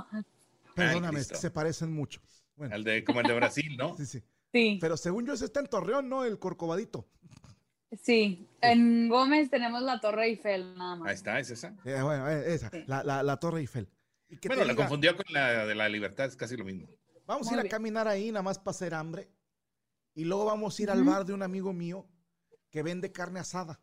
Perdóname, 0.75 1.19
es 1.21 1.27
que 1.27 1.31
Cristo. 1.33 1.41
se 1.43 1.51
parecen 1.51 1.93
mucho. 1.93 2.21
Bueno, 2.57 2.75
El 2.77 2.85
de, 2.85 3.05
como 3.05 3.21
el 3.21 3.27
de 3.27 3.35
Brasil, 3.35 3.77
¿no? 3.77 3.95
sí, 3.97 4.07
sí. 4.07 4.23
Sí, 4.53 4.79
Pero 4.81 4.97
según 4.99 5.25
yo, 5.27 5.33
ese 5.33 5.47
está 5.47 5.61
en 5.61 5.67
Torreón, 5.67 6.09
¿no? 6.11 6.25
El 6.25 6.39
Corcovadito. 6.39 7.09
sí. 8.03 8.49
En 8.61 9.09
Gómez 9.09 9.51
tenemos 9.51 9.83
la 9.83 10.01
Torre 10.01 10.27
Eiffel, 10.27 10.75
nada 10.77 10.93
Ahí 10.95 11.01
más. 11.01 11.13
está, 11.15 11.39
es 11.41 11.51
esa. 11.51 11.75
Eh, 11.85 12.01
bueno, 12.03 12.29
eh, 12.31 12.55
esa, 12.55 12.71
Sí. 12.71 12.85
la, 12.87 13.03
la- 13.03 13.23
la 13.23 13.37
Torre 13.39 13.61
Eiffel. 13.61 13.89
Y 14.29 14.37
Bueno, 14.47 14.65
la 14.65 14.73
diga, 14.73 14.85
confundió 14.85 15.17
con 15.17 15.25
la 15.31 15.67
de 15.67 15.75
la 15.75 15.89
libertad, 15.89 16.27
es 16.27 16.37
casi 16.37 16.57
lo 16.57 16.65
mismo. 16.65 16.89
Vamos 17.27 17.51
a 17.51 17.55
ir 17.55 17.61
a 17.61 17.69
caminar 17.69 18.07
ahí 18.09 18.31
nada 18.31 18.43
más 18.43 18.59
para 18.59 18.71
hacer 18.71 18.95
hambre. 18.95 19.29
Y 20.15 20.25
luego 20.25 20.45
vamos 20.45 20.79
a 20.79 20.83
ir 20.83 20.91
al 20.91 21.03
bar 21.05 21.25
de 21.25 21.33
un 21.33 21.43
amigo 21.43 21.73
mío 21.73 22.07
que 22.71 22.83
vende 22.83 23.11
carne 23.11 23.41
asada. 23.41 23.81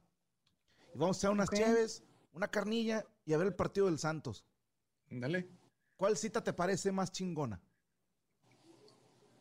Y 0.93 0.97
vamos 0.97 1.17
a 1.17 1.19
hacer 1.19 1.29
unas 1.31 1.49
Ok. 1.49 1.55
cheves, 1.55 2.03
una 2.33 2.47
carnilla 2.47 3.05
y 3.25 3.33
a 3.33 3.37
ver 3.37 3.47
el 3.47 3.55
partido 3.55 3.87
del 3.87 3.99
Santos. 3.99 4.45
Dale. 5.09 5.49
¿Cuál 5.99 6.15
cita 6.15 6.41
te 6.41 6.53
parece 6.53 6.93
más 6.93 7.11
chingona? 7.11 7.61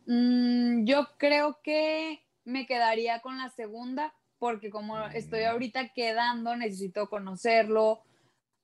Mm, 0.07 0.85
yo 0.87 1.07
creo 1.17 1.61
que 1.63 2.19
me 2.45 2.67
quedaría 2.67 3.21
con 3.21 3.39
la 3.39 3.49
segunda, 3.51 4.13
porque 4.41 4.69
como 4.69 4.99
estoy 5.07 5.43
Mm. 5.45 5.47
ahorita 5.47 5.89
quedando, 5.95 6.57
necesito 6.57 7.09
conocerlo, 7.09 8.03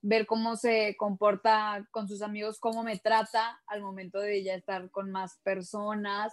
ver 0.03 0.26
cómo 0.26 0.57
se 0.57 0.97
comporta 0.97 1.86
con 1.92 2.09
sus 2.09 2.20
amigos, 2.22 2.59
cómo 2.59 2.82
me 2.82 2.99
trata 2.99 3.62
al 3.68 3.80
momento 3.80 4.18
de 4.18 4.42
ya 4.42 4.55
estar 4.55 4.90
con 4.90 5.12
más 5.12 5.38
personas. 5.45 6.32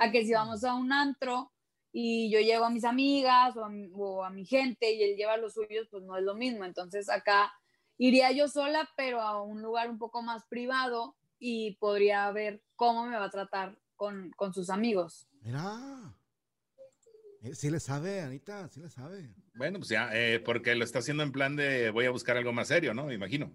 A 0.00 0.10
que 0.10 0.24
si 0.24 0.32
vamos 0.32 0.64
a 0.64 0.74
un 0.74 0.92
antro 0.94 1.52
y 1.92 2.30
yo 2.32 2.40
llevo 2.40 2.64
a 2.64 2.70
mis 2.70 2.84
amigas 2.84 3.54
o 3.58 3.66
a, 3.66 3.68
mi- 3.68 3.90
o 3.94 4.24
a 4.24 4.30
mi 4.30 4.46
gente 4.46 4.90
y 4.94 5.02
él 5.02 5.16
lleva 5.16 5.34
a 5.34 5.36
los 5.36 5.52
suyos, 5.52 5.88
pues 5.90 6.02
no 6.04 6.16
es 6.16 6.24
lo 6.24 6.34
mismo. 6.34 6.64
Entonces 6.64 7.10
acá 7.10 7.52
iría 8.06 8.32
yo 8.32 8.48
sola, 8.48 8.88
pero 8.96 9.20
a 9.20 9.42
un 9.42 9.62
lugar 9.62 9.88
un 9.90 9.98
poco 9.98 10.22
más 10.22 10.44
privado 10.44 11.14
y 11.38 11.76
podría 11.76 12.30
ver 12.32 12.62
cómo 12.76 13.06
me 13.06 13.16
va 13.16 13.26
a 13.26 13.30
tratar 13.30 13.76
con, 13.96 14.30
con 14.36 14.52
sus 14.52 14.70
amigos. 14.70 15.28
Mira. 15.42 16.14
Eh, 17.42 17.54
sí 17.54 17.70
le 17.70 17.80
sabe, 17.80 18.20
Anita, 18.20 18.68
sí 18.68 18.80
le 18.80 18.88
sabe. 18.90 19.34
Bueno, 19.54 19.78
pues 19.78 19.88
ya, 19.90 20.10
eh, 20.12 20.40
porque 20.40 20.74
lo 20.74 20.84
está 20.84 21.00
haciendo 21.00 21.22
en 21.22 21.32
plan 21.32 21.56
de 21.56 21.90
voy 21.90 22.06
a 22.06 22.10
buscar 22.10 22.36
algo 22.36 22.52
más 22.52 22.68
serio, 22.68 22.94
¿no? 22.94 23.06
Me 23.06 23.14
imagino. 23.14 23.52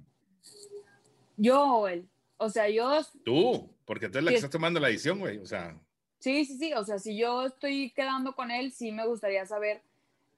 Yo 1.37 1.61
o 1.63 1.87
él. 1.87 2.07
O 2.37 2.49
sea, 2.49 2.69
yo, 2.69 2.99
Tú, 3.25 3.69
porque 3.85 4.09
tú 4.09 4.17
eres 4.17 4.25
la 4.25 4.31
que 4.31 4.35
Sí. 4.37 4.45
estás 4.45 4.51
tomando 4.51 4.79
la 4.79 4.87
decisión, 4.89 5.19
güey. 5.19 5.37
O 5.39 5.45
sea, 5.45 5.79
sí, 6.19 6.45
sí, 6.45 6.57
sí. 6.57 6.73
O 6.73 6.83
sea, 6.83 6.99
si 6.99 7.17
yo 7.17 7.45
estoy 7.45 7.91
quedando 7.91 8.33
con 8.35 8.51
él, 8.51 8.71
sí 8.71 8.91
me 8.91 9.07
gustaría 9.07 9.45
saber. 9.45 9.81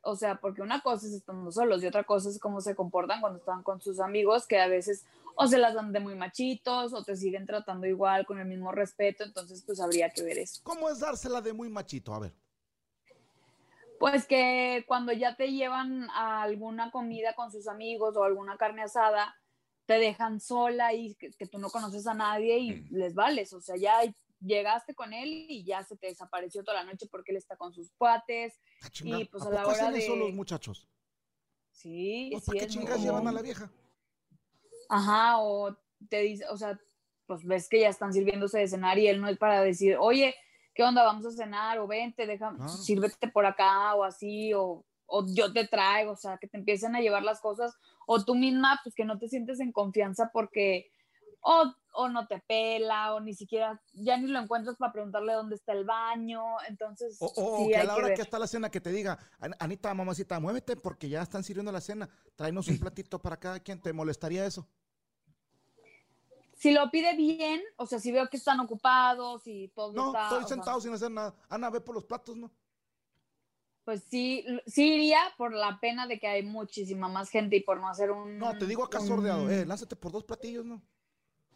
O 0.01 0.15
sea, 0.15 0.35
porque 0.35 0.61
una 0.61 0.81
cosa 0.81 1.07
es 1.07 1.13
estando 1.13 1.51
solos 1.51 1.83
y 1.83 1.87
otra 1.87 2.03
cosa 2.05 2.29
es 2.29 2.39
cómo 2.39 2.61
se 2.61 2.73
comportan 2.75 3.19
cuando 3.21 3.39
están 3.39 3.63
con 3.63 3.81
sus 3.81 3.99
amigos, 3.99 4.47
que 4.47 4.59
a 4.59 4.67
veces 4.67 5.05
o 5.35 5.47
se 5.47 5.57
las 5.57 5.73
dan 5.73 5.91
de 5.91 5.99
muy 5.99 6.15
machitos 6.15 6.93
o 6.93 7.03
te 7.03 7.15
siguen 7.15 7.45
tratando 7.45 7.85
igual 7.87 8.25
con 8.25 8.39
el 8.39 8.45
mismo 8.47 8.71
respeto. 8.71 9.23
Entonces, 9.23 9.63
pues 9.65 9.79
habría 9.81 10.09
que 10.09 10.23
ver 10.23 10.37
eso. 10.37 10.61
¿Cómo 10.63 10.89
es 10.89 10.99
dársela 10.99 11.41
de 11.41 11.53
muy 11.53 11.69
machito? 11.69 12.13
A 12.13 12.19
ver. 12.19 12.33
Pues 13.99 14.25
que 14.25 14.85
cuando 14.87 15.11
ya 15.11 15.35
te 15.35 15.51
llevan 15.51 16.09
a 16.11 16.41
alguna 16.43 16.89
comida 16.91 17.33
con 17.35 17.51
sus 17.51 17.67
amigos 17.67 18.15
o 18.15 18.23
alguna 18.23 18.57
carne 18.57 18.83
asada, 18.83 19.35
te 19.85 19.95
dejan 19.99 20.39
sola 20.39 20.93
y 20.93 21.15
que, 21.15 21.31
que 21.31 21.47
tú 21.47 21.57
no 21.59 21.69
conoces 21.69 22.07
a 22.07 22.13
nadie 22.13 22.57
y 22.59 22.71
Mm. 22.71 22.87
les 22.95 23.13
vales. 23.13 23.51
O 23.53 23.59
sea, 23.59 23.75
ya 23.75 23.99
llegaste 24.39 24.93
con 24.95 25.13
él 25.13 25.45
y 25.49 25.63
ya 25.63 25.83
se 25.83 25.97
te 25.97 26.07
desapareció 26.07 26.63
toda 26.63 26.83
la 26.83 26.91
noche 26.91 27.07
porque 27.11 27.31
él 27.31 27.37
está 27.37 27.55
con 27.57 27.73
sus 27.73 27.91
cuates. 27.91 28.59
Ah, 28.83 28.87
Y, 29.03 29.25
pues, 29.25 29.43
¿a 29.43 29.47
a 29.47 29.51
la 29.51 29.67
hora 29.67 29.71
hacen 29.87 29.95
eso 29.95 30.13
de- 30.13 30.19
los 30.19 30.33
muchachos? 30.33 30.87
Sí, 31.71 32.29
Pues, 32.31 32.43
sí 32.43 32.51
¿Para 32.51 32.59
qué 32.59 32.67
chingas 32.67 33.01
llevan 33.01 33.27
a 33.27 33.31
la 33.31 33.41
vieja? 33.41 33.71
Ajá, 34.89 35.37
o 35.39 35.75
te 36.09 36.21
dice, 36.21 36.45
o 36.49 36.57
sea, 36.57 36.79
pues 37.27 37.43
ves 37.45 37.69
que 37.69 37.81
ya 37.81 37.89
están 37.89 38.11
sirviéndose 38.13 38.59
de 38.59 38.67
cenar 38.67 38.97
y 38.97 39.07
él 39.07 39.21
no 39.21 39.27
es 39.27 39.37
para 39.37 39.61
decir, 39.61 39.97
oye, 39.99 40.35
¿qué 40.73 40.83
onda? 40.83 41.03
Vamos 41.03 41.25
a 41.25 41.31
cenar 41.31 41.77
o 41.79 41.87
vente, 41.87 42.25
Claro. 42.37 42.67
sírvete 42.67 43.27
por 43.27 43.45
acá 43.45 43.93
o 43.95 44.03
así, 44.03 44.53
o, 44.53 44.83
o 45.05 45.25
yo 45.27 45.53
te 45.53 45.67
traigo, 45.67 46.13
o 46.13 46.15
sea, 46.15 46.37
que 46.37 46.47
te 46.47 46.57
empiecen 46.57 46.95
a 46.95 47.01
llevar 47.01 47.23
las 47.23 47.39
cosas, 47.39 47.75
o 48.07 48.23
tú 48.23 48.33
misma, 48.35 48.79
pues 48.83 48.95
que 48.95 49.05
no 49.05 49.19
te 49.19 49.27
sientes 49.27 49.59
en 49.59 49.71
confianza 49.71 50.31
porque 50.33 50.91
o, 51.41 51.73
o 51.93 52.07
no 52.09 52.27
te 52.27 52.39
pela, 52.47 53.13
o 53.15 53.19
ni 53.19 53.33
siquiera, 53.33 53.81
ya 53.93 54.17
ni 54.17 54.27
lo 54.27 54.39
encuentras 54.39 54.77
para 54.77 54.91
preguntarle 54.91 55.33
dónde 55.33 55.55
está 55.55 55.73
el 55.73 55.85
baño, 55.85 56.43
entonces, 56.67 57.17
O, 57.19 57.25
o- 57.25 57.63
o 57.63 57.65
sí 57.65 57.69
que 57.71 57.77
a 57.77 57.83
la 57.83 57.93
que 57.93 57.99
hora 57.99 58.07
ver. 58.09 58.15
que 58.15 58.21
está 58.21 58.39
la 58.39 58.47
cena 58.47 58.69
que 58.69 58.79
te 58.81 58.91
diga, 58.91 59.17
"An- 59.39 59.55
Anita, 59.59 59.93
mamacita, 59.93 60.39
muévete 60.39 60.75
porque 60.75 61.09
ya 61.09 61.21
están 61.21 61.43
sirviendo 61.43 61.71
la 61.71 61.81
cena. 61.81 62.09
Tráenos 62.35 62.67
un 62.67 62.79
platito 62.79 63.19
para 63.19 63.37
cada 63.37 63.59
quien. 63.59 63.81
¿Te 63.81 63.91
molestaría 63.93 64.45
eso? 64.45 64.67
Si 66.55 66.71
lo 66.71 66.91
pide 66.91 67.15
bien, 67.15 67.61
o 67.77 67.85
sea, 67.85 67.99
si 67.99 68.11
veo 68.11 68.27
que 68.27 68.35
están 68.37 68.59
ocupados 68.59 69.43
y 69.47 69.69
todo 69.69 69.93
No, 69.93 70.07
está... 70.07 70.23
estoy 70.23 70.39
sea, 70.39 70.47
sentado 70.49 70.81
sin 70.81 70.93
hacer 70.93 71.09
nada. 71.09 71.33
Ana, 71.47 71.69
ve 71.69 71.79
por 71.79 71.95
los 71.95 72.03
platos, 72.03 72.35
¿no? 72.35 72.51
Pues 73.85 74.03
sí, 74.09 74.45
sí 74.67 74.93
iría 74.95 75.19
por 75.37 75.53
la 75.53 75.79
pena 75.79 76.05
de 76.05 76.19
que 76.19 76.27
hay 76.27 76.43
muchísima 76.43 77.07
más 77.07 77.29
gente 77.29 77.55
y 77.55 77.61
por 77.63 77.79
no 77.79 77.87
hacer 77.87 78.11
un... 78.11 78.37
No, 78.37 78.55
te 78.57 78.67
digo 78.67 78.83
acá 78.83 78.99
un- 78.99 79.07
sordeado. 79.07 79.49
Eh, 79.49 79.65
lánzate 79.65 79.95
por 79.95 80.11
dos 80.11 80.25
platillos, 80.25 80.65
¿no? 80.65 80.81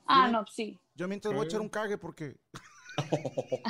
Ah, 0.05 0.27
yo- 0.27 0.31
no, 0.31 0.45
sí. 0.47 0.79
Yo 0.95 1.07
mientras 1.07 1.33
voy 1.33 1.43
a 1.43 1.47
echar 1.47 1.61
un 1.61 1.69
cague 1.69 1.97
porque... 1.97 2.35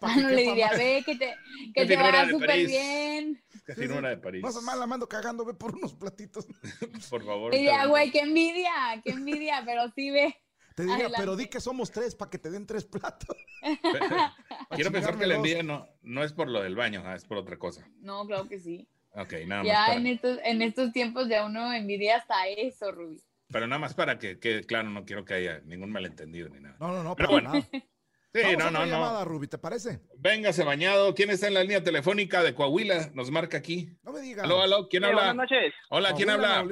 Ah, 0.00 0.16
no 0.16 0.28
le 0.30 0.42
diría, 0.42 0.68
más. 0.68 0.78
ve 0.78 1.02
que 1.04 1.16
te, 1.16 1.34
que 1.74 1.86
te 1.86 1.96
de 1.96 2.30
súper 2.30 2.66
bien. 2.66 3.42
casi 3.64 3.82
Sí, 3.82 3.88
sí. 3.88 3.92
una 3.94 4.08
de 4.10 4.16
París. 4.16 4.42
No 4.42 4.62
mal, 4.62 4.80
la 4.80 4.86
mando 4.86 5.08
cagando, 5.08 5.44
ve 5.44 5.54
por 5.54 5.74
unos 5.74 5.94
platitos. 5.94 6.46
Por 7.10 7.24
favor. 7.24 7.52
Le 7.52 7.58
diría, 7.58 7.86
güey, 7.86 8.10
qué 8.10 8.20
envidia, 8.20 8.72
qué 9.04 9.10
envidia, 9.10 9.62
pero 9.64 9.90
sí 9.94 10.10
ve. 10.10 10.34
Te 10.74 10.82
diría, 10.82 10.94
Adelante. 10.96 11.18
pero 11.20 11.36
di 11.36 11.46
que 11.46 11.60
somos 11.60 11.90
tres 11.90 12.14
para 12.14 12.30
que 12.30 12.38
te 12.38 12.50
den 12.50 12.66
tres 12.66 12.84
platos. 12.84 13.36
Quiero 14.70 14.90
pensar 14.90 15.16
que 15.18 15.26
la 15.26 15.36
envidia 15.36 15.62
no, 15.62 15.86
no 16.02 16.24
es 16.24 16.32
por 16.32 16.48
lo 16.48 16.62
del 16.62 16.74
baño, 16.74 17.02
ah, 17.04 17.14
es 17.14 17.24
por 17.24 17.36
otra 17.38 17.58
cosa. 17.58 17.86
No, 18.00 18.26
claro 18.26 18.48
que 18.48 18.58
sí. 18.58 18.88
Ok, 19.12 19.32
nada 19.46 19.62
más. 19.62 19.66
Ya 19.72 19.86
para- 19.86 19.94
en 20.00 20.06
estos, 20.08 20.38
en 20.42 20.62
estos 20.62 20.92
tiempos 20.92 21.28
ya 21.28 21.44
uno 21.44 21.72
envidia 21.72 22.16
hasta 22.16 22.48
eso, 22.48 22.90
Rubí. 22.90 23.22
Pero 23.54 23.68
nada 23.68 23.78
más 23.78 23.94
para 23.94 24.18
que 24.18 24.40
quede 24.40 24.64
claro, 24.64 24.90
no 24.90 25.04
quiero 25.04 25.24
que 25.24 25.34
haya 25.34 25.60
ningún 25.64 25.92
malentendido 25.92 26.48
ni 26.48 26.58
nada. 26.58 26.76
No, 26.80 26.88
no, 26.88 27.04
no, 27.04 27.14
Pero 27.14 27.28
bueno. 27.30 27.52
nada. 27.52 27.64
Sí, 28.34 28.40
Vamos 28.42 28.64
a 28.64 28.70
no, 28.72 28.84
no, 28.84 28.86
no. 28.86 29.24
Ruby, 29.24 29.46
¿te 29.46 29.58
parece? 29.58 30.00
Véngase 30.18 30.64
bañado. 30.64 31.14
¿Quién 31.14 31.30
está 31.30 31.46
en 31.46 31.54
la 31.54 31.62
línea 31.62 31.84
telefónica 31.84 32.42
de 32.42 32.52
Coahuila? 32.52 33.10
Nos 33.14 33.30
marca 33.30 33.56
aquí. 33.58 33.96
No 34.02 34.10
me 34.10 34.18
digas. 34.22 34.44
Aló, 34.44 34.60
aló, 34.60 34.88
¿quién 34.88 35.04
Sí, 35.04 35.08
habla? 35.08 35.18
buenas 35.32 35.36
noches. 35.36 35.72
Hola, 35.88 36.14
¿quién 36.16 36.30
habla? 36.30 36.64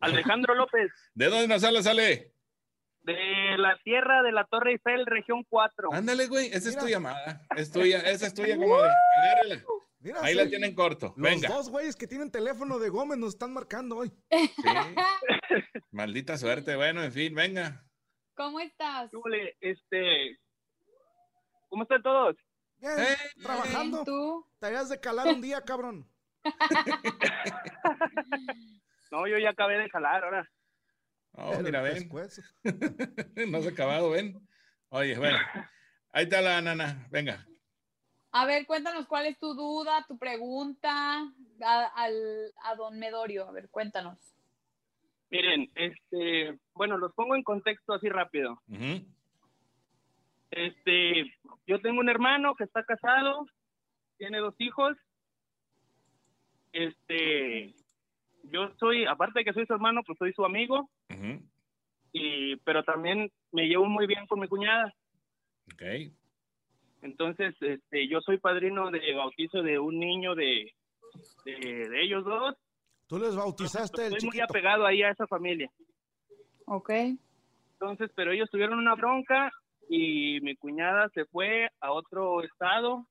Alejandro 0.00 0.54
López, 0.54 0.90
¿De 1.14 1.26
dónde 1.30 1.48
nos 1.48 1.64
habla, 1.64 1.82
sale? 1.82 2.34
de 3.04 3.56
la 3.56 3.74
Sierra 3.84 4.22
de 4.22 4.32
la 4.32 4.44
Torre 4.44 4.72
Eiffel, 4.72 5.06
región 5.06 5.44
4. 5.48 5.94
Ándale, 5.94 6.26
güey, 6.26 6.48
esa 6.48 6.68
es 6.68 6.76
tu 6.76 6.86
llamada. 6.86 7.40
Es 7.56 7.72
tuya, 7.72 8.00
esa 8.00 8.26
es 8.26 8.34
tuya, 8.34 8.56
como 8.58 8.82
de, 8.82 8.90
agárrala. 9.22 9.64
Mira, 10.00 10.20
Ahí 10.22 10.32
sí, 10.34 10.38
la 10.38 10.48
tienen 10.48 10.74
corto. 10.74 11.12
Los 11.16 11.30
Venga. 11.30 11.48
dos 11.48 11.68
güeyes 11.70 11.96
que 11.96 12.06
tienen 12.06 12.30
teléfono 12.30 12.78
de 12.78 12.88
Gómez 12.88 13.18
nos 13.18 13.30
están 13.34 13.52
marcando 13.52 13.96
hoy. 13.96 14.12
Sí. 14.30 14.50
Maldita 15.90 16.38
suerte. 16.38 16.76
Bueno, 16.76 17.02
en 17.02 17.10
fin, 17.12 17.34
venga. 17.34 17.84
¿Cómo 18.36 18.60
estás? 18.60 19.10
Este, 19.60 20.38
¿Cómo 21.68 21.82
están 21.82 22.02
todos? 22.02 22.36
Bien, 22.76 22.92
Eh, 22.96 23.16
trabajando. 23.42 24.04
¿Tú? 24.04 24.46
Te 24.60 24.66
habías 24.68 24.88
de 24.88 25.00
calar 25.00 25.26
un 25.26 25.40
día, 25.40 25.60
cabrón. 25.62 26.08
No, 29.10 29.26
yo 29.26 29.38
ya 29.38 29.50
acabé 29.50 29.78
de 29.78 29.88
jalar 29.88 30.22
ahora. 30.22 30.50
Oh, 31.32 31.50
Pero 31.52 31.62
mira, 31.62 31.80
ven. 31.82 32.10
No 33.50 33.62
se 33.62 33.68
ha 33.68 33.70
acabado, 33.70 34.10
ven. 34.10 34.46
Oye, 34.90 35.16
bueno. 35.16 35.38
Ahí 36.12 36.24
está 36.24 36.42
la 36.42 36.60
nana. 36.60 37.06
Venga. 37.10 37.46
A 38.38 38.46
ver, 38.46 38.66
cuéntanos 38.66 39.08
cuál 39.08 39.26
es 39.26 39.36
tu 39.40 39.52
duda, 39.54 40.04
tu 40.06 40.16
pregunta 40.16 41.22
a, 41.60 41.84
al, 41.96 42.52
a 42.62 42.76
don 42.76 42.96
Medorio. 42.96 43.48
A 43.48 43.50
ver, 43.50 43.68
cuéntanos. 43.68 44.16
Miren, 45.28 45.68
este, 45.74 46.56
bueno, 46.72 46.98
los 46.98 47.12
pongo 47.14 47.34
en 47.34 47.42
contexto 47.42 47.94
así 47.94 48.08
rápido. 48.08 48.62
Este, 50.52 51.34
yo 51.66 51.80
tengo 51.80 51.98
un 51.98 52.08
hermano 52.08 52.54
que 52.54 52.62
está 52.62 52.84
casado, 52.84 53.44
tiene 54.18 54.38
dos 54.38 54.54
hijos. 54.58 54.96
Este, 56.72 57.74
yo 58.44 58.72
soy, 58.78 59.04
aparte 59.04 59.40
de 59.40 59.46
que 59.46 59.52
soy 59.52 59.66
su 59.66 59.72
hermano, 59.72 60.04
pues 60.06 60.16
soy 60.16 60.32
su 60.32 60.44
amigo. 60.44 60.88
Y, 62.12 62.54
pero 62.58 62.84
también 62.84 63.32
me 63.50 63.66
llevo 63.66 63.86
muy 63.86 64.06
bien 64.06 64.28
con 64.28 64.38
mi 64.38 64.46
cuñada. 64.46 64.94
Ok. 65.72 66.12
Entonces, 67.02 67.54
este, 67.60 68.08
yo 68.08 68.20
soy 68.20 68.38
padrino 68.38 68.90
de 68.90 69.14
bautizo 69.14 69.62
de 69.62 69.78
un 69.78 69.98
niño 69.98 70.34
de, 70.34 70.72
de, 71.44 72.02
ellos 72.02 72.24
dos. 72.24 72.56
¿Tú 73.06 73.18
les 73.18 73.34
bautizaste 73.34 74.06
el 74.06 74.14
Estoy 74.14 74.30
muy 74.30 74.40
apegado 74.40 74.84
ahí 74.84 75.02
a 75.02 75.10
esa 75.10 75.26
familia. 75.26 75.70
Ok. 76.66 76.90
Entonces, 77.74 78.10
pero 78.14 78.32
ellos 78.32 78.50
tuvieron 78.50 78.78
una 78.78 78.94
bronca 78.94 79.50
y 79.88 80.40
mi 80.42 80.56
cuñada 80.56 81.08
se 81.14 81.24
fue 81.26 81.68
a 81.80 81.92
otro 81.92 82.42
estado 82.42 83.06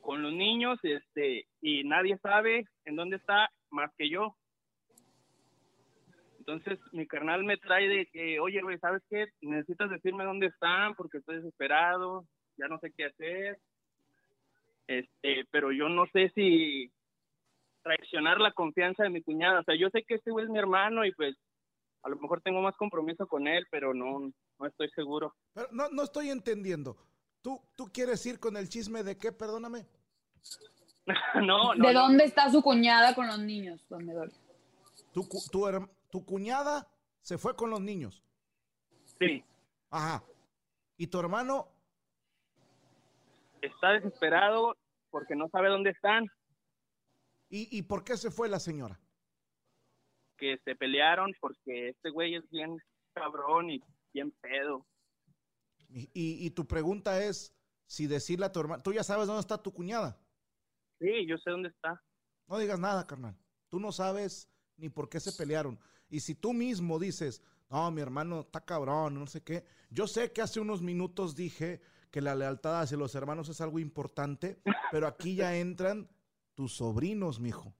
con 0.00 0.22
los 0.22 0.32
niños, 0.32 0.78
este, 0.82 1.46
y 1.60 1.84
nadie 1.84 2.16
sabe 2.18 2.64
en 2.84 2.96
dónde 2.96 3.16
está 3.16 3.50
más 3.70 3.90
que 3.98 4.08
yo. 4.08 4.34
Entonces 6.38 6.80
mi 6.92 7.06
carnal 7.06 7.44
me 7.44 7.58
trae 7.58 7.86
de 7.86 8.06
que, 8.06 8.40
oye, 8.40 8.62
güey, 8.62 8.78
¿sabes 8.78 9.02
qué? 9.10 9.26
Necesitas 9.42 9.90
decirme 9.90 10.24
dónde 10.24 10.46
están 10.46 10.94
porque 10.94 11.18
estoy 11.18 11.36
desesperado, 11.36 12.24
ya 12.60 12.68
no 12.68 12.78
sé 12.78 12.92
qué 12.96 13.06
hacer. 13.06 13.58
Este, 14.86 15.46
pero 15.50 15.72
yo 15.72 15.88
no 15.88 16.06
sé 16.12 16.30
si 16.34 16.92
traicionar 17.82 18.38
la 18.38 18.52
confianza 18.52 19.02
de 19.02 19.10
mi 19.10 19.22
cuñada. 19.22 19.60
O 19.60 19.64
sea, 19.64 19.74
yo 19.76 19.88
sé 19.90 20.04
que 20.04 20.16
este 20.16 20.30
güey 20.30 20.44
es 20.44 20.50
mi 20.50 20.58
hermano 20.58 21.04
y 21.04 21.12
pues 21.12 21.36
a 22.02 22.08
lo 22.08 22.16
mejor 22.16 22.40
tengo 22.42 22.60
más 22.60 22.76
compromiso 22.76 23.26
con 23.26 23.46
él, 23.46 23.66
pero 23.70 23.94
no, 23.94 24.32
no 24.58 24.66
estoy 24.66 24.90
seguro. 24.90 25.34
Pero 25.54 25.68
no, 25.72 25.88
no 25.90 26.02
estoy 26.02 26.30
entendiendo. 26.30 26.96
¿Tú, 27.42 27.60
¿Tú 27.76 27.86
quieres 27.92 28.24
ir 28.26 28.38
con 28.38 28.56
el 28.56 28.68
chisme 28.68 29.02
de 29.02 29.16
qué? 29.16 29.32
Perdóname. 29.32 29.86
no, 31.42 31.72
¿De 31.76 31.92
dónde 31.92 32.24
está 32.24 32.50
su 32.50 32.62
cuñada 32.62 33.14
con 33.14 33.26
los 33.26 33.38
niños, 33.38 33.84
don 33.88 34.04
Medorio? 34.04 34.34
¿Tu, 35.12 35.26
tu 36.10 36.24
cuñada 36.24 36.86
se 37.22 37.38
fue 37.38 37.56
con 37.56 37.70
los 37.70 37.80
niños? 37.80 38.22
Sí. 39.18 39.42
Ajá. 39.90 40.22
¿Y 40.96 41.06
tu 41.06 41.18
hermano? 41.18 41.68
Está 43.62 43.92
desesperado 43.92 44.76
porque 45.10 45.34
no 45.34 45.48
sabe 45.48 45.68
dónde 45.68 45.90
están. 45.90 46.26
¿Y, 47.48 47.68
y 47.76 47.82
por 47.82 48.04
qué 48.04 48.16
se 48.16 48.30
fue 48.30 48.48
la 48.48 48.60
señora? 48.60 48.98
Que 50.36 50.58
se 50.64 50.74
pelearon 50.76 51.32
porque 51.40 51.90
este 51.90 52.10
güey 52.10 52.36
es 52.36 52.48
bien 52.50 52.78
cabrón 53.12 53.70
y 53.70 53.80
bien 54.12 54.30
pedo. 54.40 54.86
Y, 55.88 56.08
y, 56.14 56.50
tu 56.50 56.66
pregunta 56.66 57.22
es 57.22 57.52
si 57.86 58.06
decirle 58.06 58.46
a 58.46 58.52
tu 58.52 58.60
hermano, 58.60 58.82
¿tú 58.82 58.92
ya 58.92 59.02
sabes 59.02 59.26
dónde 59.26 59.40
está 59.40 59.60
tu 59.60 59.72
cuñada? 59.72 60.16
Sí, 61.00 61.26
yo 61.26 61.36
sé 61.38 61.50
dónde 61.50 61.70
está. 61.70 62.00
No 62.46 62.58
digas 62.58 62.78
nada, 62.78 63.06
carnal. 63.06 63.36
Tú 63.68 63.80
no 63.80 63.90
sabes 63.90 64.48
ni 64.76 64.88
por 64.88 65.08
qué 65.08 65.18
se 65.18 65.32
pelearon. 65.32 65.80
Y 66.08 66.20
si 66.20 66.36
tú 66.36 66.52
mismo 66.52 67.00
dices, 67.00 67.42
no, 67.70 67.90
mi 67.90 68.00
hermano 68.00 68.40
está 68.40 68.64
cabrón, 68.64 69.14
no 69.14 69.26
sé 69.26 69.42
qué. 69.42 69.64
Yo 69.90 70.06
sé 70.06 70.32
que 70.32 70.42
hace 70.42 70.60
unos 70.60 70.80
minutos 70.80 71.34
dije 71.34 71.80
que 72.10 72.20
la 72.20 72.34
lealtad 72.34 72.80
hacia 72.80 72.96
los 72.96 73.14
hermanos 73.14 73.48
es 73.48 73.60
algo 73.60 73.78
importante, 73.78 74.60
pero 74.90 75.06
aquí 75.06 75.36
ya 75.36 75.56
entran 75.56 76.08
tus 76.54 76.74
sobrinos, 76.74 77.40
mijo. 77.40 77.74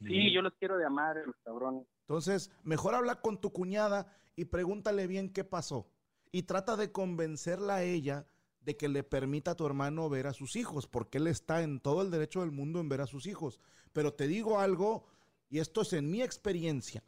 Sí, 0.00 0.32
yo 0.32 0.40
los 0.40 0.54
quiero 0.54 0.78
de 0.78 0.86
amar, 0.86 1.16
los 1.26 1.36
cabrones. 1.44 1.86
Entonces, 2.02 2.50
mejor 2.64 2.94
habla 2.94 3.20
con 3.20 3.40
tu 3.40 3.52
cuñada 3.52 4.16
y 4.34 4.46
pregúntale 4.46 5.06
bien 5.06 5.32
qué 5.32 5.44
pasó 5.44 5.90
y 6.32 6.44
trata 6.44 6.76
de 6.76 6.92
convencerla 6.92 7.76
a 7.76 7.82
ella 7.82 8.26
de 8.60 8.76
que 8.76 8.88
le 8.88 9.02
permita 9.02 9.52
a 9.52 9.56
tu 9.56 9.66
hermano 9.66 10.08
ver 10.08 10.26
a 10.26 10.32
sus 10.32 10.56
hijos, 10.56 10.86
porque 10.86 11.18
él 11.18 11.26
está 11.26 11.62
en 11.62 11.80
todo 11.80 12.02
el 12.02 12.10
derecho 12.10 12.40
del 12.40 12.50
mundo 12.50 12.80
en 12.80 12.88
ver 12.88 13.00
a 13.00 13.06
sus 13.06 13.26
hijos. 13.26 13.60
Pero 13.92 14.14
te 14.14 14.26
digo 14.26 14.60
algo, 14.60 15.06
y 15.48 15.58
esto 15.58 15.82
es 15.82 15.92
en 15.92 16.10
mi 16.10 16.22
experiencia, 16.22 17.02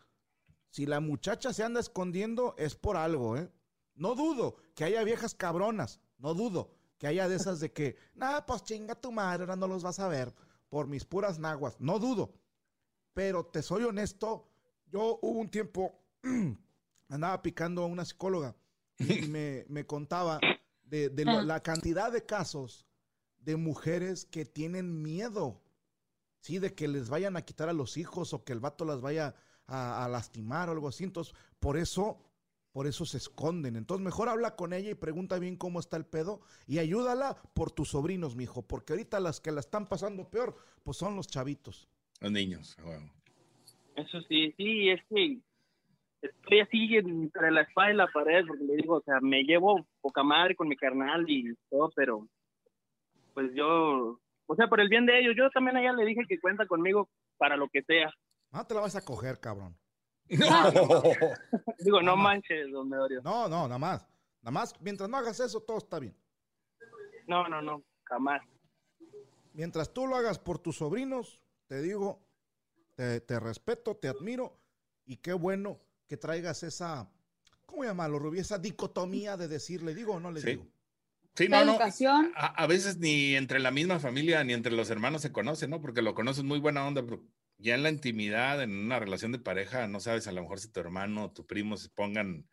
si 0.71 0.87
la 0.87 1.01
muchacha 1.01 1.53
se 1.53 1.63
anda 1.63 1.81
escondiendo 1.81 2.55
es 2.57 2.75
por 2.75 2.97
algo, 2.97 3.37
¿eh? 3.37 3.51
No 3.95 4.15
dudo 4.15 4.57
que 4.75 4.85
haya 4.85 5.05
viejas 5.05 5.35
cabronas, 5.35 6.01
no 6.19 6.35
dudo 6.35 6.71
que 6.99 7.09
haya 7.09 7.29
de 7.29 7.35
esas 7.35 7.59
de 7.59 7.73
que, 7.73 7.97
nada, 8.15 8.47
pues 8.47 8.63
chinga 8.63 8.95
tu 8.95 9.11
madre, 9.11 9.43
ahora 9.43 9.57
no 9.57 9.67
los 9.67 9.83
vas 9.83 9.99
a 9.99 10.07
ver 10.07 10.33
por 10.69 10.87
mis 10.87 11.05
puras 11.05 11.39
naguas, 11.39 11.77
no 11.81 11.99
dudo. 11.99 12.33
Pero 13.13 13.45
te 13.45 13.61
soy 13.61 13.83
honesto, 13.83 14.49
yo 14.87 15.19
hubo 15.21 15.41
un 15.41 15.51
tiempo, 15.51 15.99
andaba 17.09 17.43
picando 17.43 17.83
a 17.83 17.87
una 17.87 18.05
psicóloga 18.05 18.55
y 18.99 19.27
me, 19.27 19.85
contaba 19.85 20.39
de, 20.85 21.13
ah. 21.27 21.43
la 21.43 21.61
cantidad 21.61 22.13
de 22.13 22.25
casos 22.25 22.87
de 23.41 23.57
mujeres 23.57 24.25
que 24.25 24.45
tienen 24.45 25.03
miedo, 25.03 25.61
¿sí? 26.39 26.59
De 26.59 26.75
que 26.75 26.87
les 26.89 27.09
vayan 27.09 27.37
a 27.37 27.43
quitar 27.43 27.69
a 27.69 27.73
los 27.73 27.97
hijos 27.97 28.33
o 28.33 28.45
que 28.45 28.53
el 28.53 28.61
vato 28.61 28.85
las 28.85 29.01
vaya 29.01 29.35
a, 29.67 30.09
lastimar 30.09 30.69
o 30.69 30.73
algo 30.73 30.89
así. 30.89 31.05
Entonces, 31.05 31.35
por 31.59 31.77
eso, 31.77 32.21
por 32.73 32.87
eso 32.87 33.05
se 33.05 33.19
esconden. 33.19 33.77
Entonces, 33.77 34.05
mejor 34.05 34.29
habla 34.29 34.57
con 34.57 34.73
ella 34.73 34.91
y 34.91 34.95
pregunta 34.95 35.39
bien 35.39 35.57
cómo 35.57 35.81
está 35.81 35.97
el 35.97 36.07
pedo 36.07 36.41
y 36.67 36.79
ayúdala 36.79 37.37
por 37.55 37.71
tus 37.71 37.91
sobrinos, 37.91 38.35
mijo, 38.37 38.63
porque 38.63 38.95
ahorita 38.95 39.21
las 39.21 39.41
que 39.41 39.53
la 39.53 39.61
están 39.61 39.89
pasando 39.89 40.29
peor, 40.29 40.57
pues 40.83 40.97
son 40.97 41.17
los 41.17 41.29
chavitos. 41.29 41.89
Los 42.21 42.33
niños, 42.33 42.77
Eso 43.97 44.21
sí, 44.23 44.55
sí, 44.57 44.91
es 44.91 45.01
que 45.09 45.39
estoy 46.23 46.61
así 46.61 46.97
entre 46.97 47.51
la 47.51 47.63
espada 47.63 47.93
y 47.93 47.97
la 47.97 48.07
pared, 48.07 48.45
porque 48.47 48.65
le 48.65 48.77
digo, 48.77 48.97
o 48.97 49.03
sea, 49.03 49.21
me 49.21 49.43
llevo 49.43 49.87
poca 50.01 50.23
madre 50.23 50.55
con 50.55 50.69
mi 50.69 50.77
carnal 50.77 51.29
y 51.29 51.55
todo, 51.69 51.91
pero 51.95 52.27
pues 53.35 53.53
yo, 53.55 54.21
o 54.47 54.57
sea, 54.57 54.69
por 54.69 54.81
el 54.81 54.89
bien 54.89 55.07
de 55.07 55.19
ellos, 55.19 55.35
yo 55.37 55.51
también 55.51 55.77
a 55.77 55.81
ella 55.81 55.93
le 55.93 56.05
dije 56.05 56.23
que 56.29 56.41
cuenta 56.41 56.67
conmigo 56.67 57.09
para 57.39 57.57
lo 57.57 57.69
que 57.69 57.83
sea. 57.83 58.13
No 58.53 58.65
te 58.67 58.75
la 58.75 58.83
vas 58.83 58.97
a 58.97 59.05
coger, 59.05 59.41
cabrón. 59.41 59.77
No. 60.39 60.73
digo, 61.79 62.03
no 62.03 62.17
manches, 62.17 62.71
don 62.71 62.89
Medorio. 62.89 63.21
No, 63.23 63.49
no, 63.49 63.69
nada 63.69 63.79
más. 63.79 64.07
Nada 64.43 64.51
más, 64.51 64.75
mientras 64.81 65.09
no 65.09 65.17
hagas 65.17 65.39
eso, 65.41 65.61
todo 65.61 65.79
está 65.79 65.99
bien. 65.99 66.17
No, 67.27 67.49
no, 67.49 67.63
no, 67.63 67.83
jamás. 68.05 68.43
Mientras 69.53 69.93
tú 69.93 70.07
lo 70.07 70.17
hagas 70.17 70.39
por 70.39 70.59
tus 70.59 70.77
sobrinos, 70.77 71.41
te 71.67 71.81
digo, 71.81 72.21
te, 72.95 73.21
te 73.21 73.39
respeto, 73.39 73.97
te 73.97 74.09
admiro 74.09 74.59
y 75.05 75.19
qué 75.19 75.33
bueno 75.33 75.81
que 76.09 76.17
traigas 76.17 76.63
esa, 76.63 77.09
¿cómo 77.67 77.85
llamarlo, 77.85 78.19
Rubí? 78.19 78.39
Esa 78.39 78.59
dicotomía 78.59 79.37
de 79.37 79.49
decirle 79.49 79.95
digo 79.95 80.15
o 80.15 80.21
no 80.21 80.31
le 80.31 80.43
digo. 80.43 80.67
Sí, 81.35 81.49
no, 81.49 81.65
no. 81.65 81.79
A, 82.35 82.67
veces 82.67 82.99
ni 82.99 83.35
entre 83.35 83.59
la 83.59 83.71
misma 83.71 83.99
familia 83.99 84.45
ni 84.45 84.53
entre 84.53 84.73
los 84.73 84.91
hermanos 84.91 85.23
se 85.23 85.33
conocen, 85.33 85.71
¿no? 85.71 85.81
Porque 85.81 86.03
lo 86.03 86.15
conoces 86.15 86.45
muy 86.45 86.59
buena 86.59 86.87
onda, 86.87 87.03
pero 87.03 87.23
ya 87.63 87.77
en 87.77 87.83
la 87.83 87.91
intimidad, 87.91 88.63
en 88.63 88.73
una 88.73 88.99
relación 88.99 89.33
de 89.33 89.39
pareja, 89.39 89.87
no 89.87 90.01
sabes 90.01 90.27
a 90.27 90.33
lo 90.33 90.43
mejor 90.43 90.61
si 90.61 90.69
tu 90.69 90.81
hermano 90.81 91.27
o 91.27 91.33
tu 91.33 91.47
primo 91.47 91.77
se 91.77 91.89
pongan 91.89 92.49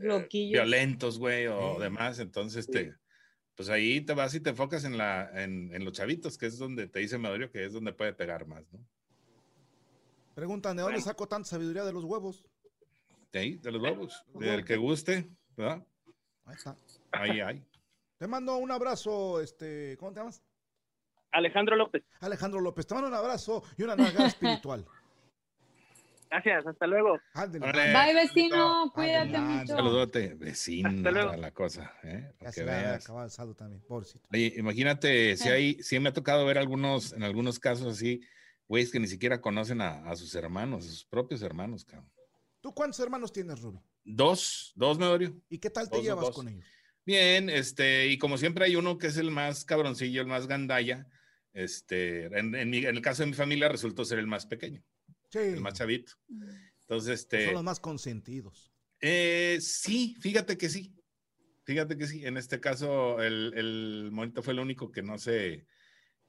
eh, 0.00 0.28
violentos, 0.30 1.18
güey, 1.18 1.46
o 1.46 1.78
demás. 1.78 2.18
Entonces, 2.18 2.66
te, 2.66 2.94
pues 3.54 3.68
ahí 3.68 4.00
te 4.00 4.14
vas 4.14 4.34
y 4.34 4.40
te 4.40 4.50
enfocas 4.50 4.84
en, 4.84 4.96
la, 4.96 5.30
en, 5.42 5.74
en, 5.74 5.84
los 5.84 5.92
chavitos, 5.92 6.38
que 6.38 6.46
es 6.46 6.58
donde 6.58 6.88
te 6.88 7.00
dice 7.00 7.18
Madurio 7.18 7.50
que 7.50 7.64
es 7.64 7.72
donde 7.72 7.92
puede 7.92 8.14
pegar 8.14 8.46
más, 8.46 8.64
¿no? 8.72 8.80
Preguntan, 10.34 10.76
¿de 10.76 10.82
dónde 10.82 11.00
saco 11.00 11.28
tanta 11.28 11.48
sabiduría 11.48 11.84
de 11.84 11.92
los 11.92 12.04
huevos? 12.04 12.44
De 13.32 13.38
ahí, 13.38 13.56
de 13.56 13.72
los 13.72 13.82
huevos. 13.82 14.24
Del 14.34 14.64
que 14.64 14.76
guste, 14.76 15.30
¿verdad? 15.56 15.86
Ahí 16.44 16.54
está. 16.54 16.76
Ahí 17.12 17.40
hay. 17.40 17.64
Te 18.18 18.26
mando 18.26 18.56
un 18.56 18.70
abrazo, 18.70 19.40
este, 19.40 19.96
¿cómo 19.98 20.12
te 20.12 20.20
llamas? 20.20 20.42
Alejandro 21.32 21.76
López. 21.76 22.02
Alejandro 22.20 22.60
López, 22.60 22.86
te 22.86 22.94
mando 22.94 23.08
un 23.08 23.14
abrazo 23.14 23.62
y 23.76 23.82
una 23.82 23.96
nalgada 23.96 24.26
espiritual. 24.28 24.86
Gracias, 26.30 26.66
hasta 26.66 26.86
luego. 26.86 27.20
Bye, 27.34 28.14
vecino, 28.14 28.90
cuídate 28.92 29.38
mucho. 29.38 29.76
Saludote, 29.76 30.34
vecino, 30.34 30.88
hasta 30.88 31.10
luego. 31.10 31.36
la 31.36 31.50
cosa. 31.52 31.94
¿eh? 32.02 32.32
Veas. 32.64 33.04
también, 33.56 33.80
pobrecito. 33.86 34.28
Oye, 34.32 34.54
imagínate, 34.56 35.36
si 35.36 35.48
hay, 35.48 35.74
si 35.82 35.98
me 36.00 36.08
ha 36.08 36.12
tocado 36.12 36.44
ver 36.44 36.58
algunos, 36.58 37.12
en 37.12 37.22
algunos 37.22 37.60
casos 37.60 37.86
así, 37.86 38.22
güeyes 38.66 38.90
que 38.90 38.98
ni 38.98 39.06
siquiera 39.06 39.40
conocen 39.40 39.80
a, 39.80 40.10
a 40.10 40.16
sus 40.16 40.34
hermanos, 40.34 40.84
a 40.84 40.88
sus 40.88 41.04
propios 41.04 41.42
hermanos, 41.42 41.84
cabrón. 41.84 42.10
¿Tú 42.60 42.74
cuántos 42.74 42.98
hermanos 42.98 43.32
tienes, 43.32 43.60
Ruby? 43.60 43.78
Dos, 44.02 44.72
dos, 44.74 44.98
Medorio. 44.98 45.40
¿Y 45.48 45.58
qué 45.58 45.70
tal 45.70 45.88
te 45.88 46.02
llevas 46.02 46.30
con 46.30 46.48
ellos? 46.48 46.64
Bien, 47.04 47.48
este, 47.48 48.08
y 48.08 48.18
como 48.18 48.36
siempre 48.36 48.64
hay 48.64 48.74
uno 48.74 48.98
que 48.98 49.06
es 49.06 49.16
el 49.16 49.30
más 49.30 49.64
cabroncillo, 49.64 50.20
el 50.22 50.26
más 50.26 50.48
gandalla. 50.48 51.06
Este, 51.56 52.26
en, 52.26 52.54
el 52.54 53.00
caso 53.00 53.22
de 53.22 53.28
mi 53.28 53.34
familia 53.34 53.68
resultó 53.68 54.04
ser 54.04 54.18
el 54.18 54.26
más 54.26 54.44
pequeño. 54.44 54.82
Sí. 55.30 55.38
El 55.38 55.60
más 55.60 55.74
chavito. 55.74 56.12
Entonces, 56.82 57.20
este. 57.20 57.46
Son 57.46 57.54
los 57.54 57.64
más 57.64 57.80
consentidos. 57.80 58.70
Eh, 59.00 59.58
sí, 59.60 60.16
fíjate 60.20 60.58
que 60.58 60.68
sí. 60.68 60.94
Fíjate 61.64 61.96
que 61.96 62.06
sí. 62.06 62.26
En 62.26 62.36
este 62.36 62.60
caso, 62.60 63.22
el, 63.22 63.54
el 63.56 64.10
monito 64.12 64.42
fue 64.42 64.52
el 64.52 64.60
único 64.60 64.92
que 64.92 65.02
no 65.02 65.18
se, 65.18 65.66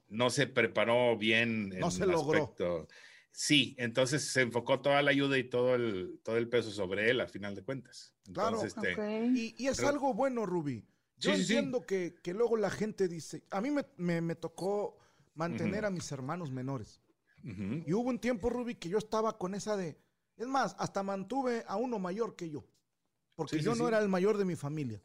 no 0.08 0.30
se 0.30 0.46
preparó 0.46 1.18
bien. 1.18 1.68
No 1.78 1.90
se 1.90 2.06
logró. 2.06 2.54
Sí, 3.30 3.76
entonces 3.78 4.24
se 4.24 4.40
enfocó 4.40 4.80
toda 4.80 5.02
la 5.02 5.10
ayuda 5.10 5.38
y 5.38 5.44
todo 5.44 5.74
el, 5.74 6.20
todo 6.24 6.38
el 6.38 6.48
peso 6.48 6.70
sobre 6.70 7.10
él 7.10 7.20
a 7.20 7.28
final 7.28 7.54
de 7.54 7.62
cuentas. 7.62 8.14
claro, 8.32 8.64
este, 8.64 8.96
y, 9.34 9.66
es 9.66 9.80
algo 9.80 10.14
bueno, 10.14 10.46
Ruby. 10.46 10.84
Yo 11.18 11.34
entiendo 11.34 11.82
Que, 11.82 12.14
luego 12.26 12.56
la 12.56 12.70
gente 12.70 13.08
dice, 13.08 13.44
a 13.50 13.60
mí 13.60 13.70
me, 13.96 14.34
tocó 14.34 14.98
mantener 15.38 15.84
a 15.84 15.90
mis 15.90 16.10
hermanos 16.12 16.50
menores. 16.50 17.00
Y 17.44 17.92
hubo 17.94 18.10
un 18.10 18.18
tiempo, 18.18 18.50
Ruby, 18.50 18.74
que 18.74 18.88
yo 18.88 18.98
estaba 18.98 19.38
con 19.38 19.54
esa 19.54 19.76
de, 19.76 19.96
Es 20.36 20.46
más, 20.46 20.76
hasta 20.78 21.02
mantuve 21.02 21.64
a 21.66 21.76
uno 21.76 21.98
mayor 21.98 22.36
que 22.36 22.50
yo. 22.50 22.64
Porque 23.34 23.56
Sí, 23.56 23.58
sí, 23.60 23.64
yo 23.64 23.70
no 23.72 23.84
sí. 23.84 23.88
era 23.88 23.98
el 24.00 24.08
mayor 24.08 24.36
de 24.36 24.44
mi 24.44 24.54
familia. 24.56 25.02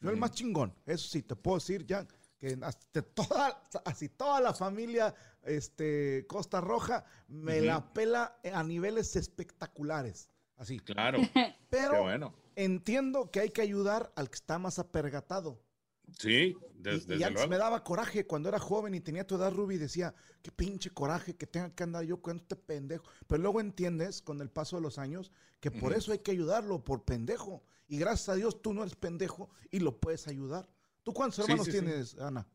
Yo 0.00 0.08
el 0.10 0.14
Ujú. 0.14 0.20
más 0.20 0.30
chingón. 0.32 0.74
Eso 0.86 1.08
sí, 1.08 1.22
te 1.22 1.34
puedo 1.36 1.58
decir 1.58 1.84
ya 1.86 2.06
que 2.38 2.56
hasta 2.62 3.02
toda, 3.02 3.62
así 3.84 4.08
toda 4.08 4.40
la 4.40 4.52
familia 4.54 5.14
este, 5.42 6.26
Costa 6.28 6.60
Roja 6.60 7.04
me 7.28 7.58
Ujú. 7.58 7.66
la 7.66 7.92
pela 7.92 8.38
a 8.52 8.62
niveles 8.62 9.14
espectaculares. 9.16 10.28
Así. 10.56 10.78
Claro. 10.80 11.18
Pero 11.70 12.02
bueno. 12.02 12.34
entiendo 12.54 13.30
que 13.30 13.40
hay 13.40 13.50
que 13.50 13.62
ayudar 13.62 14.12
al 14.16 14.28
que 14.30 14.36
está 14.36 14.58
más 14.58 14.78
apergatado. 14.78 15.60
Sí, 16.18 16.30
Y- 16.30 16.56
des- 16.82 17.04
y, 17.04 17.08
desde 17.08 17.24
antes 17.24 17.32
luego. 17.34 17.48
me 17.50 17.58
daba 17.58 17.82
coraje 17.84 18.26
cuando 18.26 18.48
era 18.48 18.58
joven 18.58 18.94
y 18.94 19.00
tenía 19.00 19.26
tu 19.26 19.34
edad, 19.36 19.52
Ruby, 19.52 19.76
decía, 19.76 20.14
qué 20.42 20.50
pinche 20.52 20.90
coraje 20.90 21.36
que 21.36 21.46
tenga 21.46 21.74
que 21.74 21.82
andar 21.82 22.04
yo 22.04 22.20
con 22.22 22.36
este 22.36 22.56
pendejo. 22.56 23.04
Pero 23.26 23.42
luego 23.42 23.60
entiendes, 23.60 24.22
con 24.22 24.40
el 24.40 24.48
paso 24.50 24.76
de 24.76 24.82
los 24.82 24.98
años, 24.98 25.32
que 25.60 25.70
por 25.70 25.92
eso 25.92 26.12
hay 26.12 26.20
que 26.20 26.30
ayudarlo, 26.30 26.84
por 26.84 27.04
pendejo. 27.04 27.64
Y 27.88 27.98
gracias 27.98 28.28
a 28.30 28.34
Dios 28.34 28.62
tú 28.62 28.72
no 28.72 28.82
eres 28.82 28.94
pendejo 28.96 29.50
y 29.70 29.80
lo 29.80 29.98
puedes 29.98 30.26
ayudar. 30.28 30.68
¿Tú 31.02 31.12
cuántos 31.12 31.40
hermanos 31.40 31.66
sí, 31.66 31.72
sí. 31.72 31.80
tienes, 31.80 32.16
Ana? 32.18 32.46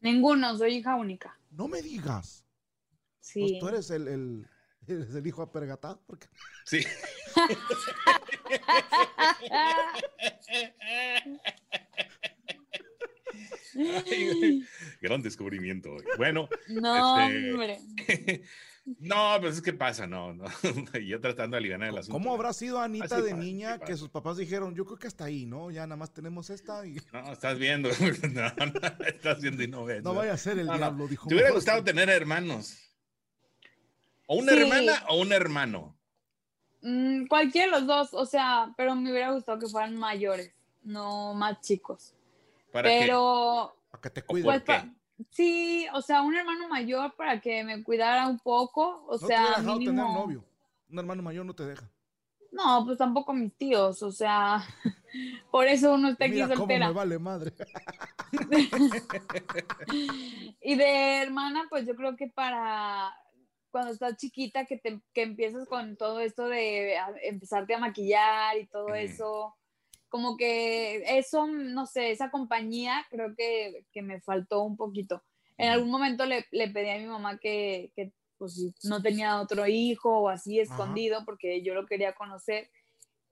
Ninguno, 0.00 0.56
soy 0.58 0.76
hija 0.76 0.94
única. 0.96 1.38
No 1.50 1.66
me 1.68 1.80
digas. 1.82 2.44
Pues 3.20 3.32
Sí. 3.32 3.58
tú 3.58 3.68
eres 3.68 3.90
el, 3.90 4.06
el, 4.08 4.46
eres 4.86 5.14
el 5.14 5.26
hijo 5.26 5.40
apergatado. 5.42 6.02
Porque... 6.06 6.28
Sí. 6.66 6.84
Ay. 13.76 14.64
Gran 15.00 15.22
descubrimiento. 15.22 15.96
Bueno, 16.16 16.48
No, 16.68 17.18
Este- 17.20 17.50
hombre. 17.52 17.80
no, 19.00 19.36
pues 19.40 19.56
es 19.56 19.62
que 19.62 19.72
pasa, 19.72 20.06
no, 20.06 20.34
no. 20.34 20.44
Yo 21.06 21.20
tratando 21.20 21.54
de 21.56 21.58
aliviar 21.58 21.82
el 21.84 21.96
asunto. 21.98 22.12
¿Cómo 22.12 22.34
habrá 22.34 22.52
sido 22.52 22.80
Anita 22.80 23.06
Así 23.06 23.16
de 23.16 23.30
pasa, 23.30 23.36
niña 23.42 23.74
que 23.78 23.86
pasa. 23.86 23.96
sus 23.96 24.08
papás 24.10 24.36
dijeron, 24.36 24.74
yo 24.74 24.84
creo 24.84 24.98
que 24.98 25.06
hasta 25.06 25.24
ahí, 25.24 25.46
¿no? 25.46 25.70
Ya 25.70 25.86
nada 25.86 25.96
más 25.96 26.12
tenemos 26.12 26.50
esta 26.50 26.86
y 26.86 26.96
No, 27.12 27.32
estás 27.32 27.58
viendo. 27.58 27.88
No, 28.32 28.42
no, 28.42 29.06
estás 29.06 29.40
viendo 29.40 29.62
y 29.62 29.68
no 29.68 29.84
ves. 29.84 30.02
no 30.02 30.14
vaya 30.14 30.32
a 30.34 30.36
ser 30.38 30.58
el 30.58 30.66
No, 30.66 30.72
no. 30.72 30.78
diablo, 30.78 31.08
dijo. 31.08 31.28
¿Te 31.28 31.34
hubiera 31.34 31.50
gustado 31.52 31.78
sí. 31.78 31.84
tener 31.84 32.08
hermanos? 32.10 32.78
¿O 34.26 34.36
una 34.36 34.52
Sí. 34.52 34.58
hermana 34.58 34.92
o 35.08 35.20
un 35.20 35.32
hermano? 35.32 35.96
Mm, 36.82 37.26
cualquiera 37.26 37.66
de 37.66 37.72
los 37.80 37.86
dos, 37.86 38.08
o 38.14 38.26
sea, 38.26 38.72
pero 38.76 38.94
me 38.94 39.10
hubiera 39.10 39.32
gustado 39.32 39.58
que 39.58 39.66
fueran 39.66 39.96
mayores, 39.96 40.52
no 40.82 41.32
más 41.34 41.60
chicos. 41.62 42.13
¿Para 42.74 42.88
qué? 42.90 42.98
Pero, 43.06 43.76
Para 43.88 44.00
que 44.00 44.10
te 44.10 44.20
¿O 44.22 44.26
cuiden. 44.26 44.44
por 44.46 44.64
pues, 44.64 44.80
qué? 44.82 44.88
pa- 44.88 44.94
sí, 45.30 45.86
o 45.94 46.02
sea, 46.02 46.22
un 46.22 46.34
hermano 46.34 46.68
mayor 46.68 47.14
para 47.14 47.40
que 47.40 47.62
me 47.62 47.84
cuidara 47.84 48.26
un 48.26 48.40
poco, 48.40 49.04
o 49.06 49.12
no 49.12 49.18
te 49.20 49.26
sea, 49.28 49.42
dejado 49.50 49.78
mínimo. 49.78 50.02
tener 50.02 50.12
novio. 50.12 50.44
Un 50.90 50.98
hermano 50.98 51.22
mayor 51.22 51.46
no 51.46 51.54
te 51.54 51.64
deja. 51.64 51.88
No, 52.50 52.82
pues 52.84 52.98
tampoco 52.98 53.32
mis 53.32 53.56
tíos, 53.56 54.02
o 54.02 54.10
sea, 54.10 54.60
por 55.52 55.68
eso 55.68 55.94
uno 55.94 56.08
está 56.08 56.24
aquí 56.24 56.34
Mira 56.34 56.46
cómo 56.48 56.58
soltera. 56.58 56.88
me 56.88 56.92
vale 56.94 57.18
madre. 57.20 57.52
Y 60.60 60.74
de 60.76 61.22
hermana, 61.22 61.66
pues 61.70 61.86
yo 61.86 61.94
creo 61.94 62.16
que 62.16 62.26
para 62.28 63.14
cuando 63.70 63.92
estás 63.92 64.16
chiquita, 64.16 64.64
que, 64.66 64.78
te, 64.78 65.00
que 65.12 65.22
empiezas 65.22 65.68
con 65.68 65.96
todo 65.96 66.20
esto 66.20 66.46
de 66.48 66.96
a- 66.96 67.14
empezarte 67.22 67.74
a 67.74 67.78
maquillar 67.78 68.56
y 68.58 68.66
todo 68.66 68.94
eso, 68.94 69.54
como 70.14 70.36
que 70.36 71.18
eso, 71.18 71.48
no 71.48 71.86
sé, 71.86 72.12
esa 72.12 72.30
compañía 72.30 73.04
creo 73.10 73.34
que, 73.36 73.84
que 73.90 74.00
me 74.00 74.20
faltó 74.20 74.62
un 74.62 74.76
poquito. 74.76 75.24
En 75.58 75.70
algún 75.70 75.90
momento 75.90 76.24
le, 76.24 76.46
le 76.52 76.68
pedí 76.68 76.88
a 76.90 76.98
mi 76.98 77.06
mamá 77.06 77.36
que, 77.38 77.90
que 77.96 78.12
pues, 78.38 78.64
no 78.84 79.02
tenía 79.02 79.40
otro 79.40 79.66
hijo 79.66 80.20
o 80.20 80.28
así 80.28 80.60
escondido, 80.60 81.24
porque 81.24 81.62
yo 81.64 81.74
lo 81.74 81.84
quería 81.86 82.14
conocer. 82.14 82.70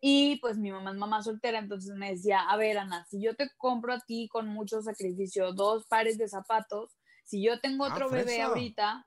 Y 0.01 0.41
pues 0.41 0.59
mi 0.59 0.73
mamá 0.73 0.91
es 0.91 0.97
mamá 0.97 1.23
soltera, 1.23 1.61
entonces 1.61 1.95
me 1.95 2.11
decía, 2.11 2.41
a 2.41 2.57
ver, 2.57 2.77
Ana, 2.79 3.07
si 3.09 3.23
yo 3.23 3.37
te 3.37 3.49
compro 3.59 3.93
a 3.93 4.01
ti 4.01 4.27
con 4.29 4.49
mucho 4.49 4.83
sacrificio 4.83 5.53
dos 5.53 5.87
pares 5.87 6.19
de 6.19 6.27
zapatos, 6.27 6.97
si 7.23 7.45
yo 7.45 7.61
tengo 7.61 7.85
Ah, 7.85 7.91
otro 7.91 8.11
bebé 8.11 8.25
fresa. 8.25 8.47
ahorita, 8.49 9.07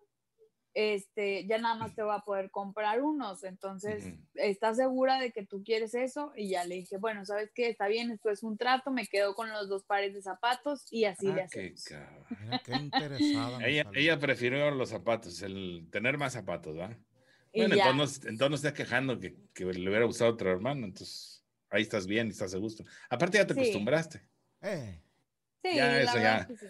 este, 0.76 1.48
ya 1.48 1.58
nada 1.58 1.76
más 1.76 1.96
te 1.96 2.04
voy 2.04 2.16
a 2.16 2.20
poder 2.20 2.52
comprar 2.52 3.02
unos. 3.02 3.44
Entonces, 3.44 4.06
Ujú. 4.06 4.18
¿estás 4.36 4.78
segura 4.78 5.20
de 5.20 5.32
que 5.32 5.46
tú 5.46 5.64
quieres 5.64 5.96
eso? 5.96 6.34
Y 6.36 6.50
ya 6.50 6.66
le 6.66 6.76
dije, 6.76 6.98
bueno, 6.98 7.26
¿sabes 7.26 7.52
qué? 7.56 7.70
Está 7.70 7.88
bien, 7.88 8.12
esto 8.12 8.30
es 8.30 8.44
un 8.44 8.58
trato, 8.58 8.92
me 8.92 9.08
quedo 9.08 9.34
con 9.36 9.50
los 9.52 9.70
dos 9.70 9.86
pares 9.86 10.14
de 10.14 10.22
zapatos 10.22 10.86
y 10.92 11.06
así 11.06 11.34
le 11.34 11.42
Ah, 11.42 11.46
qué 11.50 11.74
hacemos. 11.74 11.84
cabrón. 11.84 12.26
Mira 12.40 12.60
qué 12.62 12.76
interesada. 12.76 13.66
Ella, 13.68 14.20
prefirió 14.20 14.70
los 14.72 14.90
zapatos, 14.90 15.42
el 15.42 15.88
tener 15.92 16.18
más 16.18 16.34
zapatos, 16.34 16.78
¿va? 16.78 16.98
Y 17.54 17.62
Bueno, 17.62 17.76
entonces, 17.76 18.24
no- 18.24 18.30
entonces 18.30 18.50
no 18.50 18.56
estás 18.56 18.74
quejando 18.74 19.20
que, 19.20 19.36
que 19.54 19.64
le 19.66 19.90
hubiera 19.90 20.06
gustado 20.06 20.32
otro 20.34 20.52
hermano, 20.52 20.86
entonces 20.86 21.46
ahí 21.70 21.82
estás 21.84 22.06
bien, 22.06 22.28
estás 22.30 22.54
a 22.54 22.58
gusto. 22.58 22.84
Aparte 23.10 23.38
ya 23.38 23.48
te 23.48 23.54
Sí. 23.54 23.62
acostumbraste, 23.62 24.28
Eh, 24.62 25.02
Sí, 25.64 25.76
ya, 25.76 26.00
la 26.02 26.02
eso 26.04 26.18
verdad 26.18 26.46
ya. 26.46 26.48
que 26.48 26.56
sí. 26.58 26.68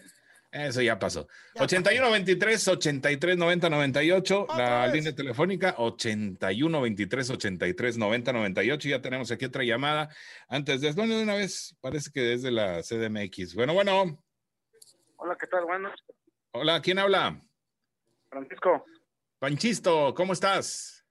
Eso 0.52 0.82
ya 0.82 0.98
pasó. 0.98 1.26
Ya 1.54 1.62
81 1.62 2.10
23 2.10 2.68
83 2.68 3.36
90 3.36 3.70
98, 3.70 4.42
Otra 4.42 4.56
la 4.80 4.86
vez. 4.86 4.94
línea 4.94 5.14
telefónica 5.14 5.74
81 5.78 6.80
23 6.80 7.30
83 7.30 7.98
90 7.98 8.32
98. 8.32 8.88
Ya 8.88 9.00
tenemos 9.02 9.30
aquí 9.30 9.44
otra 9.44 9.64
llamada. 9.64 10.08
Antes 10.48 10.80
de, 10.80 10.92
bueno, 10.92 11.16
de 11.16 11.22
una 11.22 11.34
vez, 11.34 11.76
parece 11.80 12.10
que 12.10 12.20
desde 12.20 12.50
la 12.50 12.82
CDMX. 12.82 13.54
Bueno, 13.54 13.74
bueno, 13.74 14.18
Hola, 15.18 15.36
¿qué 15.40 15.46
tal? 15.46 15.64
Bueno, 15.64 15.90
hola, 16.52 16.80
¿quién 16.82 16.98
habla? 16.98 17.40
Francisco. 18.28 18.84
Panchisto, 19.38 20.14
¿cómo 20.14 20.32
estás? 20.32 21.04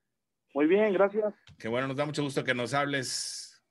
Muy 0.54 0.68
bien, 0.68 0.94
gracias. 0.94 1.34
Qué 1.58 1.68
bueno, 1.68 1.88
nos 1.88 1.98
da 1.98 2.06
mucho 2.06 2.24
gusto 2.24 2.44
que 2.44 2.54
nos 2.54 2.74
hables. 2.74 3.64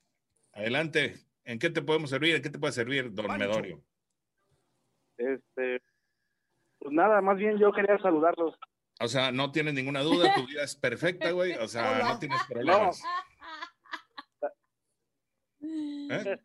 Adelante. 0.52 1.16
¿En 1.44 1.58
qué 1.58 1.70
te 1.70 1.82
podemos 1.82 2.10
servir? 2.10 2.36
¿En 2.36 2.42
qué 2.42 2.50
te 2.50 2.58
puede 2.58 2.72
servir, 2.72 3.12
don 3.12 3.26
Pancho. 3.26 3.48
Medorio? 3.48 3.84
Este, 5.16 5.80
pues 6.78 6.92
nada, 6.92 7.20
más 7.20 7.36
bien 7.38 7.58
yo 7.58 7.72
quería 7.72 7.98
saludarlos. 7.98 8.54
O 9.00 9.08
sea, 9.08 9.32
no 9.32 9.50
tienes 9.52 9.74
ninguna 9.74 10.00
duda, 10.02 10.34
tu 10.34 10.46
vida 10.46 10.62
es 10.62 10.76
perfecta, 10.76 11.30
güey. 11.32 11.54
O 11.54 11.66
sea, 11.68 11.92
Hola. 11.92 12.08
no 12.12 12.18
tienes 12.18 12.40
problemas. 12.48 13.02
Ah, 16.10 16.16
¿Eh? 16.22 16.38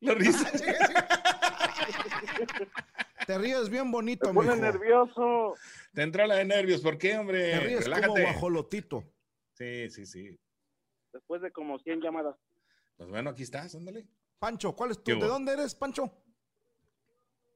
La 0.00 0.14
risa. 0.14 0.50
te 3.26 3.38
ríes 3.38 3.68
bien 3.68 3.90
bonito, 3.92 4.28
Me 4.28 4.34
pone 4.34 4.50
mijo. 4.54 4.62
nervioso. 4.62 5.54
Te 5.94 6.02
entró 6.02 6.26
la 6.26 6.36
de 6.36 6.44
nervios. 6.44 6.80
¿Por 6.80 6.98
qué, 6.98 7.16
hombre? 7.16 7.50
Te 7.52 7.60
ríes 7.60 7.84
como 7.84 7.94
Relájate. 7.96 8.22
guajolotito. 8.22 9.04
Sí, 9.54 9.90
sí, 9.90 10.06
sí. 10.06 10.36
Después 11.12 11.40
de 11.42 11.52
como 11.52 11.78
100 11.78 12.00
llamadas. 12.00 12.36
Pues 12.96 13.08
bueno, 13.08 13.30
aquí 13.30 13.42
estás, 13.44 13.74
ándale. 13.74 14.06
Pancho, 14.38 14.74
¿cuál 14.74 14.90
es 14.92 14.98
¿Qué 14.98 15.14
tu? 15.14 15.20
¿De 15.20 15.26
dónde 15.28 15.52
eres, 15.52 15.74
Pancho? 15.74 16.10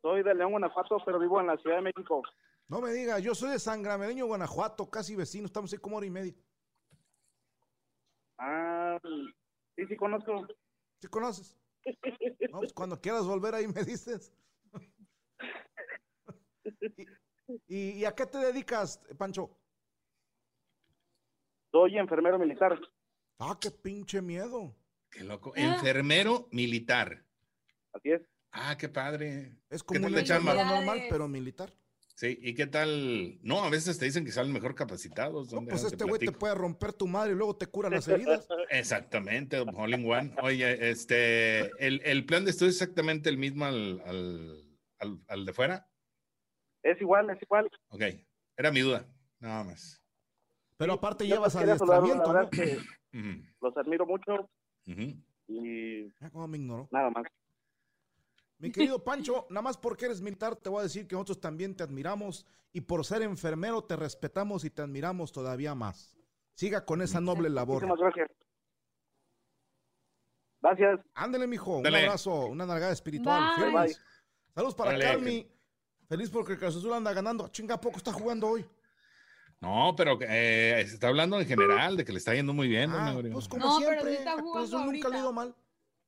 Soy 0.04 0.22
de 0.22 0.34
León, 0.34 0.50
Guanajuato, 0.50 0.98
pero 1.06 1.18
vivo 1.18 1.40
en 1.40 1.46
la 1.46 1.56
Ciudad 1.56 1.76
de 1.76 1.82
México. 1.84 2.22
No 2.68 2.82
me 2.82 2.92
digas, 2.92 3.22
yo 3.22 3.34
soy 3.34 3.52
de 3.52 3.58
San 3.58 3.82
Grameleño, 3.82 4.26
Guanajuato, 4.26 4.90
casi 4.90 5.16
vecino, 5.16 5.46
estamos 5.46 5.72
ahí 5.72 5.78
como 5.78 5.96
hora 5.96 6.04
y 6.04 6.10
media. 6.10 6.34
Ah, 8.36 8.98
sí, 9.74 9.86
sí 9.88 9.96
conozco. 9.96 10.46
¿Sí 11.00 11.08
conoces? 11.08 11.56
No, 12.50 12.58
pues 12.58 12.74
cuando 12.74 13.00
quieras 13.00 13.24
volver 13.26 13.54
ahí 13.54 13.66
me 13.66 13.82
dices. 13.82 14.30
¿Y, 16.62 16.64
y- 17.68 17.90
y 18.00 18.04
a 18.04 18.14
qué 18.14 18.26
te 18.26 18.36
dedicas, 18.36 19.00
Pancho? 19.16 19.56
Soy 21.72 21.96
enfermero 21.96 22.38
militar. 22.38 22.78
Ah, 23.38 23.56
qué 23.58 23.70
pinche 23.70 24.20
miedo. 24.20 24.74
Qué 25.10 25.24
loco. 25.24 25.54
Ah. 25.56 25.60
Enfermero 25.60 26.46
militar. 26.52 27.24
Así 27.94 28.10
es. 28.12 28.20
Ah, 28.54 28.76
qué 28.78 28.88
padre. 28.88 29.52
Es 29.68 29.82
¿Qué 29.82 29.98
como 30.00 30.06
un 30.06 30.12
normal, 30.12 31.02
pero 31.10 31.26
militar. 31.26 31.72
Sí, 32.14 32.38
¿y 32.40 32.54
qué 32.54 32.68
tal? 32.68 33.40
No, 33.42 33.64
a 33.64 33.70
veces 33.70 33.98
te 33.98 34.04
dicen 34.04 34.24
que 34.24 34.30
salen 34.30 34.52
mejor 34.52 34.76
capacitados. 34.76 35.48
No, 35.48 35.56
¿Dónde 35.56 35.70
pues 35.70 35.82
te 35.82 35.88
este 35.88 36.04
güey 36.04 36.20
te 36.20 36.30
puede 36.30 36.54
romper 36.54 36.92
tu 36.92 37.08
madre 37.08 37.32
y 37.32 37.34
luego 37.34 37.56
te 37.56 37.66
cura 37.66 37.90
las 37.90 38.06
heridas. 38.06 38.46
Exactamente, 38.70 39.58
all 39.58 39.92
in 39.92 40.08
one. 40.08 40.32
Oye, 40.40 40.90
este, 40.90 41.62
el, 41.84 42.00
el 42.04 42.24
plan 42.24 42.44
de 42.44 42.52
estudio 42.52 42.70
es 42.70 42.80
exactamente 42.80 43.28
el 43.28 43.36
mismo 43.36 43.64
al, 43.64 44.00
al, 44.06 44.64
al, 45.00 45.20
al 45.26 45.44
de 45.44 45.52
fuera. 45.52 45.90
Es 46.84 47.00
igual, 47.00 47.28
es 47.30 47.42
igual. 47.42 47.68
Ok, 47.88 48.02
era 48.56 48.70
mi 48.70 48.80
duda, 48.82 49.08
nada 49.40 49.64
más. 49.64 50.00
Pero 50.76 50.92
aparte 50.92 51.26
Yo 51.26 51.34
llevas 51.34 51.56
adiestramiento, 51.56 52.32
¿no? 52.32 52.48
que 52.50 52.78
los 53.60 53.76
admiro 53.76 54.06
mucho 54.06 54.48
ujú. 54.86 55.20
y 55.48 56.08
Ah, 56.20 56.30
cómo 56.30 56.46
me 56.46 56.58
ignoró. 56.58 56.88
nada 56.92 57.10
más. 57.10 57.24
Mi 58.64 58.72
querido 58.72 59.04
Pancho, 59.04 59.46
nada 59.50 59.60
más 59.60 59.76
porque 59.76 60.06
eres 60.06 60.22
militar, 60.22 60.56
te 60.56 60.70
voy 60.70 60.80
a 60.80 60.84
decir 60.84 61.06
que 61.06 61.14
nosotros 61.14 61.38
también 61.38 61.76
te 61.76 61.82
admiramos 61.82 62.46
y 62.72 62.80
por 62.80 63.04
ser 63.04 63.20
enfermero 63.20 63.84
te 63.84 63.94
respetamos 63.94 64.64
y 64.64 64.70
te 64.70 64.80
admiramos 64.80 65.32
todavía 65.32 65.74
más. 65.74 66.16
Siga 66.54 66.86
con 66.86 67.02
esa 67.02 67.20
noble 67.20 67.50
labor. 67.50 67.86
Muchísimas 67.86 67.98
gracias. 67.98 68.30
Gracias. 70.62 71.00
Ándele, 71.12 71.46
mijo, 71.46 71.76
un 71.76 71.82
Dale. 71.82 72.06
abrazo, 72.06 72.46
una 72.46 72.64
nalgada 72.64 72.94
espiritual. 72.94 73.54
Bye. 73.54 73.66
Firmes. 73.66 74.00
Saludos 74.54 74.74
para. 74.74 74.98
Carmi. 74.98 75.46
Feliz 76.08 76.30
porque 76.30 76.52
el 76.52 76.58
Cruz 76.58 76.74
Azul 76.74 76.94
anda 76.94 77.12
ganando. 77.12 77.48
Chinga, 77.48 77.74
¿a 77.74 77.80
poco 77.82 77.98
está 77.98 78.14
jugando 78.14 78.48
hoy? 78.48 78.64
No, 79.60 79.94
pero 79.94 80.16
eh, 80.22 80.82
se 80.88 80.94
está 80.94 81.08
hablando 81.08 81.38
en 81.38 81.46
general 81.46 81.98
de 81.98 82.04
que 82.06 82.12
le 82.12 82.18
está 82.18 82.34
yendo 82.34 82.54
muy 82.54 82.68
bien. 82.68 82.90
Ah, 82.94 83.14
pues 83.30 83.46
como 83.46 83.66
No, 83.66 83.76
pero 83.78 83.90
siempre, 83.90 84.10
sí 84.10 84.18
está 84.20 84.36
Cruz 84.36 84.44
jugando 84.44 84.78
Azul 84.78 84.92
nunca 84.92 85.08
le 85.10 85.16
ha 85.16 85.20
ido 85.20 85.32
mal. 85.34 85.54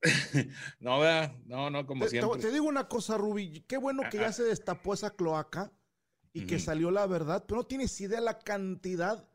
no, 0.81 1.01
¿verdad? 1.01 1.35
No, 1.47 1.71
no, 1.71 1.87
como 1.87 2.05
Te, 2.05 2.11
siempre. 2.11 2.41
te 2.41 2.53
digo 2.53 2.67
una 2.67 2.89
cosa, 2.89 3.17
Ruby. 3.17 3.65
Qué 3.67 3.77
bueno 3.77 4.03
que 4.11 4.19
ya 4.19 4.33
se 4.33 4.45
destapó 4.45 4.95
esa 4.95 5.11
cloaca 5.11 5.73
y 6.33 6.47
que 6.47 6.59
salió 6.59 6.91
la 6.91 7.07
verdad, 7.07 7.45
pero 7.47 7.61
no 7.61 7.67
tienes 7.67 7.99
idea 8.01 8.21
la 8.21 8.39
cantidad 8.39 9.27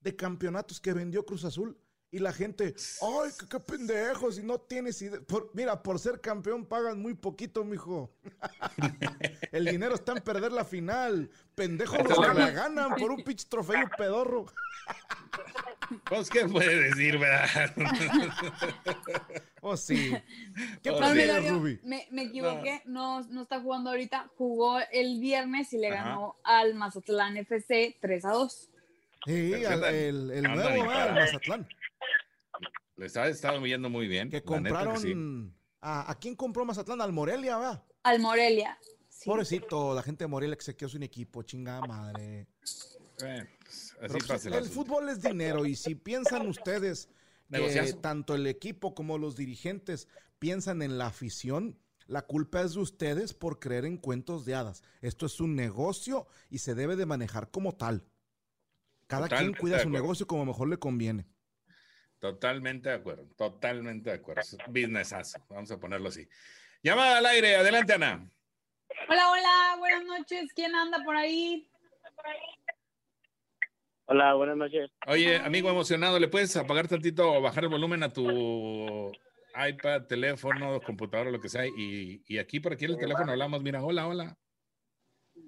de 0.00 0.16
campeonatos 0.16 0.80
que 0.80 0.92
vendió 0.92 1.24
Cruz 1.24 1.44
Azul. 1.44 1.78
Y 2.12 2.18
la 2.18 2.32
gente, 2.32 2.74
ay, 3.02 3.30
qué, 3.38 3.46
qué 3.48 3.60
pendejos, 3.60 4.36
y 4.38 4.42
no 4.42 4.58
tienes 4.58 5.00
idea. 5.00 5.20
Por- 5.20 5.50
mira, 5.54 5.80
por 5.80 5.98
ser 6.00 6.20
campeón 6.20 6.66
pagan 6.66 7.00
muy 7.00 7.14
poquito, 7.14 7.62
mijo. 7.64 8.10
El 9.52 9.64
dinero 9.66 9.94
está 9.94 10.12
en 10.12 10.22
perder 10.22 10.50
la 10.50 10.64
final. 10.64 11.30
Pendejos 11.54 11.98
los 12.08 12.18
que 12.18 12.34
la 12.34 12.50
ganan 12.50 12.96
por 12.96 13.12
un 13.12 13.22
pitch 13.22 13.46
trofeo 13.46 13.88
pedorro. 13.96 14.46
Pues, 16.06 16.28
¿qué 16.30 16.46
puede 16.46 16.82
decir, 16.88 17.18
verdad? 17.18 17.72
Oh, 19.62 19.76
sí. 19.76 20.16
¿Qué 20.82 20.88
Oh, 20.90 20.98
No, 21.00 21.14
Melodio, 21.14 21.50
Ruby? 21.58 21.80
me, 21.84 22.08
me 22.10 22.22
equivoqué, 22.22 22.80
no, 22.86 23.20
no 23.28 23.42
está 23.42 23.60
jugando 23.60 23.90
ahorita. 23.90 24.30
Jugó 24.38 24.78
el 24.90 25.20
viernes 25.20 25.70
y 25.74 25.78
le 25.78 25.88
Ajá. 25.90 26.08
ganó 26.08 26.36
al 26.44 26.74
Mazatlán 26.74 27.36
FC 27.36 27.94
3 28.00 28.24
a 28.24 28.30
2. 28.30 28.70
Sí, 29.26 29.64
al- 29.66 29.84
el, 29.84 30.30
el 30.30 30.42
nuevo, 30.44 30.68
el 30.70 30.78
imparables. 30.78 31.24
Mazatlán. 31.34 31.68
Les 33.00 33.16
ha 33.16 33.28
estado 33.28 33.64
yendo 33.64 33.88
muy 33.88 34.06
bien. 34.06 34.28
Que 34.28 34.42
compraron. 34.42 35.00
sí. 35.00 35.14
a, 35.80 36.10
¿A 36.10 36.18
quién 36.18 36.36
compró 36.36 36.66
Mazatlán? 36.66 37.00
Al 37.00 37.14
Morelia, 37.14 37.56
va. 37.56 37.86
Al 38.02 38.20
Morelia. 38.20 38.78
Sí. 39.08 39.24
Pobrecito, 39.24 39.94
la 39.94 40.02
gente 40.02 40.24
de 40.24 40.28
Morelia 40.28 40.54
que 40.54 40.64
se 40.64 40.76
quedó 40.76 40.90
sin 40.90 41.02
equipo, 41.02 41.42
chingada 41.42 41.80
madre. 41.80 42.46
Pues, 42.58 43.00
así 43.16 43.94
Pero, 43.98 44.12
pues, 44.12 44.24
pasa 44.26 44.58
el 44.58 44.66
fútbol 44.66 45.08
es 45.08 45.22
dinero 45.22 45.64
y 45.64 45.76
si 45.76 45.94
piensan 45.94 46.46
ustedes 46.46 47.08
que 47.50 47.92
tanto 48.02 48.34
el 48.34 48.46
equipo 48.46 48.94
como 48.94 49.16
los 49.16 49.34
dirigentes 49.34 50.06
piensan 50.38 50.82
en 50.82 50.98
la 50.98 51.06
afición, 51.06 51.78
la 52.06 52.26
culpa 52.26 52.60
es 52.60 52.74
de 52.74 52.80
ustedes 52.80 53.32
por 53.32 53.60
creer 53.60 53.86
en 53.86 53.96
cuentos 53.96 54.44
de 54.44 54.56
hadas. 54.56 54.82
Esto 55.00 55.24
es 55.24 55.40
un 55.40 55.56
negocio 55.56 56.26
y 56.50 56.58
se 56.58 56.74
debe 56.74 56.96
de 56.96 57.06
manejar 57.06 57.50
como 57.50 57.76
tal. 57.76 58.04
Cada 59.06 59.26
quien 59.26 59.54
cuida 59.54 59.78
su 59.78 59.88
negocio 59.88 60.26
como 60.26 60.44
mejor 60.44 60.68
le 60.68 60.78
conviene. 60.78 61.26
Totalmente 62.20 62.90
de 62.90 62.96
acuerdo, 62.96 63.26
totalmente 63.34 64.10
de 64.10 64.16
acuerdo. 64.16 64.42
Businessazo, 64.68 65.38
vamos 65.48 65.70
a 65.70 65.80
ponerlo 65.80 66.10
así. 66.10 66.28
Llamada 66.82 67.16
al 67.16 67.26
aire, 67.26 67.56
adelante, 67.56 67.94
Ana. 67.94 68.30
Hola, 69.08 69.30
hola, 69.30 69.76
buenas 69.78 70.04
noches. 70.04 70.52
¿Quién 70.54 70.74
anda 70.74 71.02
por 71.02 71.16
ahí? 71.16 71.66
Hola, 74.04 74.34
buenas 74.34 74.58
noches. 74.58 74.90
Oye, 75.06 75.36
amigo 75.38 75.70
emocionado, 75.70 76.18
¿le 76.18 76.28
puedes 76.28 76.54
apagar 76.56 76.88
tantito 76.88 77.32
o 77.32 77.40
bajar 77.40 77.64
el 77.64 77.70
volumen 77.70 78.02
a 78.02 78.12
tu 78.12 79.10
iPad, 79.54 80.02
teléfono, 80.06 80.78
computadora, 80.82 81.30
lo 81.30 81.40
que 81.40 81.48
sea? 81.48 81.64
Y, 81.66 82.22
y 82.26 82.36
aquí, 82.36 82.60
por 82.60 82.74
aquí 82.74 82.84
en 82.84 82.92
el 82.92 82.98
teléfono 82.98 83.32
hablamos, 83.32 83.62
mira, 83.62 83.82
hola, 83.82 84.06
hola. 84.06 84.36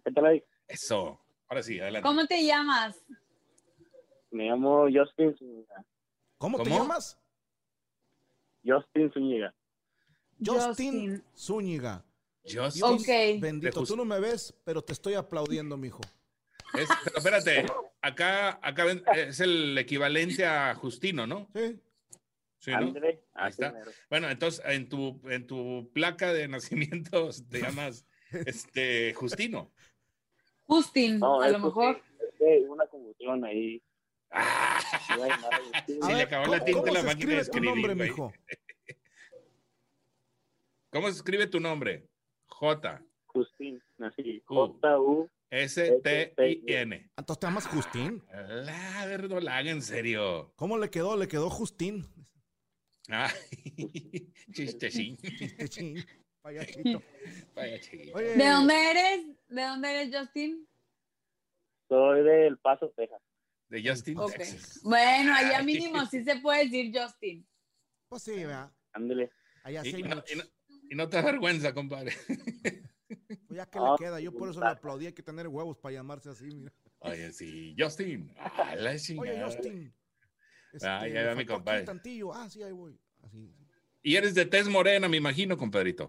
¿Qué 0.04 0.10
tal 0.10 0.24
ahí? 0.24 0.42
Eso, 0.66 1.20
ahora 1.48 1.62
sí, 1.62 1.78
adelante. 1.78 2.08
¿Cómo 2.08 2.26
te 2.26 2.42
llamas? 2.46 2.98
Me 4.30 4.44
llamo 4.48 4.86
Justin 4.90 5.36
¿Cómo, 6.42 6.60
te 6.60 6.70
llamas? 6.70 7.16
Justin 8.66 9.12
Zúñiga. 9.12 9.54
Justin, 10.44 10.66
Justin. 10.66 11.24
Zúñiga. 11.36 12.04
Just- 12.44 12.74
Dios 12.74 12.82
Ok. 12.82 13.40
bendito, 13.40 13.84
tú 13.84 13.94
no 13.96 14.04
me 14.04 14.18
ves, 14.18 14.52
pero 14.64 14.82
te 14.82 14.92
estoy 14.92 15.14
aplaudiendo, 15.14 15.76
mijo. 15.76 16.00
es- 16.74 16.88
pero 17.04 17.16
espérate, 17.18 17.66
acá, 18.00 18.58
acá 18.60 18.84
ven- 18.84 19.04
es 19.14 19.38
el 19.38 19.78
equivalente 19.78 20.44
a 20.44 20.74
Justino, 20.74 21.28
¿no? 21.28 21.46
Sí. 21.54 21.78
Sí, 22.58 22.70
¿no? 22.72 22.78
André. 22.78 23.22
Ahí 23.34 23.50
está. 23.50 23.72
Bueno, 24.10 24.28
entonces 24.28 24.64
en 24.66 24.88
tu, 24.88 25.20
en 25.28 25.46
tu 25.46 25.90
placa 25.92 26.32
de 26.32 26.48
nacimiento 26.48 27.30
te 27.50 27.60
llamas 27.60 28.04
este 28.32 29.14
Justino. 29.14 29.70
Justin, 30.66 31.20
No, 31.20 31.40
a 31.40 31.48
lo 31.50 31.58
mejor. 31.60 32.00
una 32.68 32.86
confusión 32.88 33.44
ahí. 33.44 33.80
Ah, 34.32 34.80
Sí, 35.86 36.12
le 36.14 36.22
acabó 36.22 36.44
¿cómo, 36.44 36.56
la 36.56 36.64
tinta 36.64 36.90
la 36.92 37.00
se 37.00 37.06
máquina 37.06 37.06
de 37.06 37.12
escribe 37.12 37.34
tu 37.34 37.40
escribir, 37.42 37.70
nombre, 37.70 37.94
mijo? 37.94 38.32
¿Cómo 40.90 41.08
se 41.08 41.16
escribe 41.16 41.46
tu 41.46 41.60
nombre? 41.60 42.08
J 42.46 43.02
Justin, 43.26 43.82
así. 43.98 44.42
J-U. 44.44 45.28
S 45.50 46.00
T 46.02 46.34
I 46.38 46.62
N. 46.66 47.10
Entonces 47.16 47.40
te 47.40 47.46
llamas 47.46 47.66
Justín. 47.66 48.22
La 48.30 49.06
verdolaga, 49.06 49.70
en 49.70 49.82
serio. 49.82 50.52
¿Cómo 50.56 50.78
le 50.78 50.90
quedó? 50.90 51.16
Le 51.16 51.28
quedó 51.28 51.50
Justín. 51.50 52.06
Ay, 53.08 53.30
chistecín. 54.52 55.16
Vaya 56.42 56.64
chiquillo. 56.66 57.00
Oye, 57.54 58.34
¿De 58.34 58.48
dónde 58.48 58.90
eres? 58.90 59.26
¿De 59.48 59.62
dónde 59.62 59.90
eres, 59.90 60.18
Justin? 60.18 60.68
Soy 61.88 62.22
del 62.22 62.58
Paso, 62.58 62.90
Texas. 62.96 63.20
De 63.72 63.82
Justin. 63.88 64.18
Texas. 64.36 64.80
Bueno, 64.82 65.34
allá 65.34 65.58
Ay. 65.60 65.64
mínimo 65.64 66.04
sí 66.04 66.22
se 66.22 66.36
puede 66.40 66.64
decir 66.64 66.92
Justin. 66.94 67.48
Pues 68.06 68.22
sí, 68.22 68.32
¿verdad? 68.44 68.70
Ándele. 68.92 69.30
Allá 69.64 69.80
Y, 69.82 69.92
sí 69.92 70.02
no, 70.02 70.22
y 70.30 70.36
no- 70.36 70.44
y 70.90 70.94
no 70.94 71.08
te 71.08 71.16
da 71.16 71.22
vergüenza, 71.22 71.72
compadre. 71.74 72.12
Pues 73.46 73.56
ya 73.58 73.66
que 73.66 73.78
Ah, 73.78 73.92
le 73.98 74.04
queda, 74.04 74.20
yo 74.20 74.32
por 74.32 74.48
eso 74.48 74.60
le 74.60 74.66
aplaudí, 74.68 75.04
hay 75.06 75.12
que 75.12 75.22
tener 75.22 75.46
huevos 75.46 75.76
para 75.78 75.92
llamarse 75.94 76.30
así, 76.30 76.46
mira. 76.46 76.72
Oye, 77.00 77.30
sí, 77.32 77.74
Justin. 77.78 78.32
A 78.38 78.74
la 78.76 78.90
Oye. 79.18 79.42
Justin. 79.42 79.94
Este, 80.72 80.88
Ah, 80.88 81.06
ya 81.06 81.14
me 81.14 81.24
va 81.24 81.34
mi 81.34 81.44
compadre. 81.46 81.84
tantillo. 81.84 82.32
Ah, 82.34 82.48
sí, 82.48 82.62
ahí 82.62 82.72
voy. 82.72 82.98
Así. 83.22 83.54
Y 84.02 84.16
eres 84.16 84.34
de 84.34 84.46
tez 84.46 84.66
morena, 84.68 85.08
me 85.10 85.18
imagino, 85.18 85.58
compadrito. 85.58 86.08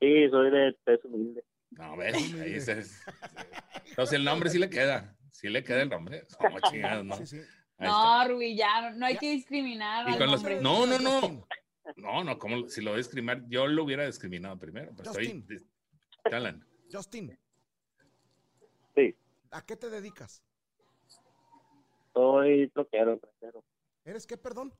Sí, 0.00 0.28
soy 0.30 0.50
de 0.50 0.74
Teso 0.84 1.08
Humilde. 1.08 1.44
No, 1.70 1.96
ves, 1.98 2.14
ahí 2.14 2.54
es- 2.54 2.68
Entonces 3.90 4.14
el 4.14 4.24
nombre 4.24 4.48
sí 4.50 4.58
le 4.58 4.70
queda. 4.70 5.14
Sí 5.42 5.48
le 5.50 5.62
queda 5.64 5.82
el 5.82 5.88
nombre. 5.90 6.26
Como 6.38 6.60
chingados, 6.60 7.04
¿no? 7.04 7.26
Sí. 7.26 7.40
No, 7.78 8.28
Rubí, 8.28 8.56
ya, 8.56 8.90
no, 8.92 9.04
hay 9.06 9.14
Ya. 9.14 9.20
que 9.20 9.30
discriminar 9.32 10.08
Y 10.08 10.12
al 10.12 10.18
con 10.18 10.26
los- 10.30 10.36
hombre. 10.40 10.60
no, 10.60 10.86
no, 10.86 10.98
no. 11.00 11.20
Justin. 11.20 11.44
No, 11.96 12.22
no, 12.22 12.38
como 12.38 12.68
si 12.68 12.80
lo 12.80 12.90
voy 12.92 12.94
a 12.94 12.98
discriminar, 12.98 13.42
yo 13.48 13.66
lo 13.66 13.82
hubiera 13.82 14.06
discriminado 14.06 14.56
primero. 14.56 14.92
Pues 14.94 15.08
estoy. 15.08 15.26
Justin. 15.26 15.68
Talan. 16.30 16.66
Justin, 16.92 17.38
Sí, 18.94 19.16
¿a 19.50 19.62
qué 19.66 19.76
te 19.76 19.90
dedicas? 19.90 20.42
soy 22.14 22.68
troquero, 22.68 23.18
trasero, 23.18 23.64
¿Eres 24.04 24.26
qué, 24.26 24.36
perdón? 24.36 24.72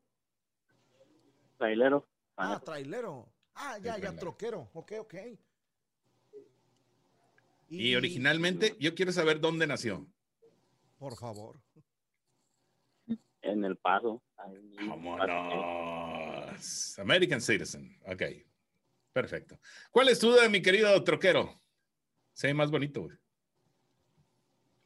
trailero. 1.58 2.06
Ah, 2.36 2.60
trailero. 2.64 3.32
Ah, 3.54 3.78
ya, 3.78 3.84
ya, 3.84 3.92
trailero. 3.94 4.16
troquero. 4.18 4.70
Ok, 4.74 4.92
ok. 5.00 5.14
Y 7.68 7.94
originalmente, 7.94 8.76
yo 8.78 8.94
quiero 8.94 9.12
saber 9.12 9.40
dónde 9.40 9.66
nació. 9.66 10.06
Por 11.02 11.16
favor. 11.16 11.56
en 13.40 13.64
El 13.64 13.76
Paso. 13.76 14.22
Vámonos. 14.86 15.26
American 17.00 17.40
Citizen. 17.40 17.98
Ok. 18.06 18.22
Perfecto. 19.12 19.58
¿Cuál 19.90 20.10
es 20.10 20.20
tu 20.20 20.30
duda, 20.30 20.48
mi 20.48 20.62
querido 20.62 21.02
troquero? 21.02 21.60
Sé 22.34 22.54
más 22.54 22.70
bonito, 22.70 23.00
güey. 23.02 23.16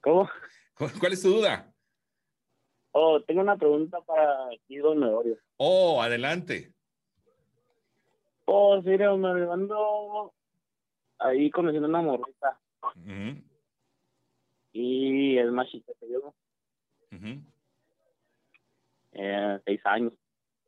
¿Cómo? 0.01 0.27
¿Cu- 0.73 0.89
¿Cuál 0.99 1.13
es 1.13 1.21
tu 1.21 1.29
duda? 1.35 1.71
Oh, 2.93 3.21
tengo 3.23 3.43
una 3.43 3.59
pregunta 3.59 4.01
para 4.01 4.47
aquí, 4.55 4.79
don 4.79 4.99
Medorio. 4.99 5.39
Oh, 5.59 6.01
adelante. 6.03 6.73
Oh, 8.47 8.81
sí, 8.83 8.89
Medorio, 8.89 9.53
ando 9.53 10.33
ahí 11.19 11.51
conociendo 11.51 11.89
una 11.91 12.01
morrita 12.01 12.59
Ujú, 12.95 13.43
y 14.79 15.39
es 15.39 15.51
más 15.51 15.69
chica 15.69 15.93
que 15.99 16.09
yo, 16.11 16.35
eh, 19.13 19.61
seis 19.65 19.81
años. 19.85 20.13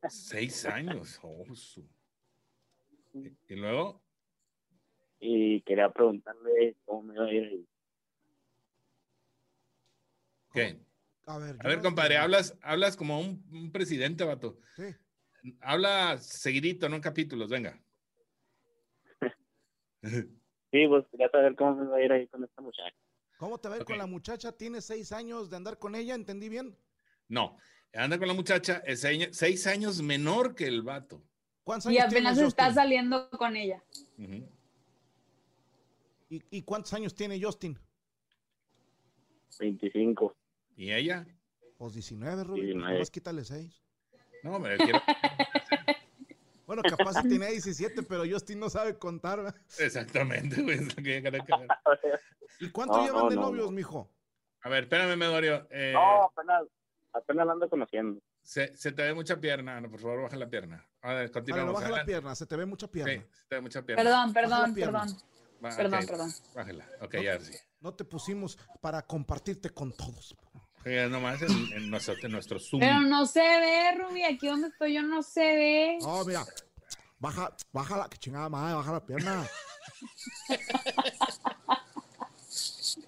Seis 0.09 0.64
años. 0.64 1.20
Oh, 1.22 1.44
Y 3.12 3.54
luego, 3.56 4.02
Y 5.20 5.61
quería 5.62 5.90
preguntarle 5.90 6.76
cómo 6.84 7.02
me 7.02 7.14
iba 7.14 7.24
a 7.24 7.32
ir 7.32 7.42
ahí. 7.44 7.68
¿qué? 10.54 10.78
A 11.26 11.38
ver, 11.38 11.56
A 11.59 11.68
ver, 11.68 11.82
compadre, 11.82 12.16
hablas, 12.16 12.56
hablas 12.62 12.96
como 12.96 13.20
un, 13.20 13.44
un 13.52 13.70
presidente, 13.70 14.24
vato. 14.24 14.59
Sí. 14.76 14.84
Habla 15.61 16.16
seguidito, 16.18 16.88
no 16.88 16.96
en 16.96 17.02
capítulos, 17.02 17.50
venga. 17.50 17.78
Sí, 20.70 20.86
pues 20.86 21.06
quería 21.11 21.30
saber 21.30 21.56
cómo 21.56 21.76
me 21.76 21.84
iba 21.86 21.96
a 21.96 22.04
ir 22.04 22.12
ahí 22.12 22.26
con 22.28 22.44
esta 22.44 22.61
muchacha. 22.61 22.94
¿Cómo 23.39 23.59
te 23.59 23.68
va 23.68 23.76
a 23.76 23.78
ir 23.78 23.84
con 23.84 23.97
la 23.97 24.07
muchacha? 24.07 24.51
¿Tienes 24.51 24.84
seis 24.84 25.12
años 25.12 25.49
de 25.49 25.57
andar 25.57 25.78
con 25.78 25.95
ella? 25.95 26.14
¿Entendí 26.16 26.49
bien? 26.49 26.76
No, 27.28 27.57
anda 27.95 28.18
con 28.18 28.26
la 28.26 28.34
muchacha, 28.34 28.82
es 28.84 29.07
seis 29.30 29.66
años 29.68 30.03
menor 30.03 30.57
que 30.57 30.66
el 30.66 30.82
vato. 30.82 31.22
¿Cuántos 31.62 31.93
Y 31.93 31.99
años 31.99 32.11
apenas 32.12 32.34
tienes, 32.34 32.49
está 32.49 32.64
Justin? 32.64 32.74
saliendo 32.82 33.30
con 33.30 33.55
ella. 33.57 33.82
¿Y, 36.28 36.43
y 36.51 36.62
cuántos 36.62 36.93
años 36.95 37.14
tiene 37.14 37.41
Justin? 37.41 37.78
25. 39.61 40.36
¿Y 40.76 40.93
ella? 40.93 41.24
Pues 41.76 41.95
19, 41.95 42.43
Rubí. 42.45 42.62
19. 42.62 42.93
Nomás 42.93 43.11
quítale 43.11 43.45
6. 43.45 43.82
No, 44.43 44.59
me 44.59 44.76
quiero. 44.78 45.01
Bueno, 46.68 46.82
capaz 46.82 47.22
tenía 47.22 47.48
17, 47.48 48.02
pero 48.02 48.24
Justin 48.30 48.60
no 48.60 48.68
sabe 48.68 48.98
contar. 48.98 49.38
¿verdad? 49.42 49.54
Exactamente, 49.78 50.60
güey. 50.62 50.78
¿Y 52.60 52.70
cuánto 52.70 52.98
No, 52.98 53.04
llevan 53.06 53.22
no, 53.24 53.30
de 53.30 53.36
no, 53.36 53.42
novios, 53.42 53.64
no. 53.66 53.72
mijo? 53.72 54.10
A 54.60 54.68
ver, 54.68 54.82
espérame, 54.84 55.16
Medorio. 55.16 55.66
Eh, 55.70 55.92
No, 55.94 56.24
apenas, 56.24 56.64
apenas 57.14 57.46
la 57.46 57.52
ando 57.54 57.70
conociendo. 57.70 58.20
se, 58.42 58.76
se 58.76 58.92
te 58.92 59.02
ve 59.02 59.14
mucha 59.14 59.40
pierna. 59.40 59.80
No, 59.80 59.90
por 59.90 59.98
favor, 59.98 60.22
baja 60.24 60.36
la 60.36 60.50
pierna. 60.50 60.86
A 61.00 61.14
ver, 61.14 61.30
continuamos. 61.30 61.72
no 61.72 61.80
baja 61.80 61.90
la 61.90 62.04
pierna, 62.04 62.34
se 62.34 62.44
te 62.46 62.54
ve 62.54 62.66
mucha 62.66 62.86
pierna. 62.86 63.12
Sí, 63.14 63.28
se 63.32 63.46
te 63.48 63.54
ve 63.54 63.60
mucha 63.62 63.80
pierna. 63.82 64.04
Perdón, 64.04 64.32
perdón, 64.34 64.74
perdón. 64.74 65.08
Va, 65.64 65.74
Perdón, 65.74 66.00
ok, 66.02 66.06
perdón. 66.06 66.30
Bájala. 66.54 66.88
Ok, 67.00 67.14
ya 67.22 67.40
sí. 67.40 67.52
No 67.80 67.94
te 67.94 68.04
pusimos 68.04 68.58
para 68.82 69.00
compartirte 69.02 69.70
con 69.70 69.90
todos. 69.96 70.36
Oiga, 70.87 71.09
nomás 71.09 71.43
en, 71.43 71.51
en 71.74 71.91
nuestro, 71.91 72.14
en 72.22 72.33
nuestro 72.33 72.59
Zoom. 72.59 72.81
Pero 72.81 73.01
no 73.01 73.26
se 73.26 73.41
ve, 73.41 73.93
Ruby. 73.99 74.22
Aquí 74.22 74.47
donde 74.47 74.68
estoy 74.68 74.95
yo 74.95 75.03
no 75.03 75.22
se 75.22 75.41
ve. 75.41 75.99
No, 76.01 76.24
mira. 76.24 76.45
Baja, 77.18 77.55
baja 77.72 77.97
la, 77.99 78.09
que 78.09 78.16
chingada 78.18 78.49
madre, 78.49 78.74
baja 78.76 78.93
la 78.93 79.05
pierna. 79.05 79.47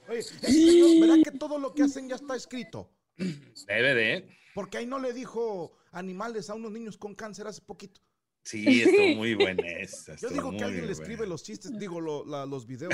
Oye, 0.09 0.23
señor, 0.23 1.01
¿verdad 1.09 1.23
que 1.33 1.39
todo 1.39 1.59
lo 1.59 1.73
que 1.73 1.85
hacen 1.85 2.09
ya 2.09 2.16
está 2.16 2.35
escrito? 2.35 2.91
Debe 3.16 3.95
de. 3.95 4.29
Porque 4.55 4.79
ahí 4.79 4.87
no 4.87 4.99
le 4.99 5.12
dijo 5.12 5.77
animales 5.93 6.51
a 6.51 6.55
unos 6.55 6.73
niños 6.73 6.97
con 6.99 7.14
cáncer 7.14 7.47
hace 7.47 7.61
poquito. 7.62 8.01
Sí, 8.43 8.83
estuvo 8.83 9.07
muy 9.16 9.35
buena 9.35 9.62
esa. 9.79 10.16
Yo 10.16 10.29
digo 10.31 10.51
que 10.51 10.64
alguien 10.64 10.87
le 10.87 10.93
buena. 10.95 11.03
escribe 11.03 11.27
los 11.29 11.45
chistes, 11.45 11.79
digo 11.79 12.01
lo- 12.01 12.25
la- 12.27 12.47
los 12.47 12.66
videos. 12.66 12.93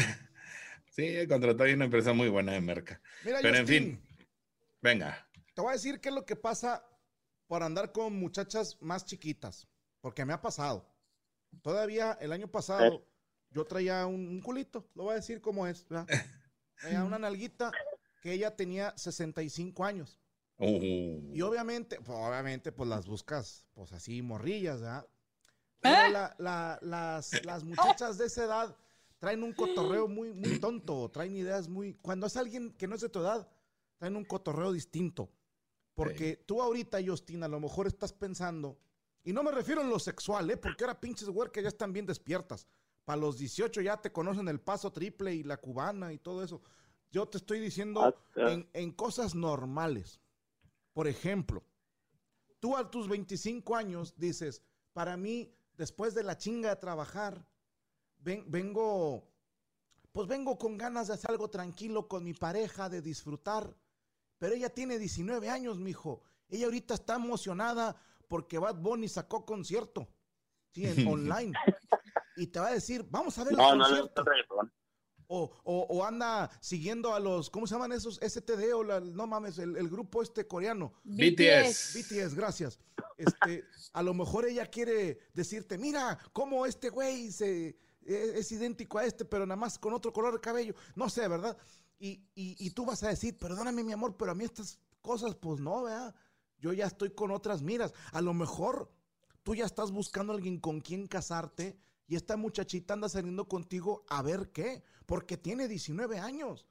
Sí, 0.91 1.15
contrató 1.29 1.63
ahí 1.65 1.73
una 1.73 1.87
empresa 1.87 2.13
muy 2.13 2.29
buena 2.29 2.53
de 2.53 2.61
merca. 2.61 3.01
Mira, 3.25 3.39
Pero 3.41 3.57
en 3.57 3.67
fin, 3.67 4.01
venga. 4.87 5.29
Te 5.55 5.61
voy 5.63 5.71
a 5.71 5.73
decir 5.75 6.01
qué 6.01 6.09
es 6.11 6.15
lo 6.15 6.25
que 6.25 6.37
pasa 6.37 6.85
por 7.47 7.63
andar 7.63 7.93
con 7.93 8.15
muchachas 8.19 8.77
más 8.81 9.05
chiquitas. 9.05 9.67
Porque 10.01 10.25
me 10.25 10.33
ha 10.33 10.41
pasado. 10.41 10.87
Todavía 11.63 12.17
el 12.21 12.33
año 12.33 12.49
pasado 12.49 13.05
yo 13.51 13.65
traía 13.65 14.07
un, 14.07 14.29
un 14.29 14.41
culito, 14.41 14.89
lo 14.95 15.05
voy 15.05 15.13
a 15.13 15.17
decir 15.17 15.41
como 15.41 15.67
es. 15.67 15.87
¿verdad? 15.89 16.07
Traía 16.81 17.05
una 17.05 17.19
nalguita 17.19 17.73
que 18.23 18.33
ella 18.33 18.55
tenía 18.55 18.93
65 18.97 19.85
años. 19.85 20.21
Uh, 20.59 21.33
Y 21.35 21.43
obviamente, 21.43 21.97
pues, 22.01 22.17
obviamente, 22.19 22.73
pues 22.73 22.89
las 22.89 23.07
buscas, 23.07 23.67
pues 23.75 23.93
así, 23.93 24.23
morrillas, 24.23 24.81
¿verdad? 24.81 25.07
Pero 25.81 26.09
la- 26.13 26.35
la- 26.39 26.79
las, 26.83 27.45
las 27.45 27.65
muchachas 27.65 28.19
de 28.19 28.27
esa 28.27 28.45
edad 28.45 28.77
traen 29.19 29.43
un 29.43 29.53
cotorreo 29.53 30.09
muy, 30.09 30.33
muy 30.33 30.59
tonto, 30.61 31.11
traen 31.11 31.37
ideas 31.37 31.69
muy... 31.69 31.95
Cuando 31.95 32.27
es 32.27 32.37
alguien 32.37 32.73
que 32.73 32.87
no 32.89 32.95
es 32.95 33.01
de 33.03 33.09
tu 33.09 33.21
edad, 33.21 33.49
traen 33.99 34.17
un 34.17 34.25
cotorreo 34.25 34.73
distinto. 34.73 35.31
Porque 35.95 36.37
tú 36.37 36.61
ahorita, 36.61 36.99
Justin, 37.05 37.43
a 37.43 37.49
lo 37.49 37.59
mejor 37.59 37.87
estás 37.87 38.13
pensando, 38.13 38.79
y 39.25 39.33
no 39.33 39.43
me 39.43 39.51
refiero 39.51 39.81
en 39.81 39.89
lo 39.89 39.99
sexual, 39.99 40.51
¿eh? 40.51 40.57
Porque 40.57 40.85
ahora 40.85 41.01
pinches 41.01 41.29
huercas 41.29 41.63
ya 41.63 41.69
están 41.69 41.93
bien 41.93 42.07
despiertas. 42.07 42.67
Para 43.05 43.21
los 43.21 43.39
18 43.39 43.81
ya 43.81 43.97
te 43.97 44.13
conocen 44.13 44.49
el 44.49 44.61
paso 44.61 44.93
triple 44.93 45.35
y 45.35 45.43
la 45.43 45.57
cubana 45.57 46.13
y 46.13 46.19
todo 46.19 46.43
eso. 46.45 46.61
Yo 47.11 47.27
te 47.27 47.39
estoy 47.39 47.61
diciendo 47.61 48.03
Ah, 48.03 48.15
ah. 48.37 48.51
en, 48.53 48.69
en 48.73 48.93
cosas 48.93 49.35
normales. 49.35 50.21
Por 50.93 51.07
ejemplo, 51.09 51.63
tú 52.61 52.77
a 52.77 52.91
tus 52.91 53.09
25 53.09 53.75
años 53.77 54.15
dices, 54.17 54.63
para 54.93 55.17
mí, 55.17 55.55
después 55.77 56.15
de 56.15 56.23
la 56.25 56.37
chinga 56.37 56.69
de 56.71 56.77
trabajar, 56.77 57.47
ven- 58.19 58.45
vengo, 58.49 59.27
pues 60.13 60.27
vengo 60.29 60.59
con 60.59 60.77
ganas 60.77 61.07
de 61.09 61.15
hacer 61.15 61.31
algo 61.31 61.49
tranquilo 61.49 62.07
con 62.09 62.23
mi 62.25 62.35
pareja, 62.35 62.89
de 62.89 63.01
disfrutar. 63.03 63.75
Pero 64.39 64.55
ella 64.55 64.69
tiene 64.71 64.99
19 64.99 65.49
años, 65.49 65.79
mijo. 65.79 66.23
Ella 66.49 66.67
ahorita 66.67 66.95
está 66.95 67.15
emocionada 67.17 67.97
porque 68.29 68.59
Bad 68.59 68.77
Bunny 68.77 69.09
sacó 69.09 69.45
concierto. 69.47 70.09
Sí, 70.73 70.87
en 70.87 71.07
online. 71.09 71.53
Y 72.37 72.47
te 72.49 72.61
va 72.61 72.69
a 72.69 72.73
decir, 72.73 73.07
vamos 73.11 73.39
a 73.39 73.45
ver 73.45 73.53
el 73.53 73.59
No, 73.59 73.71
concierto. 73.71 74.21
el 74.21 74.27
reggaetón. 74.27 74.73
O, 75.29 75.51
o- 75.65 75.87
o 75.89 76.05
anda 76.05 76.49
siguiendo 76.61 77.13
a 77.13 77.19
los, 77.19 77.51
¿cómo 77.51 77.67
se 77.67 77.75
llaman 77.75 77.91
esos? 77.91 78.21
STD 78.23 78.73
o 78.75 78.85
la, 78.85 79.01
no 79.01 79.27
mames, 79.27 79.59
el, 79.59 79.77
el 79.77 79.89
grupo 79.89 80.23
este 80.23 80.47
coreano. 80.47 80.93
BTS. 81.03 81.95
BTS, 81.97 82.35
gracias. 82.35 82.79
Este, 83.17 83.65
a 83.93 84.03
lo 84.05 84.15
mejor 84.15 84.47
ella 84.47 84.67
quiere 84.67 85.19
decirte, 85.35 85.79
mira, 85.79 86.17
cómo 86.33 86.65
este 86.65 86.91
güey 86.91 87.33
se, 87.33 87.69
e- 88.05 88.33
es 88.37 88.53
idéntico 88.53 88.99
a 88.99 89.05
este, 89.05 89.25
pero 89.25 89.47
nada 89.47 89.57
más 89.59 89.79
con 89.81 89.95
otro 89.95 90.13
color 90.13 90.35
de 90.35 90.41
cabello. 90.41 90.75
No 90.95 91.09
sé, 91.09 91.27
¿verdad? 91.27 91.57
Y, 91.99 92.29
y- 92.35 92.57
y 92.59 92.71
tú 92.71 92.85
vas 92.85 93.03
a 93.03 93.09
decir, 93.09 93.39
perdóname 93.39 93.83
mi 93.83 93.93
amor, 93.93 94.17
pero 94.17 94.33
a 94.33 94.35
mí 94.35 94.45
estas 94.45 94.79
cosas, 95.01 95.35
pues 95.35 95.61
no, 95.61 95.85
¿verdad? 95.85 96.15
Yo 96.59 96.73
ya 96.73 96.87
estoy 96.87 97.11
con 97.11 97.31
otras 97.31 97.63
miras. 97.63 97.93
A 98.13 98.21
lo 98.21 98.35
mejor 98.35 98.91
tú 99.43 99.55
ya 99.55 99.65
estás 99.65 99.91
buscando 99.91 100.33
a 100.33 100.37
alguien 100.37 100.59
con 100.61 100.81
quien 100.81 101.07
casarte 101.07 101.79
y 102.09 102.17
esta 102.17 102.37
muchachita 102.37 102.95
anda 102.95 103.09
saliendo 103.09 103.49
contigo 103.49 104.05
a 104.09 104.23
ver 104.23 104.51
qué, 104.53 104.83
porque 105.07 105.37
tiene 105.37 105.69
19 105.69 106.19
años. 106.19 106.67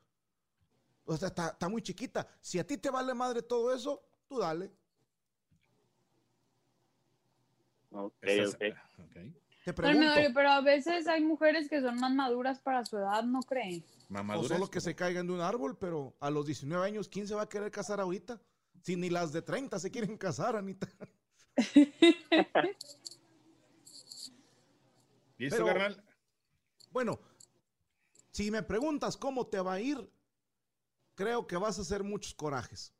O 1.05 1.15
sea, 1.17 1.28
está, 1.30 1.49
está 1.49 1.69
muy 1.69 1.82
chiquita. 1.82 2.28
Si 2.41 2.57
a 2.59 2.65
ti 2.65 2.78
te 2.78 2.89
vale 2.89 3.13
madre 3.13 3.41
todo 3.41 3.73
eso, 3.73 4.03
tú 4.28 4.39
dale. 4.39 4.71
Ok, 7.91 8.13
ok. 8.55 8.61
es- 8.61 8.76
ok. 8.99 9.44
Te 9.66 9.72
Bueno, 9.72 9.99
pregunto. 9.99 10.32
Pero 10.36 10.49
a 10.51 10.61
veces 10.61 11.07
hay 11.07 11.24
mujeres 11.24 11.68
que 11.68 11.82
son 11.82 11.99
más 11.99 12.13
maduras 12.13 12.59
para 12.59 12.86
su 12.86 12.97
edad, 12.97 13.24
¿no 13.24 13.41
creen? 13.41 13.84
O 14.09 14.13
Mamaduras, 14.13 14.49
solo 14.49 14.66
que 14.68 14.74
como- 14.80 14.82
se 14.82 14.95
caigan 14.95 15.26
de 15.26 15.34
un 15.34 15.41
árbol, 15.41 15.76
pero 15.80 16.16
a 16.20 16.30
los 16.30 16.45
19 16.45 16.86
años, 16.86 17.09
¿quién 17.09 17.28
se 17.28 17.34
va 17.34 17.41
a 17.41 17.49
querer 17.49 17.72
casar 17.72 17.99
ahorita? 17.99 18.39
Si 18.84 18.95
ni 18.95 19.09
las 19.09 19.34
de 19.34 19.41
30 19.41 19.80
se 19.80 19.89
quieren 19.89 20.18
casar, 20.18 20.55
Anita. 20.55 20.88
¿Y 25.38 25.45
eso, 25.47 25.55
pero- 25.57 25.66
carnal? 25.66 26.03
Bueno, 26.91 27.20
si 28.32 28.51
me 28.51 28.61
preguntas 28.63 29.18
cómo 29.18 29.47
te 29.47 29.59
va 29.59 29.74
a 29.74 29.82
ir, 29.82 30.09
creo 31.16 31.45
que 31.47 31.57
vas 31.57 31.78
a 31.80 31.82
hacer 31.82 32.03
muchos 32.03 32.34
corajes. 32.34 32.93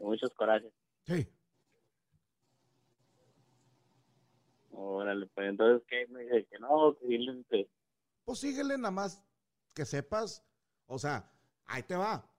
Muchos 0.00 0.32
corajes. 0.34 0.72
Sí. 1.06 1.26
Órale, 4.78 5.26
pues 5.34 5.48
entonces, 5.48 5.86
¿qué? 5.88 6.06
Me 6.08 6.22
dice 6.24 6.46
que 6.50 6.58
no, 6.58 6.94
que 7.00 7.06
que- 7.48 7.70
Pues 8.24 8.38
síguele 8.40 8.76
nada 8.76 8.90
más 8.90 9.24
que 9.72 9.86
sepas. 9.86 10.44
O 10.86 10.98
sea, 10.98 11.32
ahí 11.64 11.82
te 11.82 11.96
va. 11.96 12.30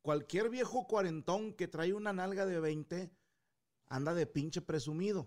Cualquier 0.00 0.48
viejo 0.48 0.86
cuarentón 0.86 1.52
que 1.52 1.68
trae 1.68 1.92
una 1.92 2.14
nalga 2.14 2.46
de 2.46 2.60
20 2.60 3.10
anda 3.88 4.14
de 4.14 4.26
pinche 4.26 4.62
presumido. 4.62 5.26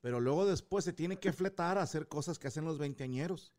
Pero 0.00 0.18
luego 0.18 0.46
después 0.46 0.84
se 0.84 0.92
tiene 0.92 1.20
que 1.20 1.32
fletar 1.32 1.78
a 1.78 1.82
hacer 1.82 2.08
cosas 2.08 2.40
que 2.40 2.48
hacen 2.48 2.64
los 2.64 2.78
veinteañeros. 2.78 3.54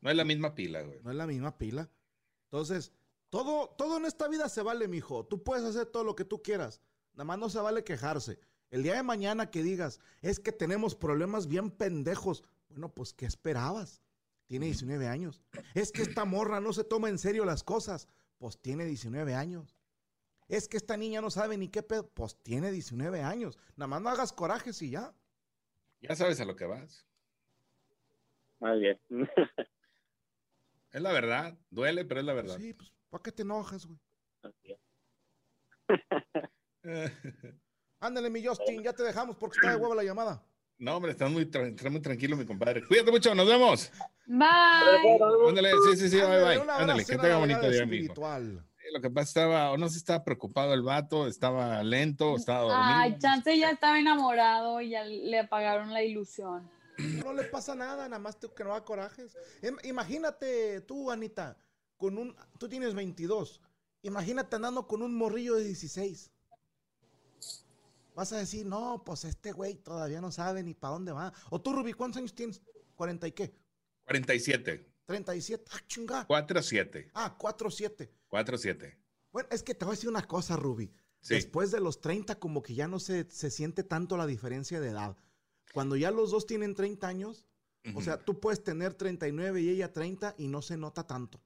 No 0.00 0.08
es 0.10 0.16
la 0.16 0.24
misma 0.24 0.54
pila, 0.54 0.80
güey. 0.82 1.00
No 1.02 1.10
es 1.10 1.16
la 1.16 1.26
misma 1.26 1.58
pila. 1.58 1.90
Entonces, 2.44 2.92
todo, 3.28 3.68
todo 3.76 3.98
en 3.98 4.06
esta 4.06 4.28
vida 4.28 4.48
se 4.48 4.62
vale, 4.62 4.88
mijo. 4.88 5.26
Tú 5.26 5.42
puedes 5.42 5.64
hacer 5.64 5.86
todo 5.86 6.04
lo 6.04 6.16
que 6.16 6.24
tú 6.24 6.40
quieras. 6.42 6.80
Nada 7.12 7.24
más 7.24 7.38
no 7.38 7.50
se 7.50 7.58
vale 7.60 7.84
quejarse. 7.84 8.40
El 8.70 8.82
día 8.82 8.94
de 8.94 9.02
mañana 9.02 9.50
que 9.50 9.62
digas, 9.62 10.00
es 10.20 10.40
que 10.40 10.52
tenemos 10.52 10.94
problemas 10.94 11.46
bien 11.46 11.70
pendejos. 11.70 12.44
Bueno, 12.68 12.90
pues, 12.90 13.14
¿qué 13.14 13.24
esperabas? 13.24 14.02
Tiene 14.46 14.66
19 14.66 15.08
años. 15.08 15.42
Es 15.74 15.92
que 15.92 16.02
esta 16.02 16.24
morra 16.24 16.60
no 16.60 16.72
se 16.72 16.84
toma 16.84 17.08
en 17.08 17.18
serio 17.18 17.44
las 17.44 17.62
cosas. 17.62 18.08
Pues 18.38 18.58
tiene 18.58 18.84
19 18.84 19.34
años. 19.34 19.76
Es 20.48 20.68
que 20.68 20.76
esta 20.76 20.96
niña 20.96 21.20
no 21.20 21.30
sabe 21.30 21.58
ni 21.58 21.68
qué 21.68 21.82
pedo. 21.82 22.08
Pues 22.08 22.36
tiene 22.42 22.70
19 22.70 23.22
años. 23.22 23.58
Nada 23.76 23.88
más 23.88 24.02
no 24.02 24.10
hagas 24.10 24.32
corajes 24.32 24.80
y 24.82 24.90
ya. 24.90 25.14
Ya 26.00 26.14
sabes 26.14 26.40
a 26.40 26.44
lo 26.44 26.56
que 26.56 26.64
vas. 26.64 27.06
Muy 28.60 28.80
bien. 28.80 29.00
Es 30.90 31.02
la 31.02 31.12
verdad. 31.12 31.58
Duele, 31.70 32.04
pero 32.04 32.20
es 32.20 32.26
la 32.26 32.32
verdad. 32.32 32.56
Sí, 32.56 32.72
pues, 32.72 32.90
¿para 33.10 33.22
qué 33.22 33.32
te 33.32 33.42
enojas, 33.42 33.84
güey? 33.84 33.98
Así 34.42 34.72
es. 34.72 34.80
Ándale, 38.00 38.30
mi 38.30 38.44
Justin, 38.44 38.82
ya 38.82 38.92
te 38.92 39.02
dejamos 39.02 39.36
porque 39.36 39.56
está 39.56 39.70
de 39.70 39.76
huevo 39.76 39.94
la 39.94 40.04
llamada. 40.04 40.42
No, 40.78 40.96
hombre, 40.96 41.10
estás 41.10 41.30
muy, 41.30 41.44
tra- 41.46 41.66
está 41.74 41.90
muy 41.90 42.00
tranquilo, 42.00 42.36
mi 42.36 42.46
compadre. 42.46 42.86
Cuídate 42.86 43.10
mucho, 43.10 43.34
nos 43.34 43.48
vemos. 43.48 43.90
Bye. 44.26 45.18
Ándale, 45.48 45.72
sí, 45.90 45.96
sí, 45.96 46.08
sí, 46.08 46.16
bye, 46.16 46.24
Ándale, 46.24 46.58
bye. 46.60 46.70
Ándale, 46.70 47.04
que 47.04 47.16
tenga 47.18 47.36
bonito 47.38 47.60
día, 47.68 47.82
amigo. 47.82 47.94
espiritual. 48.02 48.64
Sí, 48.76 48.84
Lo 48.94 49.00
que 49.00 49.10
pasa 49.10 49.28
estaba, 49.28 49.72
o 49.72 49.76
no 49.76 49.88
sé 49.88 49.94
si 49.94 49.98
estaba 49.98 50.22
preocupado 50.22 50.74
el 50.74 50.82
vato, 50.82 51.26
estaba 51.26 51.82
lento, 51.82 52.36
estaba 52.36 52.60
dormido. 52.60 52.84
Ay, 53.00 53.18
Chance 53.18 53.58
ya 53.58 53.70
estaba 53.70 53.98
enamorado 53.98 54.80
y 54.80 54.90
ya 54.90 55.02
le 55.04 55.40
apagaron 55.40 55.92
la 55.92 56.04
ilusión. 56.04 56.70
No 57.24 57.32
le 57.32 57.44
pasa 57.44 57.74
nada, 57.74 58.08
nada 58.08 58.18
más 58.20 58.36
que 58.36 58.62
no 58.64 58.70
da 58.70 58.84
corajes. 58.84 59.36
Im- 59.62 59.78
Imagínate 59.84 60.80
tú, 60.82 61.10
Anita, 61.10 61.56
con 61.96 62.16
un, 62.18 62.36
tú 62.58 62.68
tienes 62.68 62.94
22. 62.94 63.60
Imagínate 64.02 64.54
andando 64.54 64.86
con 64.86 65.02
un 65.02 65.16
morrillo 65.16 65.56
de 65.56 65.64
16. 65.64 66.30
Vas 68.18 68.32
a 68.32 68.38
decir, 68.38 68.66
no, 68.66 69.04
pues 69.06 69.24
este 69.24 69.52
güey 69.52 69.76
todavía 69.76 70.20
no 70.20 70.32
sabe 70.32 70.64
ni 70.64 70.74
para 70.74 70.94
dónde 70.94 71.12
va. 71.12 71.32
O 71.50 71.60
tú, 71.60 71.72
Rubí, 71.72 71.92
¿cuántos 71.92 72.18
años 72.18 72.34
tienes? 72.34 72.60
¿40 72.96 73.28
y 73.28 73.30
qué? 73.30 73.54
47. 74.06 74.92
37. 75.06 75.64
Ah, 75.70 75.78
chinga. 75.86 76.26
4-7. 76.26 77.12
Ah, 77.14 77.38
4-7. 77.38 78.10
4-7. 78.28 78.98
Bueno, 79.30 79.48
es 79.52 79.62
que 79.62 79.72
te 79.72 79.84
voy 79.84 79.92
a 79.92 79.94
decir 79.94 80.10
una 80.10 80.26
cosa, 80.26 80.56
Ruby. 80.56 80.92
Sí. 81.20 81.34
Después 81.34 81.70
de 81.70 81.78
los 81.78 82.00
30, 82.00 82.40
como 82.40 82.60
que 82.60 82.74
ya 82.74 82.88
no 82.88 82.98
se, 82.98 83.30
se 83.30 83.52
siente 83.52 83.84
tanto 83.84 84.16
la 84.16 84.26
diferencia 84.26 84.80
de 84.80 84.88
edad. 84.88 85.16
Cuando 85.72 85.94
ya 85.94 86.10
los 86.10 86.32
dos 86.32 86.44
tienen 86.44 86.74
30 86.74 87.06
años, 87.06 87.46
o 87.94 88.02
sea, 88.02 88.18
tú 88.18 88.40
puedes 88.40 88.64
tener 88.64 88.94
39 88.94 89.60
y 89.60 89.68
ella 89.68 89.92
30 89.92 90.34
y 90.38 90.48
no 90.48 90.60
se 90.60 90.76
nota 90.76 91.06
tanto. 91.06 91.40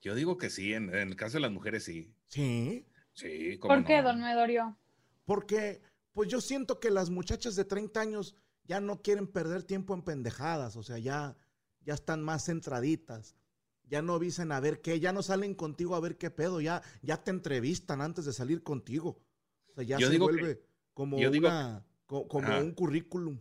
Yo 0.00 0.16
digo 0.16 0.36
que 0.36 0.50
sí, 0.50 0.74
en, 0.74 0.88
en 0.92 1.10
el 1.10 1.14
caso 1.14 1.36
de 1.36 1.42
las 1.42 1.52
mujeres 1.52 1.84
sí. 1.84 2.12
Sí. 2.26 2.88
Sí, 3.12 3.56
¿cómo 3.58 3.72
¿Por 3.72 3.84
qué, 3.84 3.98
no? 4.02 4.08
don 4.08 4.20
Medorio? 4.20 4.76
Porque, 5.24 5.80
pues 6.18 6.28
yo 6.28 6.40
siento 6.40 6.80
que 6.80 6.90
las 6.90 7.10
muchachas 7.10 7.54
de 7.54 7.64
30 7.64 8.00
años 8.00 8.34
ya 8.64 8.80
no 8.80 9.02
quieren 9.02 9.28
perder 9.28 9.62
tiempo 9.62 9.94
en 9.94 10.02
pendejadas, 10.02 10.74
o 10.74 10.82
sea, 10.82 10.98
ya, 10.98 11.36
ya 11.82 11.94
están 11.94 12.24
más 12.24 12.44
centraditas. 12.46 13.36
Ya 13.84 14.02
no 14.02 14.14
avisen 14.14 14.50
a 14.50 14.58
ver 14.58 14.80
qué, 14.80 14.98
ya 14.98 15.12
no 15.12 15.22
salen 15.22 15.54
contigo 15.54 15.94
a 15.94 16.00
ver 16.00 16.18
qué 16.18 16.28
pedo, 16.32 16.60
ya, 16.60 16.82
ya 17.02 17.22
te 17.22 17.30
entrevistan 17.30 18.00
antes 18.00 18.24
de 18.24 18.32
salir 18.32 18.64
contigo. 18.64 19.22
O 19.68 19.74
sea, 19.76 19.84
ya 19.84 19.96
Yo 19.96 20.08
se 20.08 20.12
digo 20.14 20.26
que- 20.26 20.32
vuelve 20.32 20.60
como, 20.92 21.20
yo 21.20 21.30
digo- 21.30 21.46
una, 21.46 21.86
co- 22.06 22.26
como 22.26 22.58
un 22.58 22.72
currículum. 22.72 23.38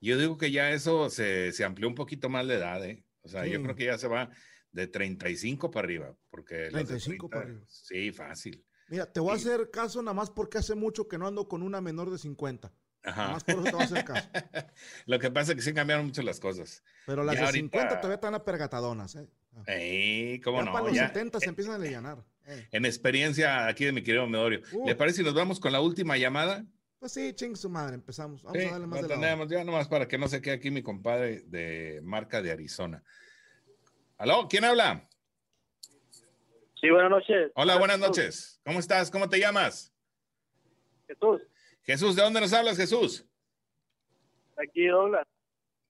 Yo 0.00 0.16
digo 0.16 0.38
que 0.38 0.50
ya 0.50 0.70
eso 0.70 1.10
se, 1.10 1.52
se 1.52 1.64
amplió 1.64 1.86
un 1.86 1.94
poquito 1.94 2.30
más 2.30 2.48
de 2.48 2.54
edad, 2.54 2.82
¿eh? 2.82 3.04
O 3.20 3.28
sea, 3.28 3.46
yo 3.46 3.62
creo 3.62 3.76
que 3.76 3.84
ya 3.84 3.98
se 3.98 4.08
va 4.08 4.30
de 4.72 4.86
35 4.86 5.70
para 5.70 5.84
arriba, 5.84 6.16
porque 6.30 6.70
las 6.70 6.88
de 6.88 6.96
35 6.96 7.28
para 7.28 7.42
30, 7.42 7.58
arriba. 7.58 7.66
Sí, 7.70 8.10
fácil. 8.10 8.64
Mira, 8.90 9.06
te 9.10 9.20
voy 9.20 9.30
a 9.32 9.36
hacer 9.36 9.70
caso 9.70 10.02
nada 10.02 10.12
más 10.14 10.28
porque 10.30 10.58
hace 10.58 10.74
mucho 10.74 11.08
que 11.08 11.16
no 11.16 11.26
ando 11.26 11.48
con 11.48 11.62
una 11.62 11.80
menor 11.80 12.10
de 12.10 12.18
50. 12.18 12.70
Nada 13.02 13.22
Ajá. 13.22 13.32
más 13.32 13.44
por 13.44 13.54
eso 13.54 13.62
te 13.64 13.70
voy 13.72 13.80
a 13.80 13.84
hacer 13.84 14.04
caso. 14.04 14.28
Lo 15.06 15.18
que 15.18 15.30
pasa 15.30 15.52
es 15.52 15.56
que 15.56 15.62
sí 15.62 15.72
cambiaron 15.72 16.04
mucho 16.06 16.20
las 16.22 16.38
cosas. 16.38 16.82
Pero 17.06 17.24
las 17.24 17.36
Ya 17.36 17.40
de 17.42 17.46
ahorita- 17.46 17.62
50 17.78 17.96
todavía 17.96 18.16
están 18.16 18.34
apergatadonas, 18.34 19.14
¿eh? 19.14 19.26
Ah. 19.56 19.62
Ey, 19.68 20.38
¿cómo 20.40 20.58
ya 20.58 20.64
no? 20.66 20.72
para 20.72 20.84
los 20.86 20.94
Ya, 20.94 21.06
70 21.08 21.40
se 21.40 21.46
empiezan 21.48 21.72
a 21.72 21.76
alivianar. 21.76 22.18
eh. 22.46 22.68
en 22.72 22.84
experiencia 22.84 23.66
aquí 23.68 23.84
de 23.86 23.92
mi 23.92 24.02
querido 24.02 24.26
Medorio. 24.26 24.60
Uh. 24.72 24.86
¿Le 24.86 24.94
parece 24.96 25.18
si 25.18 25.22
nos 25.24 25.34
vamos 25.34 25.60
con 25.60 25.72
la 25.72 25.80
última 25.80 26.16
llamada? 26.18 26.64
Pues 26.98 27.12
sí, 27.12 27.32
ching 27.32 27.56
su 27.56 27.70
madre, 27.70 27.94
empezamos. 27.94 28.42
Vamos 28.42 28.58
Sí, 28.60 28.66
a 28.68 28.72
darle 28.72 28.86
más 28.86 29.00
no 29.00 29.08
de 29.08 29.14
la 29.14 29.20
tenemos, 29.20 29.48
ya 29.48 29.64
nomás 29.64 29.88
para 29.88 30.06
que 30.06 30.18
no 30.18 30.28
se 30.28 30.42
quede 30.42 30.54
aquí 30.54 30.70
mi 30.70 30.82
compadre 30.82 31.42
de 31.46 32.00
marca 32.02 32.42
de 32.42 32.50
Arizona. 32.50 33.02
¿Aló? 34.18 34.46
¿Quién 34.50 34.64
habla? 34.64 35.08
Sí, 36.80 36.88
buenas 36.88 37.10
noches. 37.10 37.52
Hola, 37.54 37.76
buenas 37.76 37.98
noches. 37.98 38.60
¿Cómo 38.64 38.78
estás? 38.78 39.10
¿Cómo 39.10 39.28
te 39.28 39.38
llamas? 39.38 39.92
Jesús, 41.06 41.42
Jesús, 41.82 42.16
¿de 42.16 42.22
dónde 42.22 42.40
nos 42.40 42.52
hablas, 42.52 42.76
Jesús? 42.76 43.26
aquí 44.56 44.86
Douglas, 44.86 45.26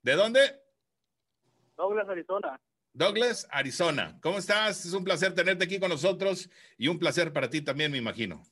¿De 0.02 0.14
dónde? 0.14 0.40
Douglas, 1.76 2.08
Arizona. 2.08 2.60
Douglas, 2.92 3.46
Arizona. 3.50 4.18
¿Cómo 4.22 4.38
estás? 4.38 4.84
Es 4.84 4.92
un 4.92 5.04
placer 5.04 5.34
tenerte 5.34 5.64
aquí 5.64 5.78
con 5.78 5.90
nosotros 5.90 6.48
y 6.76 6.88
un 6.88 6.98
placer 6.98 7.32
para 7.32 7.48
ti 7.50 7.62
también, 7.62 7.92
me 7.92 7.98
imagino. 7.98 8.42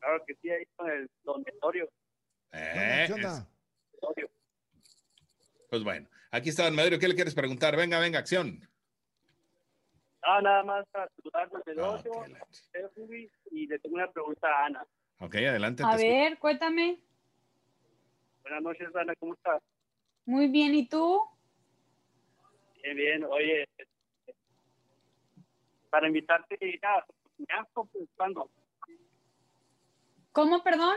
Claro 0.00 0.22
que 0.26 0.34
sí, 0.42 0.50
ahí 0.50 0.64
con 0.76 0.90
el 0.90 1.08
dormitorio. 1.24 1.88
Eh, 2.52 3.04
¿Qué 3.06 3.12
onda? 3.12 3.48
dormitorio. 4.00 4.30
Pues 5.70 5.82
bueno, 5.82 6.08
aquí 6.30 6.48
está 6.50 6.64
Don 6.64 6.74
Medorio. 6.74 6.98
¿Qué 6.98 7.08
le 7.08 7.14
quieres 7.14 7.34
preguntar? 7.34 7.76
Venga, 7.76 7.98
venga, 7.98 8.18
acción. 8.18 8.68
Ah, 10.28 10.40
nada 10.42 10.64
más 10.64 10.84
para 10.88 11.08
saludar 11.16 11.48
desde 11.50 11.72
el 11.72 11.78
Ah, 11.80 12.02
la- 12.28 12.46
usted, 12.50 12.90
Ruby, 12.96 13.30
y 13.52 13.66
le 13.68 13.78
tengo 13.78 13.94
una 13.94 14.10
pregunta 14.10 14.48
a 14.48 14.66
Ana. 14.66 14.84
Ok, 15.20 15.36
adelante. 15.36 15.84
A 15.86 15.96
ver, 15.96 16.38
cuéntame. 16.38 16.98
Buenas 18.42 18.62
noches, 18.62 18.88
Ana, 18.96 19.14
¿cómo 19.20 19.34
estás? 19.34 19.62
Muy 20.24 20.48
bien, 20.48 20.74
¿y 20.74 20.88
tú? 20.88 21.20
Bien, 22.82 22.96
bien. 22.96 23.24
Oye, 23.24 23.68
para 25.90 26.08
invitarte 26.08 26.56
a 26.82 27.04
Peñasco, 27.36 27.86
pues, 27.86 28.08
¿cuándo? 28.16 28.50
¿Cómo, 30.32 30.62
perdón? 30.64 30.96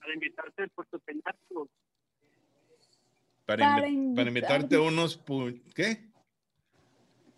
Para 0.00 0.14
invitarte 0.14 0.62
al 0.62 0.70
Puerto 0.70 0.98
Peñasco. 1.00 1.68
Para, 3.44 3.74
Para 3.76 3.88
invi- 3.88 4.14
para 4.16 4.28
invitarte 4.28 4.78
unos... 4.78 5.22
¿Qué? 5.74 6.15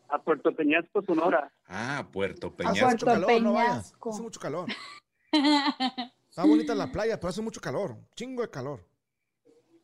A 0.09 0.19
Puerto 0.23 0.55
Peñasco, 0.55 1.03
Sonora. 1.03 1.53
Ah, 1.67 2.07
Puerto 2.11 2.49
Hace 2.49 2.57
Peñasco. 2.57 2.91
mucho 2.91 3.07
calor, 3.07 3.43
no 3.43 3.53
vayas. 3.53 3.95
Hace 4.07 4.23
mucho 4.23 4.41
calor. 4.41 4.69
Está 6.31 6.45
bonita 6.45 6.75
la 6.75 6.91
playa, 6.91 7.19
pero 7.19 7.29
hace 7.29 7.43
mucho 7.43 7.61
calor. 7.61 7.97
Chingo 8.15 8.43
de 8.43 8.51
calor. 8.51 8.85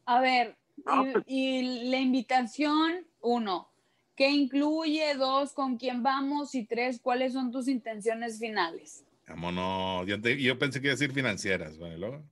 A 0.07 0.21
ver, 0.21 0.57
y, 0.77 0.83
pues- 1.13 1.25
y 1.27 1.91
la 1.91 1.99
invitación, 1.99 3.07
uno, 3.21 3.71
¿qué 4.17 4.31
incluye? 4.31 5.15
Dos, 5.15 5.53
¿con 5.53 5.77
quién 5.77 6.03
vamos? 6.03 6.55
Y 6.55 6.65
tres, 6.65 7.01
¿cuáles 7.01 7.33
son 7.33 7.51
tus 7.51 7.69
intenciones 7.69 8.39
finales? 8.39 9.05
Vámonos. 9.29 10.07
Yo, 10.07 10.21
te- 10.21 10.41
yo 10.41 10.59
pensé 10.59 10.81
que 10.81 10.89
iba 10.89 10.93
a 10.93 10.97
decir 10.97 11.13
financieras. 11.13 11.77
Luego. 11.79 12.23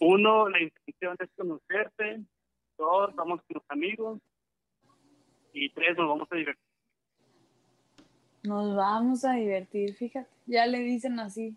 Uno, 0.00 0.48
la 0.48 0.60
intención 0.60 1.16
es 1.20 1.28
conocerte. 1.36 2.20
Dos, 2.76 3.14
vamos 3.14 3.40
con 3.46 3.54
los 3.54 3.64
amigos. 3.70 4.20
Y 5.52 5.70
tres, 5.70 5.96
nos 5.96 6.08
vamos 6.08 6.28
a 6.30 6.36
divertir. 6.36 6.65
Nos 8.46 8.76
vamos 8.76 9.24
a 9.24 9.32
divertir, 9.32 9.94
fíjate. 9.94 10.30
Ya 10.46 10.66
le 10.66 10.78
dicen 10.78 11.18
así. 11.18 11.56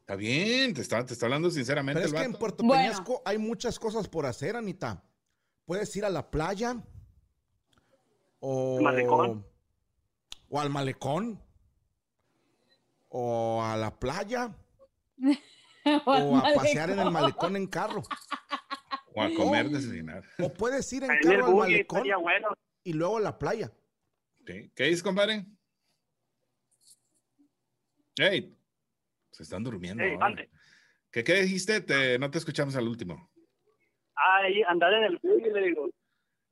Está 0.00 0.16
bien, 0.16 0.74
te 0.74 0.80
está, 0.80 1.04
te 1.04 1.12
está 1.12 1.26
hablando 1.26 1.50
sinceramente 1.50 2.00
Pero 2.00 2.06
es 2.06 2.12
el 2.12 2.18
que 2.18 2.34
en. 2.34 2.38
Puerto 2.38 2.64
Bueno. 2.64 2.82
Peñasco 2.82 3.22
hay 3.24 3.38
muchas 3.38 3.78
cosas 3.78 4.08
por 4.08 4.26
hacer, 4.26 4.56
Anita. 4.56 5.02
Puedes 5.64 5.94
ir 5.96 6.04
a 6.04 6.10
la 6.10 6.30
playa. 6.30 6.76
O, 8.40 8.80
Malecón. 8.80 9.46
o 10.50 10.60
al 10.60 10.70
malecón. 10.70 11.40
O 13.08 13.62
a 13.62 13.76
la 13.76 13.98
playa. 13.98 14.54
O 16.06 16.38
a 16.38 16.54
pasear 16.54 16.88
en 16.88 16.98
el 16.98 17.10
malecón 17.10 17.56
en 17.56 17.66
carro. 17.66 18.02
O 19.14 19.22
a 19.22 19.28
comer, 19.34 19.68
desayunar. 19.68 20.24
O 20.38 20.50
puedes 20.50 20.90
ir 20.94 21.04
en 21.04 21.10
carro 21.20 21.46
al 21.46 21.56
malecón 21.56 22.04
bueno. 22.22 22.48
y 22.82 22.94
luego 22.94 23.18
a 23.18 23.20
la 23.20 23.38
playa. 23.38 23.70
Sí. 24.46 24.70
¿Qué 24.74 24.84
dices, 24.84 25.02
compadre? 25.02 25.46
Hey, 28.16 28.56
se 29.30 29.42
están 29.42 29.64
durmiendo. 29.64 30.02
Ey, 30.02 30.10
ahora. 30.12 30.26
mande. 30.28 30.50
¿Qué, 31.10 31.24
qué 31.24 31.34
dijiste? 31.42 31.80
Te- 31.80 32.18
no 32.18 32.30
te 32.30 32.38
escuchamos 32.38 32.76
al 32.76 32.88
último. 32.88 33.30
Ahí, 34.14 34.62
andar 34.62 34.92
en 34.94 35.04
el 35.04 35.18
buggy, 35.18 35.50
le 35.50 35.66
digo. 35.68 35.90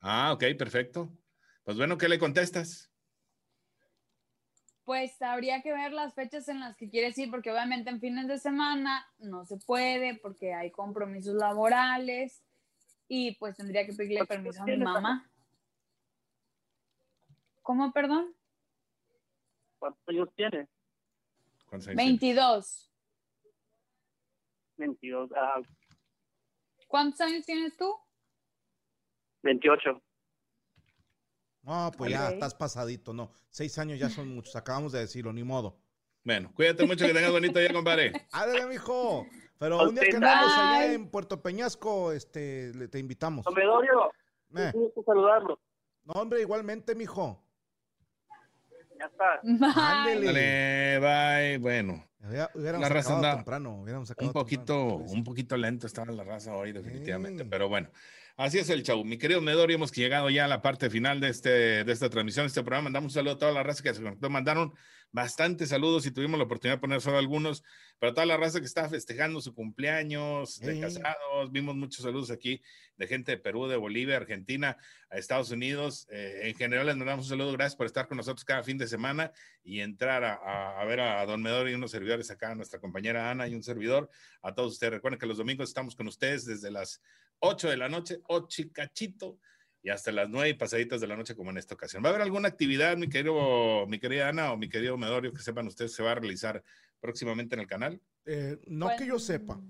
Ah, 0.01 0.32
ok, 0.32 0.45
perfecto. 0.59 1.12
Pues 1.64 1.76
bueno, 1.76 1.97
¿qué 1.97 2.09
le 2.09 2.18
contestas? 2.18 2.90
Pues 4.84 5.20
habría 5.22 5.62
que 5.62 5.72
ver 5.72 5.93
las 5.93 6.14
fechas 6.14 6.49
en 6.49 6.59
las 6.59 6.76
que 6.76 6.90
quieres 6.90 7.16
ir, 7.18 7.30
porque 7.30 7.53
obviamente 7.53 7.88
en 7.90 8.01
fines 8.01 8.26
de 8.26 8.38
semana 8.38 9.07
no 9.18 9.45
se 9.45 9.57
puede, 9.59 10.16
porque 10.16 10.55
hay 10.55 10.72
compromisos 10.72 11.34
laborales 11.34 12.43
y 13.07 13.36
pues 13.36 13.57
tendría 13.57 13.86
que 13.86 13.93
pedirle 13.93 14.26
¿Cuántos 14.26 14.36
permiso 14.36 14.62
a 14.62 14.66
mi 14.66 14.76
mamá. 14.76 15.32
¿Cómo, 17.62 17.92
perdón? 17.92 18.34
¿Cuántos 19.78 20.02
años 20.08 20.28
tiene? 20.34 20.68
¿Cuántos 21.68 21.88
años 21.88 21.96
tienes? 21.98 22.20
22. 22.20 22.90
22. 24.76 25.30
Ah, 25.36 25.60
¿Cuántos 26.88 27.20
años 27.20 27.44
tienes 27.46 27.76
tú? 27.76 27.94
28. 29.42 30.02
No, 31.62 31.92
pues 31.96 32.10
ya 32.10 32.30
estás 32.30 32.54
pasadito, 32.54 33.12
no. 33.14 33.30
Seis 33.48 33.78
años 33.78 33.98
ya 33.98 34.10
son 34.10 34.34
muchos, 34.34 34.56
acabamos 34.56 34.90
de 34.92 35.00
decirlo, 35.00 35.32
ni 35.32 35.44
modo. 35.44 35.78
Bueno, 36.24 36.52
cuídate 36.54 36.84
mucho, 36.86 37.06
que 37.06 37.12
tengas 37.14 37.30
bonito 37.32 37.58
día, 37.58 37.72
compadre. 37.72 38.12
Ándale, 38.32 38.66
mijo. 38.66 39.26
Pero 39.58 39.88
un 39.88 39.94
día 39.94 40.04
que 40.10 40.16
andamos 40.16 40.52
allá 40.52 40.92
en 40.92 41.08
Puerto 41.08 41.40
Peñasco, 41.40 42.10
este, 42.12 42.72
le- 42.74 42.88
te 42.88 42.98
invitamos. 42.98 43.44
Comedorio, 43.46 44.10
Eh, 44.56 44.72
un 44.74 44.82
gusto 44.86 45.02
saludarlo. 45.04 45.60
No, 46.04 46.14
hombre, 46.14 46.40
igualmente, 46.40 46.94
mijo. 46.96 47.41
Ya 49.03 49.07
está. 49.07 50.03
Ándele. 50.05 50.32
Dale, 50.32 50.98
bye. 51.00 51.59
Bueno, 51.59 52.07
Hubiera- 52.24 52.50
Hubiéramos 52.55 52.82
La 52.82 52.88
raza 52.88 53.09
acabado 53.09 53.26
anda 53.26 53.36
temprano. 53.36 53.74
Hubiéramos 53.82 54.09
un 54.16 54.32
poquito, 54.32 54.88
temprano, 54.88 55.12
un 55.12 55.24
poquito 55.24 55.57
lento 55.57 55.86
estaba 55.88 56.12
la 56.12 56.22
raza 56.24 56.55
hoy, 56.55 56.70
definitivamente. 56.72 57.42
Sí. 57.42 57.48
Pero 57.50 57.68
bueno, 57.68 57.90
así 58.36 58.59
es 58.61 58.70
el 58.70 58.84
show. 58.84 59.05
Mi 59.05 59.18
querido 59.18 59.40
Medorio, 59.40 59.74
hemos 59.74 59.90
llegado 59.92 60.30
ya 60.30 60.44
a 60.44 60.48
la 60.48 60.62
parte 60.62 60.88
final 60.88 61.18
de, 61.18 61.28
este, 61.30 61.50
de 61.84 61.92
esta 61.92 62.09
transmisión, 62.11 62.44
de 62.44 62.48
este 62.48 62.62
programa. 62.62 62.84
Mandamos 62.84 63.11
un 63.12 63.14
saludo 63.14 63.32
a 63.34 63.38
toda 63.38 63.50
la 63.53 63.64
raza 63.64 63.82
que 63.82 63.92
se 63.92 64.03
conectó. 64.03 64.30
Mandaron 64.30 64.72
bastantes 65.12 65.68
saludos 65.68 66.06
y 66.06 66.10
tuvimos 66.10 66.38
la 66.38 66.44
oportunidad 66.44 66.76
de 66.76 66.80
poner 66.80 67.00
solo 67.02 67.18
algunos, 67.18 67.62
pero 67.98 68.14
toda 68.14 68.24
la 68.26 68.36
raza 68.38 68.60
que 68.60 68.66
está 68.66 68.88
festejando 68.88 69.40
su 69.42 69.54
cumpleaños, 69.54 70.58
de 70.58 70.80
casados, 70.80 71.52
vimos 71.52 71.76
muchos 71.76 72.02
saludos 72.02 72.30
aquí 72.30 72.62
de 72.96 73.06
gente 73.06 73.32
de 73.32 73.38
Perú, 73.38 73.66
de 73.68 73.76
Bolivia, 73.76 74.16
Argentina, 74.16 74.76
a 75.10 75.18
Estados 75.18 75.50
Unidos. 75.50 76.06
Eh, 76.10 76.40
en 76.44 76.54
general 76.56 76.86
les 76.86 76.96
mandamos 76.96 77.26
un 77.26 77.28
saludo, 77.30 77.52
gracias 77.52 77.76
por 77.76 77.86
estar 77.86 78.08
con 78.08 78.16
nosotros 78.16 78.44
cada 78.44 78.62
fin 78.62 78.78
de 78.78 78.86
semana 78.88 79.32
y 79.62 79.80
entrar 79.80 80.24
a, 80.24 80.34
a- 80.34 80.80
a 80.80 80.84
ver 80.86 81.00
a, 81.00 81.24
Don 81.26 81.42
Medor 81.42 81.68
y 81.68 81.74
unos 81.74 81.90
servidores 81.90 82.30
acá, 82.30 82.54
nuestra 82.54 82.80
compañera 82.80 83.30
Ana 83.30 83.46
y 83.48 83.54
un 83.54 83.62
servidor. 83.62 84.08
A 84.40 84.54
todos 84.54 84.72
ustedes, 84.72 84.94
recuerden 84.94 85.18
que 85.20 85.26
los 85.26 85.36
domingos 85.38 85.68
estamos 85.68 85.94
con 85.94 86.06
ustedes 86.08 86.46
desde 86.46 86.70
las 86.70 87.00
8 87.40 87.68
de 87.68 87.76
la 87.76 87.88
noche, 87.88 88.20
8 88.28 88.62
y 88.62 88.70
cachito. 88.70 89.38
Y 89.83 89.91
hasta 89.91 90.12
las 90.12 90.28
nueve 90.28 90.51
y 90.51 90.55
pasaditas 90.55 91.01
de 91.01 91.09
la 91.09 91.16
noche 91.16 91.35
como 91.35 91.51
en 91.51 91.59
esta 91.59 91.74
ocasión. 91.74 92.03
¿Va 92.05 92.09
a 92.09 92.11
haber 92.11 92.22
alguna 92.22 92.49
actividad, 92.49 92.97
mi 92.97 93.09
querido, 93.09 93.87
mi 93.87 93.99
querida 93.99 94.28
Ana 94.28 94.53
o 94.53 94.57
mi 94.57 94.68
querido 94.68 94.97
Medorio, 94.97 95.33
que 95.33 95.43
sepan 95.43 95.66
ustedes 95.66 95.93
se 95.93 96.03
va 96.03 96.12
a 96.12 96.14
realizar 96.14 96.62
próximamente 97.01 97.57
en 97.57 97.61
el 97.61 97.66
canal? 97.66 98.01
Eh, 98.24 98.59
no 98.66 98.89
que 98.97 99.07
yo 99.07 99.18
sepa. 99.18 99.61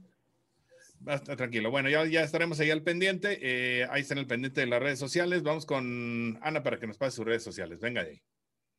Basta, 1.00 1.34
tranquilo. 1.34 1.70
Bueno, 1.70 1.88
ya, 1.88 2.04
ya 2.04 2.22
estaremos 2.22 2.60
ahí 2.60 2.70
al 2.70 2.82
pendiente. 2.82 3.38
Eh, 3.42 3.88
ahí 3.90 4.02
está 4.02 4.14
en 4.14 4.18
el 4.18 4.26
pendiente 4.26 4.60
de 4.60 4.66
las 4.66 4.80
redes 4.80 4.98
sociales. 4.98 5.42
Vamos 5.42 5.66
con 5.66 6.38
Ana 6.42 6.62
para 6.62 6.78
que 6.78 6.86
nos 6.86 6.98
pase 6.98 7.16
sus 7.16 7.24
redes 7.24 7.42
sociales. 7.42 7.80
Venga 7.80 8.04
de 8.04 8.10
ahí. 8.10 8.22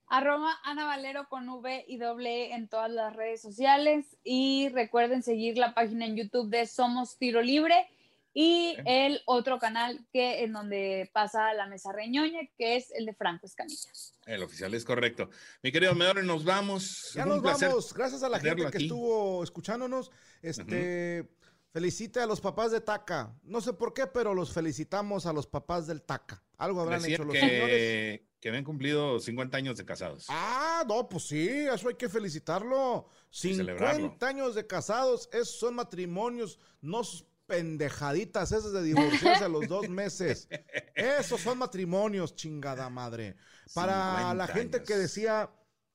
Arroba 0.07 0.53
Ana 0.63 0.85
Valero 0.85 1.27
con 1.27 1.49
V 1.49 1.85
y 1.87 1.97
doble 1.97 2.45
E 2.45 2.53
en 2.53 2.69
todas 2.69 2.91
las 2.91 3.13
redes 3.15 3.41
sociales. 3.41 4.05
Y 4.23 4.69
recuerden 4.69 5.23
seguir 5.23 5.57
la 5.57 5.73
página 5.73 6.05
en 6.05 6.15
YouTube 6.15 6.49
de 6.49 6.67
Somos 6.67 7.17
Tiro 7.17 7.41
Libre 7.41 7.87
y 8.33 8.75
el 8.85 9.21
otro 9.25 9.59
canal 9.59 10.05
que 10.11 10.43
en 10.43 10.53
donde 10.53 11.09
pasa 11.13 11.53
la 11.53 11.67
mesa 11.67 11.91
reñoña, 11.91 12.41
que 12.57 12.75
es 12.77 12.91
el 12.91 13.05
de 13.05 13.13
Franco 13.13 13.45
Escamilla. 13.45 13.91
El 14.25 14.43
oficial 14.43 14.73
es 14.73 14.83
correcto. 14.83 15.29
Mi 15.61 15.71
querido 15.71 15.93
Medor, 15.93 16.23
nos 16.23 16.43
vamos. 16.43 17.11
Ya 17.13 17.25
nos 17.25 17.41
vamos. 17.41 17.93
Gracias 17.93 18.23
a 18.23 18.29
la 18.29 18.39
gente 18.39 18.69
que 18.71 18.77
estuvo 18.77 19.43
escuchándonos. 19.43 20.11
Este. 20.41 21.27
Felicite 21.73 22.19
a 22.19 22.27
los 22.27 22.39
papás 22.39 22.71
de 22.71 22.81
Taca. 22.81 23.35
No 23.41 23.59
sé 23.59 23.73
por 23.73 23.95
qué, 23.95 24.05
pero 24.05 24.35
los 24.35 24.53
felicitamos 24.53 25.25
a 25.25 25.33
los 25.33 25.47
papás 25.47 25.87
del 25.87 26.03
Taca. 26.03 26.43
Algo 26.57 26.81
habrán 26.81 27.03
hecho 27.03 27.23
los 27.23 27.33
señores. 27.33 28.21
Que 28.39 28.49
habían 28.49 28.63
cumplido 28.63 29.19
50 29.19 29.57
años 29.57 29.77
de 29.77 29.85
casados. 29.85 30.27
Ah, 30.29 30.83
no, 30.87 31.09
pues 31.09 31.23
sí, 31.23 31.47
eso 31.49 31.87
hay 31.87 31.95
que 31.95 32.09
felicitarlo. 32.09 33.07
50 33.31 34.27
años 34.27 34.53
de 34.53 34.67
casados, 34.67 35.27
esos 35.31 35.57
son 35.57 35.73
matrimonios, 35.73 36.59
no 36.79 37.01
pendejaditas 37.45 38.51
esas 38.51 38.71
de 38.71 38.83
divorciarse 38.83 39.43
a 39.43 39.49
los 39.49 39.67
dos 39.67 39.89
meses. 39.89 40.47
Esos 40.95 41.41
son 41.41 41.57
matrimonios, 41.57 42.35
chingada 42.35 42.89
madre. 42.89 43.35
Para 43.73 44.33
la 44.33 44.47
gente 44.47 44.83
que 44.83 44.95
decía, 44.95 45.49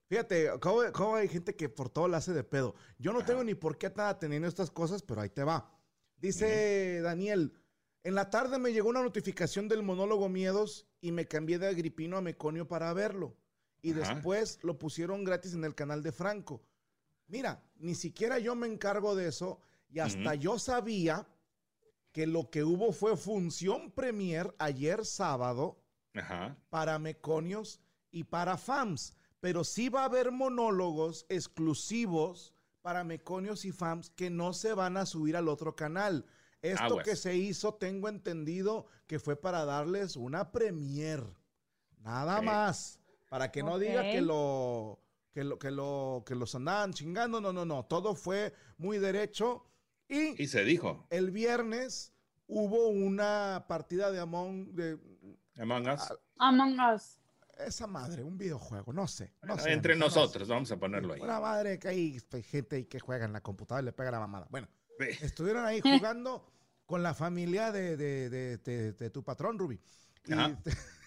fíjate, 0.08 0.50
¿cómo, 0.60 1.14
hay 1.14 1.28
gente 1.28 1.54
que 1.54 1.68
por 1.68 1.88
todo 1.88 2.08
la 2.08 2.18
hace 2.18 2.32
de 2.32 2.44
pedo? 2.44 2.74
Yo 2.98 3.12
no 3.12 3.24
tengo 3.24 3.44
ni 3.44 3.54
por 3.54 3.78
qué 3.78 3.86
estar 3.86 4.18
teniendo 4.18 4.48
estas 4.48 4.70
cosas, 4.70 5.02
pero 5.02 5.20
ahí 5.20 5.30
te 5.30 5.44
va. 5.44 5.72
Dice 6.16 7.00
Daniel, 7.00 7.52
en 8.02 8.14
la 8.14 8.30
tarde 8.30 8.58
me 8.58 8.72
llegó 8.72 8.88
una 8.88 9.02
notificación 9.02 9.68
del 9.68 9.82
monólogo 9.82 10.28
Miedos 10.28 10.86
y 11.00 11.12
me 11.12 11.26
cambié 11.26 11.58
de 11.58 11.68
Agripino 11.68 12.16
a 12.16 12.22
Meconio 12.22 12.66
para 12.66 12.92
verlo. 12.92 13.36
Y 13.80 13.92
después 13.92 14.58
lo 14.62 14.78
pusieron 14.78 15.24
gratis 15.24 15.54
en 15.54 15.64
el 15.64 15.74
canal 15.74 16.02
de 16.02 16.10
Franco. 16.10 16.64
Mira, 17.28 17.62
ni 17.76 17.94
siquiera 17.94 18.38
yo 18.38 18.56
me 18.56 18.66
encargo 18.66 19.14
de 19.14 19.28
eso 19.28 19.60
y 19.90 20.00
hasta 20.00 20.34
yo 20.34 20.58
sabía 20.58 21.26
que 22.18 22.26
lo 22.26 22.50
que 22.50 22.64
hubo 22.64 22.90
fue 22.90 23.16
función 23.16 23.92
premier 23.92 24.52
ayer 24.58 25.06
sábado 25.06 25.78
para 26.68 26.98
Meconios 26.98 27.80
y 28.10 28.24
para 28.24 28.58
FAMS, 28.58 29.14
pero 29.38 29.62
sí 29.62 29.88
va 29.88 30.02
a 30.02 30.06
haber 30.06 30.32
monólogos 30.32 31.26
exclusivos 31.28 32.52
para 32.82 33.04
Meconios 33.04 33.64
y 33.64 33.70
FAMS 33.70 34.10
que 34.10 34.30
no 34.30 34.52
se 34.52 34.74
van 34.74 34.96
a 34.96 35.06
subir 35.06 35.36
al 35.36 35.46
otro 35.46 35.76
canal. 35.76 36.26
Esto 36.60 36.98
que 37.04 37.14
se 37.14 37.36
hizo, 37.36 37.74
tengo 37.74 38.08
entendido 38.08 38.86
que 39.06 39.20
fue 39.20 39.36
para 39.36 39.64
darles 39.64 40.16
una 40.16 40.50
premier. 40.50 41.22
Nada 42.00 42.42
más. 42.42 42.98
Para 43.28 43.52
que 43.52 43.62
no 43.62 43.78
diga 43.78 44.02
que 44.02 44.22
lo, 44.22 44.98
que 45.30 45.44
lo, 45.44 45.56
que 45.60 45.70
lo, 45.70 46.24
que 46.26 46.34
los 46.34 46.52
andaban 46.56 46.94
chingando. 46.94 47.40
No, 47.40 47.52
no, 47.52 47.64
no. 47.64 47.84
Todo 47.84 48.16
fue 48.16 48.52
muy 48.76 48.98
derecho. 48.98 49.67
Y, 50.08 50.46
se 50.46 50.64
dijo. 50.64 51.06
El 51.10 51.30
viernes 51.30 52.12
hubo 52.46 52.88
una 52.88 53.66
partida 53.68 54.10
de 54.10 54.20
Among, 54.20 54.74
de, 54.74 54.98
Among 55.58 55.88
Us. 55.88 56.12
Among 56.38 56.78
Us. 56.94 57.18
Esa 57.58 57.86
madre, 57.88 58.22
un 58.22 58.38
videojuego, 58.38 58.92
no 58.92 59.08
sé. 59.08 59.32
entre 59.66 59.96
nosotros, 59.96 60.46
vamos 60.46 60.70
a 60.70 60.76
ponerlo 60.76 61.14
ahí. 61.14 61.20
Una 61.20 61.40
madre 61.40 61.78
que 61.78 61.88
hay 61.88 62.20
gente 62.44 62.76
ahí 62.76 62.84
que 62.84 63.00
juega 63.00 63.24
en 63.24 63.32
la 63.32 63.40
computadora 63.40 63.82
y 63.82 63.84
le 63.86 63.92
pega 63.92 64.12
la 64.12 64.20
mamada. 64.20 64.46
Bueno, 64.48 64.68
estuvieron 65.20 65.64
ahí 65.64 65.80
jugando 65.82 66.46
con 66.86 67.02
la 67.02 67.14
familia 67.14 67.72
de, 67.72 67.96
de, 67.96 68.58
de, 68.58 69.10
tu 69.10 69.22
patrón, 69.22 69.58
Ruby. 69.58 69.80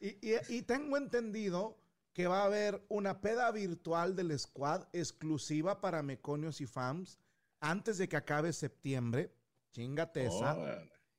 Y, 0.00 0.34
y, 0.54 0.60
tengo 0.62 0.98
entendido 0.98 1.78
que 2.12 2.26
va 2.26 2.42
a 2.42 2.44
haber 2.44 2.84
una 2.90 3.22
peda 3.22 3.50
virtual 3.52 4.14
del 4.14 4.38
squad 4.38 4.86
exclusiva 4.92 5.80
para 5.80 6.02
meconios 6.02 6.60
y 6.60 6.66
fans 6.66 7.18
antes 7.64 7.98
de 7.98 8.08
que 8.08 8.16
acabe 8.16 8.52
septiembre. 8.52 9.34
Chingate 9.72 10.26
esa. 10.26 10.56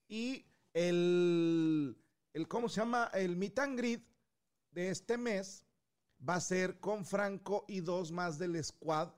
Y 0.08 0.46
el, 0.74 1.98
el, 2.34 2.48
¿cómo 2.48 2.70
se 2.70 2.82
llama? 2.82 3.10
El 3.14 3.36
meet 3.36 3.60
and 3.60 3.78
greet 3.78 4.04
de 4.72 4.90
este 4.90 5.18
mes 5.18 5.66
va 6.28 6.36
a 6.36 6.42
ser 6.42 6.80
con 6.80 7.06
Franco 7.06 7.66
y 7.68 7.82
dos 7.82 8.12
más 8.12 8.38
del 8.38 8.64
squad. 8.64 9.10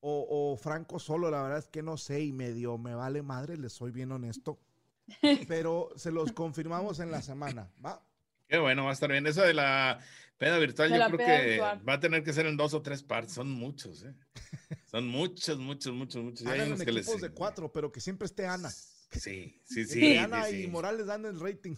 O, 0.00 0.56
Franco 0.56 1.00
solo, 1.00 1.28
la 1.28 1.42
verdad 1.42 1.58
es 1.58 1.66
que 1.66 1.82
no 1.82 1.96
sé 1.96 2.22
y 2.22 2.32
medio 2.32 2.78
me 2.78 2.94
vale 2.94 3.20
madre, 3.20 3.56
les 3.56 3.72
soy 3.72 3.90
bien 3.90 4.12
honesto. 4.12 4.60
Pero 5.48 5.88
se 5.96 6.12
los 6.12 6.32
confirmamos 6.32 7.00
en 7.00 7.10
la 7.10 7.20
semana, 7.20 7.72
¿va? 7.84 8.00
Qué 8.48 8.58
bueno, 8.58 8.84
va 8.84 8.90
a 8.90 8.92
estar 8.94 9.10
bien. 9.10 9.26
Eso 9.26 9.42
de 9.42 9.54
la 9.54 9.98
peda 10.38 10.58
virtual, 10.58 10.90
yo 10.90 11.16
creo 11.16 11.18
que 11.18 11.58
va 11.60 11.92
a 11.92 12.00
tener 12.00 12.22
que 12.22 12.32
ser 12.32 12.46
en 12.46 12.56
dos 12.56 12.74
o 12.74 12.82
tres 12.82 13.02
partes. 13.02 13.34
Son 13.34 13.50
muchos, 13.50 14.04
¿eh? 14.04 14.14
Son 14.90 15.06
muchos, 15.06 15.58
muchos, 15.58 15.92
muchos, 15.94 16.22
muchos. 16.22 16.46
Hagan 16.46 16.72
en 16.72 16.80
equipos 16.80 17.20
de 17.20 17.30
cuatro, 17.30 17.70
pero 17.70 17.92
que 17.92 18.00
siempre 18.00 18.26
esté 18.26 18.46
Ana. 18.46 18.70
Sí, 18.70 19.60
sí, 19.64 19.84
sí. 19.84 20.16
Ana 20.16 20.50
y 20.50 20.66
Morales 20.66 21.06
dan 21.06 21.24
el 21.24 21.38
rating. 21.40 21.76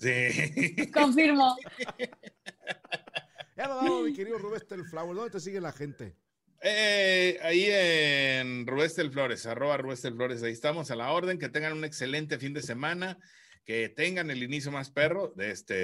Sí. 0.00 0.90
Confirmo. 0.92 1.56
Ya 3.56 3.68
nos 3.68 3.76
vamos, 3.76 4.04
mi 4.04 4.12
querido 4.12 4.38
Rubén 4.38 4.84
Flower. 4.84 5.16
¿Dónde 5.16 5.30
te 5.30 5.40
sigue 5.40 5.60
la 5.60 5.72
gente? 5.72 6.16
Eh, 6.66 7.38
ahí 7.42 7.66
en 7.68 8.66
Rubestel 8.66 9.10
Flores, 9.10 9.44
arroba 9.44 9.76
Rubestel 9.76 10.14
Flores, 10.14 10.42
ahí 10.42 10.52
estamos 10.52 10.90
a 10.90 10.96
la 10.96 11.10
orden, 11.10 11.38
que 11.38 11.50
tengan 11.50 11.74
un 11.74 11.84
excelente 11.84 12.38
fin 12.38 12.54
de 12.54 12.62
semana, 12.62 13.18
que 13.64 13.88
tengan 13.88 14.30
el 14.30 14.42
inicio 14.42 14.70
más 14.70 14.90
perro 14.90 15.32
de, 15.36 15.50
este, 15.50 15.74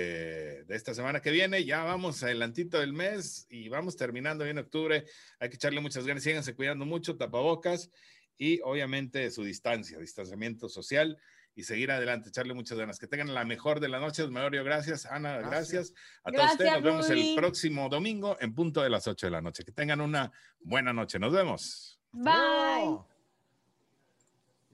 de 0.65 0.77
esta 0.77 0.95
semana 0.95 1.23
que 1.23 1.31
viene. 1.31 1.65
Ya 1.65 1.83
vamos 1.83 2.23
adelantito 2.23 2.79
del 2.79 2.93
mes 2.93 3.47
y 3.49 3.69
vamos 3.69 3.97
terminando 3.97 4.45
bien 4.45 4.59
octubre. 4.59 5.07
Hay 5.39 5.49
que 5.49 5.57
echarle 5.57 5.81
muchas 5.81 6.07
ganas, 6.07 6.23
síganse 6.23 6.55
cuidando 6.55 6.85
mucho, 6.85 7.17
tapabocas 7.17 7.91
y 8.37 8.61
obviamente 8.63 9.31
su 9.31 9.45
distancia, 9.45 9.99
distanciamiento 9.99 10.69
social 10.69 11.19
y 11.55 11.63
seguir 11.63 11.91
adelante, 11.91 12.29
echarle 12.29 12.53
muchas 12.53 12.77
ganas. 12.77 12.99
Que 12.99 13.07
tengan 13.07 13.33
la 13.33 13.47
mejor 13.47 13.81
de 13.81 13.89
las 13.89 14.03
noches, 14.03 14.29
Medorio, 14.29 14.63
gracias. 14.63 15.07
Ana, 15.07 15.39
gracias. 15.39 15.95
A 16.23 16.31
todos 16.31 16.53
ustedes, 16.53 16.73
nos 16.73 16.83
vemos 16.83 17.11
el 17.11 17.35
próximo 17.35 17.89
domingo 17.89 18.37
en 18.41 18.55
punto 18.55 18.83
de 18.83 18.91
las 18.91 19.09
8 19.09 19.27
de 19.27 19.31
la 19.31 19.41
noche. 19.41 19.65
Que 19.65 19.73
tengan 19.73 20.03
una 20.03 20.31
buena 20.61 20.93
noche. 20.93 21.19
Nos 21.19 21.33
vemos. 21.33 21.99
Bye. 22.13 22.99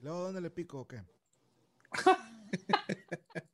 luego 0.01 0.23
dónde 0.23 0.41
le 0.41 0.49
pico 0.49 0.81
o 0.81 0.87
qué? 0.87 1.03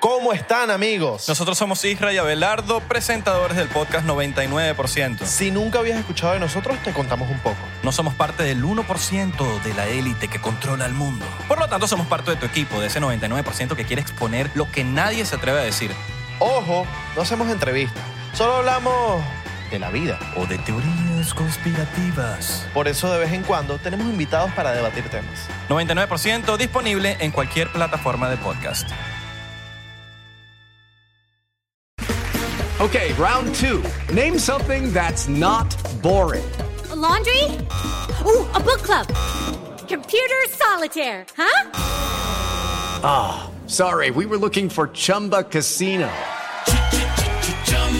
¿Cómo 0.00 0.32
están 0.32 0.70
amigos? 0.70 1.28
Nosotros 1.28 1.58
somos 1.58 1.84
Isra 1.84 2.12
y 2.12 2.18
Abelardo, 2.18 2.80
presentadores 2.80 3.56
del 3.56 3.68
podcast 3.68 4.06
99%. 4.06 5.24
Si 5.24 5.50
nunca 5.50 5.80
habías 5.80 5.98
escuchado 5.98 6.34
de 6.34 6.40
nosotros, 6.40 6.78
te 6.84 6.92
contamos 6.92 7.30
un 7.30 7.40
poco. 7.40 7.56
No 7.82 7.90
somos 7.92 8.14
parte 8.14 8.42
del 8.44 8.62
1% 8.62 9.62
de 9.62 9.74
la 9.74 9.88
élite 9.88 10.28
que 10.28 10.38
controla 10.40 10.86
el 10.86 10.92
mundo. 10.92 11.24
Por 11.48 11.58
lo 11.58 11.68
tanto, 11.68 11.88
somos 11.88 12.06
parte 12.06 12.30
de 12.30 12.36
tu 12.36 12.46
equipo, 12.46 12.80
de 12.80 12.88
ese 12.88 13.00
99% 13.00 13.74
que 13.74 13.84
quiere 13.84 14.02
exponer 14.02 14.50
lo 14.54 14.70
que 14.70 14.84
nadie 14.84 15.24
se 15.24 15.36
atreve 15.36 15.60
a 15.60 15.64
decir. 15.64 15.90
Ojo, 16.38 16.86
no 17.16 17.22
hacemos 17.22 17.48
entrevistas, 17.48 18.02
solo 18.34 18.56
hablamos 18.56 19.24
de 19.70 19.78
la 19.78 19.90
vida. 19.90 20.18
O 20.36 20.46
de 20.46 20.58
teorías 20.58 21.34
conspirativas. 21.34 22.66
Por 22.74 22.88
eso 22.88 23.10
de 23.12 23.18
vez 23.18 23.32
en 23.32 23.42
cuando 23.42 23.78
tenemos 23.78 24.06
invitados 24.06 24.50
para 24.52 24.72
debatir 24.72 25.08
temas. 25.08 25.48
99% 25.68 26.56
disponible 26.56 27.16
en 27.20 27.30
cualquier 27.30 27.68
plataforma 27.72 28.28
de 28.28 28.36
podcast. 28.36 28.88
Okay, 32.78 33.14
round 33.14 33.54
two. 33.54 33.82
Name 34.12 34.38
something 34.38 34.92
that's 34.92 35.28
not 35.28 35.74
boring. 36.02 36.44
A 36.90 36.94
laundry? 36.94 37.42
Ooh, 38.24 38.44
a 38.52 38.60
book 38.60 38.82
club. 38.82 39.06
Computer 39.88 40.44
solitaire, 40.50 41.24
huh? 41.36 41.70
Ah, 43.02 43.48
oh, 43.48 43.66
sorry, 43.66 44.10
we 44.10 44.26
were 44.26 44.36
looking 44.36 44.68
for 44.68 44.88
Chumba 44.88 45.44
Casino. 45.44 46.08